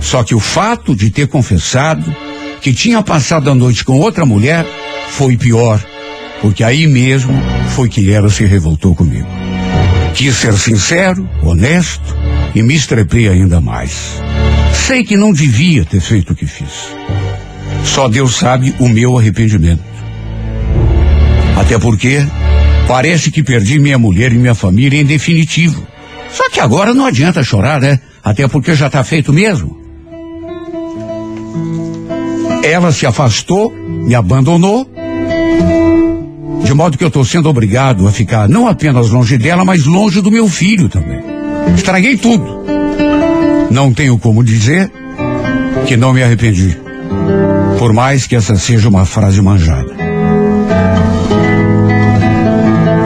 só 0.00 0.22
que 0.22 0.34
o 0.34 0.40
fato 0.40 0.94
de 0.94 1.10
ter 1.10 1.28
confessado 1.28 2.14
que 2.60 2.72
tinha 2.72 3.02
passado 3.02 3.50
a 3.50 3.54
noite 3.54 3.84
com 3.84 3.98
outra 3.98 4.24
mulher 4.24 4.66
foi 5.08 5.36
pior, 5.36 5.84
porque 6.40 6.64
aí 6.64 6.86
mesmo 6.86 7.34
foi 7.74 7.88
que 7.88 8.10
ela 8.10 8.30
se 8.30 8.44
revoltou 8.44 8.94
comigo. 8.94 9.28
Quis 10.14 10.36
ser 10.36 10.54
sincero, 10.54 11.28
honesto 11.42 12.16
e 12.54 12.62
me 12.62 12.74
estrepei 12.74 13.28
ainda 13.28 13.60
mais. 13.60 14.20
Sei 14.86 15.04
que 15.04 15.16
não 15.16 15.32
devia 15.32 15.84
ter 15.84 16.00
feito 16.00 16.32
o 16.32 16.36
que 16.36 16.46
fiz. 16.46 16.94
Só 17.84 18.08
Deus 18.08 18.36
sabe 18.36 18.74
o 18.78 18.88
meu 18.88 19.18
arrependimento. 19.18 19.82
Até 21.56 21.78
porque 21.78 22.26
parece 22.88 23.30
que 23.30 23.42
perdi 23.42 23.78
minha 23.78 23.98
mulher 23.98 24.32
e 24.32 24.38
minha 24.38 24.54
família 24.54 25.00
em 25.00 25.04
definitivo. 25.04 25.86
Só 26.30 26.48
que 26.50 26.60
agora 26.60 26.94
não 26.94 27.06
adianta 27.06 27.44
chorar, 27.44 27.80
né? 27.80 28.00
Até 28.24 28.48
porque 28.48 28.74
já 28.74 28.86
está 28.86 29.04
feito 29.04 29.32
mesmo. 29.32 29.80
Ela 32.62 32.92
se 32.92 33.04
afastou, 33.06 33.72
me 33.72 34.14
abandonou, 34.14 34.88
de 36.64 36.72
modo 36.74 36.96
que 36.96 37.04
eu 37.04 37.08
estou 37.08 37.24
sendo 37.24 37.48
obrigado 37.48 38.06
a 38.06 38.12
ficar 38.12 38.48
não 38.48 38.66
apenas 38.66 39.10
longe 39.10 39.36
dela, 39.36 39.64
mas 39.64 39.84
longe 39.84 40.20
do 40.20 40.30
meu 40.30 40.48
filho 40.48 40.88
também. 40.88 41.20
Estraguei 41.74 42.16
tudo. 42.16 42.64
Não 43.70 43.92
tenho 43.92 44.18
como 44.18 44.44
dizer 44.44 44.90
que 45.86 45.96
não 45.96 46.12
me 46.12 46.22
arrependi. 46.22 46.81
Por 47.82 47.92
mais 47.92 48.28
que 48.28 48.36
essa 48.36 48.54
seja 48.54 48.88
uma 48.88 49.04
frase 49.04 49.42
manjada. 49.42 49.92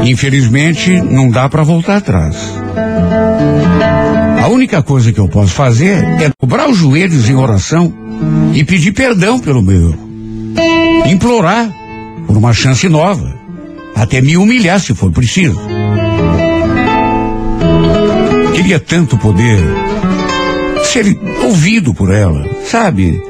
Infelizmente, 0.05 1.01
não 1.01 1.31
dá 1.31 1.49
para 1.49 1.63
voltar 1.63 1.97
atrás. 1.97 2.37
A 4.45 4.49
única 4.49 4.83
coisa 4.83 5.15
que 5.15 5.19
eu 5.19 5.29
posso 5.29 5.55
fazer 5.55 6.05
é 6.21 6.31
dobrar 6.39 6.69
os 6.69 6.77
joelhos 6.77 7.27
em 7.27 7.35
oração 7.35 7.91
e 8.53 8.63
pedir 8.65 8.93
perdão 8.93 9.39
pelo 9.39 9.63
meu 9.63 9.93
erro. 9.93 10.11
Implorar 11.07 11.73
por 12.27 12.37
uma 12.37 12.53
chance 12.53 12.87
nova. 12.87 13.35
Até 13.95 14.21
me 14.21 14.37
humilhar 14.37 14.79
se 14.79 14.95
for 14.95 15.11
preciso. 15.11 15.59
Queria 18.55 18.79
tanto 18.79 19.17
poder 19.17 19.59
ser 20.85 21.19
ouvido 21.47 21.95
por 21.95 22.13
ela, 22.13 22.47
sabe? 22.67 23.26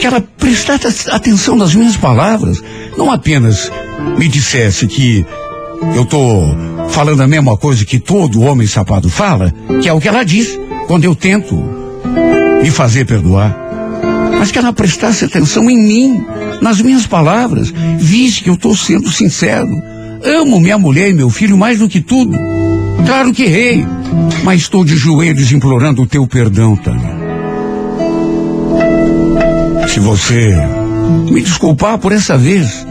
Que 0.00 0.06
ela 0.06 0.20
prestasse 0.20 1.10
atenção 1.10 1.56
nas 1.56 1.74
minhas 1.74 1.96
palavras, 1.96 2.62
não 2.96 3.10
apenas 3.10 3.70
me 4.16 4.28
dissesse 4.28 4.86
que 4.86 5.26
eu 5.94 6.04
tô 6.04 6.44
falando 6.88 7.22
a 7.22 7.26
mesma 7.26 7.56
coisa 7.56 7.84
que 7.84 7.98
todo 7.98 8.42
homem 8.42 8.66
sapado 8.66 9.08
fala, 9.08 9.52
que 9.80 9.88
é 9.88 9.92
o 9.92 10.00
que 10.00 10.08
ela 10.08 10.24
diz 10.24 10.58
quando 10.86 11.04
eu 11.04 11.14
tento 11.14 11.54
me 12.62 12.70
fazer 12.70 13.04
perdoar. 13.04 13.56
Mas 14.38 14.50
que 14.50 14.58
ela 14.58 14.72
prestasse 14.72 15.24
atenção 15.24 15.68
em 15.68 15.76
mim, 15.76 16.24
nas 16.60 16.80
minhas 16.80 17.06
palavras, 17.06 17.72
visse 17.98 18.42
que 18.42 18.50
eu 18.50 18.54
estou 18.54 18.76
sendo 18.76 19.10
sincero. 19.10 19.68
Amo 20.24 20.60
minha 20.60 20.78
mulher 20.78 21.10
e 21.10 21.14
meu 21.14 21.30
filho 21.30 21.56
mais 21.56 21.78
do 21.78 21.88
que 21.88 22.00
tudo. 22.00 22.36
Claro 23.04 23.32
que 23.32 23.44
errei, 23.44 23.86
mas 24.44 24.62
estou 24.62 24.84
de 24.84 24.96
joelhos 24.96 25.52
implorando 25.52 26.02
o 26.02 26.06
teu 26.06 26.26
perdão, 26.26 26.76
Tânia. 26.76 27.27
Se 29.88 30.00
você 30.00 30.54
me 31.30 31.40
desculpar 31.40 31.98
por 31.98 32.12
essa 32.12 32.36
vez, 32.36 32.86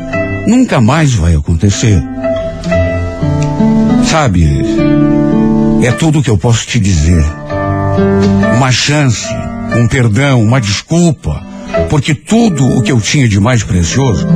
nunca 0.48 0.82
mais 0.82 1.14
vai 1.14 1.36
acontecer. 1.36 2.04
Sabe, 4.04 4.66
é 5.84 5.92
tudo 5.92 6.24
que 6.24 6.30
eu 6.30 6.38
posso 6.38 6.66
te 6.66 6.80
dizer. 6.80 7.24
Uma 8.56 8.72
chance, 8.72 9.28
um 9.78 9.88
perdão, 9.88 10.42
uma 10.42 10.60
desculpa, 10.60 11.46
porque 11.90 12.16
tudo 12.16 12.66
o 12.66 12.82
que 12.82 12.92
eu 12.92 13.00
tinha 13.00 13.28
de 13.28 13.40
mais 13.40 13.64
precioso 13.64 14.28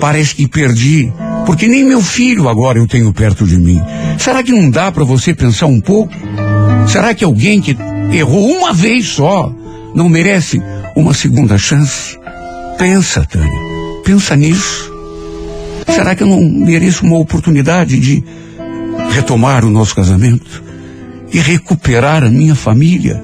parece 0.00 0.34
que 0.34 0.48
perdi, 0.48 1.12
porque 1.46 1.68
nem 1.68 1.84
meu 1.84 2.02
filho 2.02 2.48
agora 2.48 2.78
eu 2.78 2.86
tenho 2.88 3.12
perto 3.12 3.46
de 3.46 3.56
mim. 3.56 3.80
Será 4.18 4.42
que 4.42 4.52
não 4.52 4.68
dá 4.68 4.90
para 4.90 5.04
você 5.04 5.32
pensar 5.32 5.66
um 5.66 5.80
pouco? 5.80 6.12
Será 6.88 7.14
que 7.14 7.24
alguém 7.24 7.60
que 7.60 7.76
errou 8.12 8.50
uma 8.58 8.72
vez 8.72 9.06
só 9.06 9.52
não 9.94 10.08
merece 10.08 10.60
uma 10.94 11.14
segunda 11.14 11.56
chance? 11.58 12.18
Pensa, 12.78 13.24
Tânia. 13.24 13.60
Pensa 14.04 14.36
nisso. 14.36 14.92
Será 15.86 16.14
que 16.14 16.22
eu 16.22 16.26
não 16.26 16.40
mereço 16.40 17.04
uma 17.04 17.18
oportunidade 17.18 17.98
de 17.98 18.22
retomar 19.10 19.64
o 19.64 19.70
nosso 19.70 19.94
casamento 19.94 20.62
e 21.32 21.38
recuperar 21.38 22.22
a 22.22 22.30
minha 22.30 22.54
família? 22.54 23.22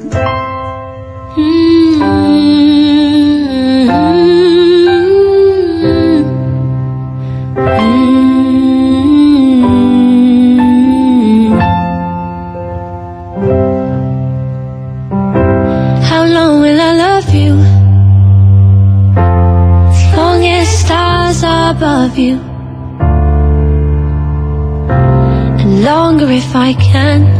I 26.64 26.72
can. 26.72 27.33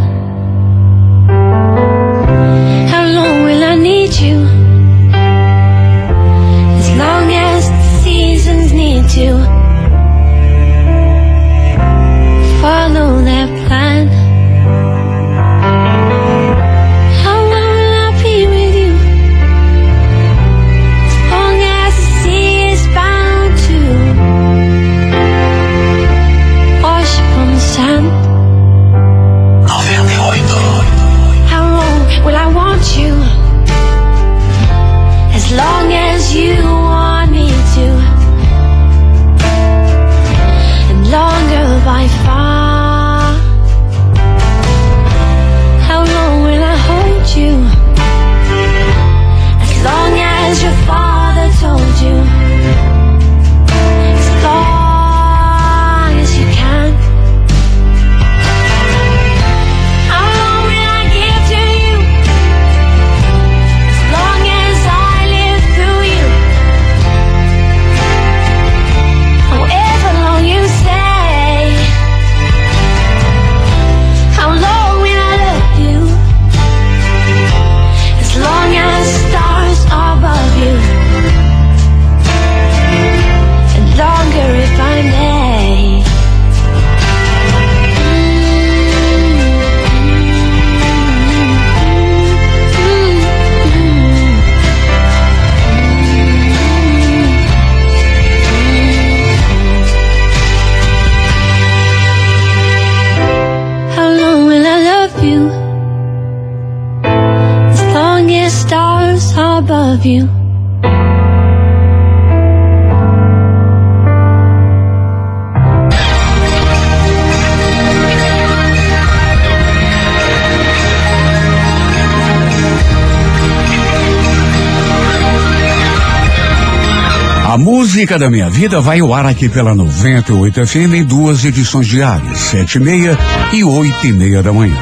Música 128.05 128.19
da 128.19 128.29
minha 128.29 128.51
vida 128.51 128.83
vai 128.83 129.01
ao 129.01 129.15
ar 129.15 129.25
aqui 129.25 129.49
pela 129.49 129.75
98 129.75 130.67
FM 130.67 130.93
em 130.95 131.05
duas 131.05 131.43
edições 131.43 131.87
diárias, 131.87 132.39
sete 132.39 132.75
e 132.75 132.79
meia 132.79 133.19
e 133.51 133.65
oito 133.65 134.07
e 134.07 134.13
meia 134.13 134.43
da 134.43 134.53
manhã. 134.53 134.77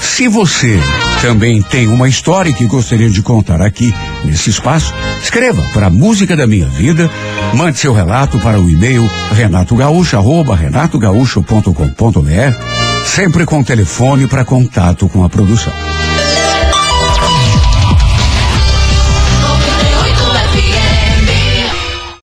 Se 0.00 0.26
você 0.26 0.80
também 1.20 1.60
tem 1.60 1.86
uma 1.86 2.08
história 2.08 2.50
que 2.50 2.66
gostaria 2.66 3.10
de 3.10 3.20
contar 3.20 3.60
aqui 3.60 3.94
nesse 4.24 4.48
espaço, 4.48 4.94
escreva 5.22 5.60
para 5.74 5.90
Música 5.90 6.34
da 6.34 6.46
Minha 6.46 6.66
Vida, 6.66 7.10
mande 7.52 7.78
seu 7.78 7.92
relato 7.92 8.38
para 8.38 8.58
o 8.58 8.70
e-mail 8.70 9.06
renatogaúcho, 9.32 10.16
arroba 10.16 10.56
renatogaúcho.com.br, 10.56 12.56
sempre 13.04 13.44
com 13.44 13.62
telefone 13.62 14.26
para 14.26 14.46
contato 14.46 15.10
com 15.10 15.22
a 15.22 15.28
produção. 15.28 15.74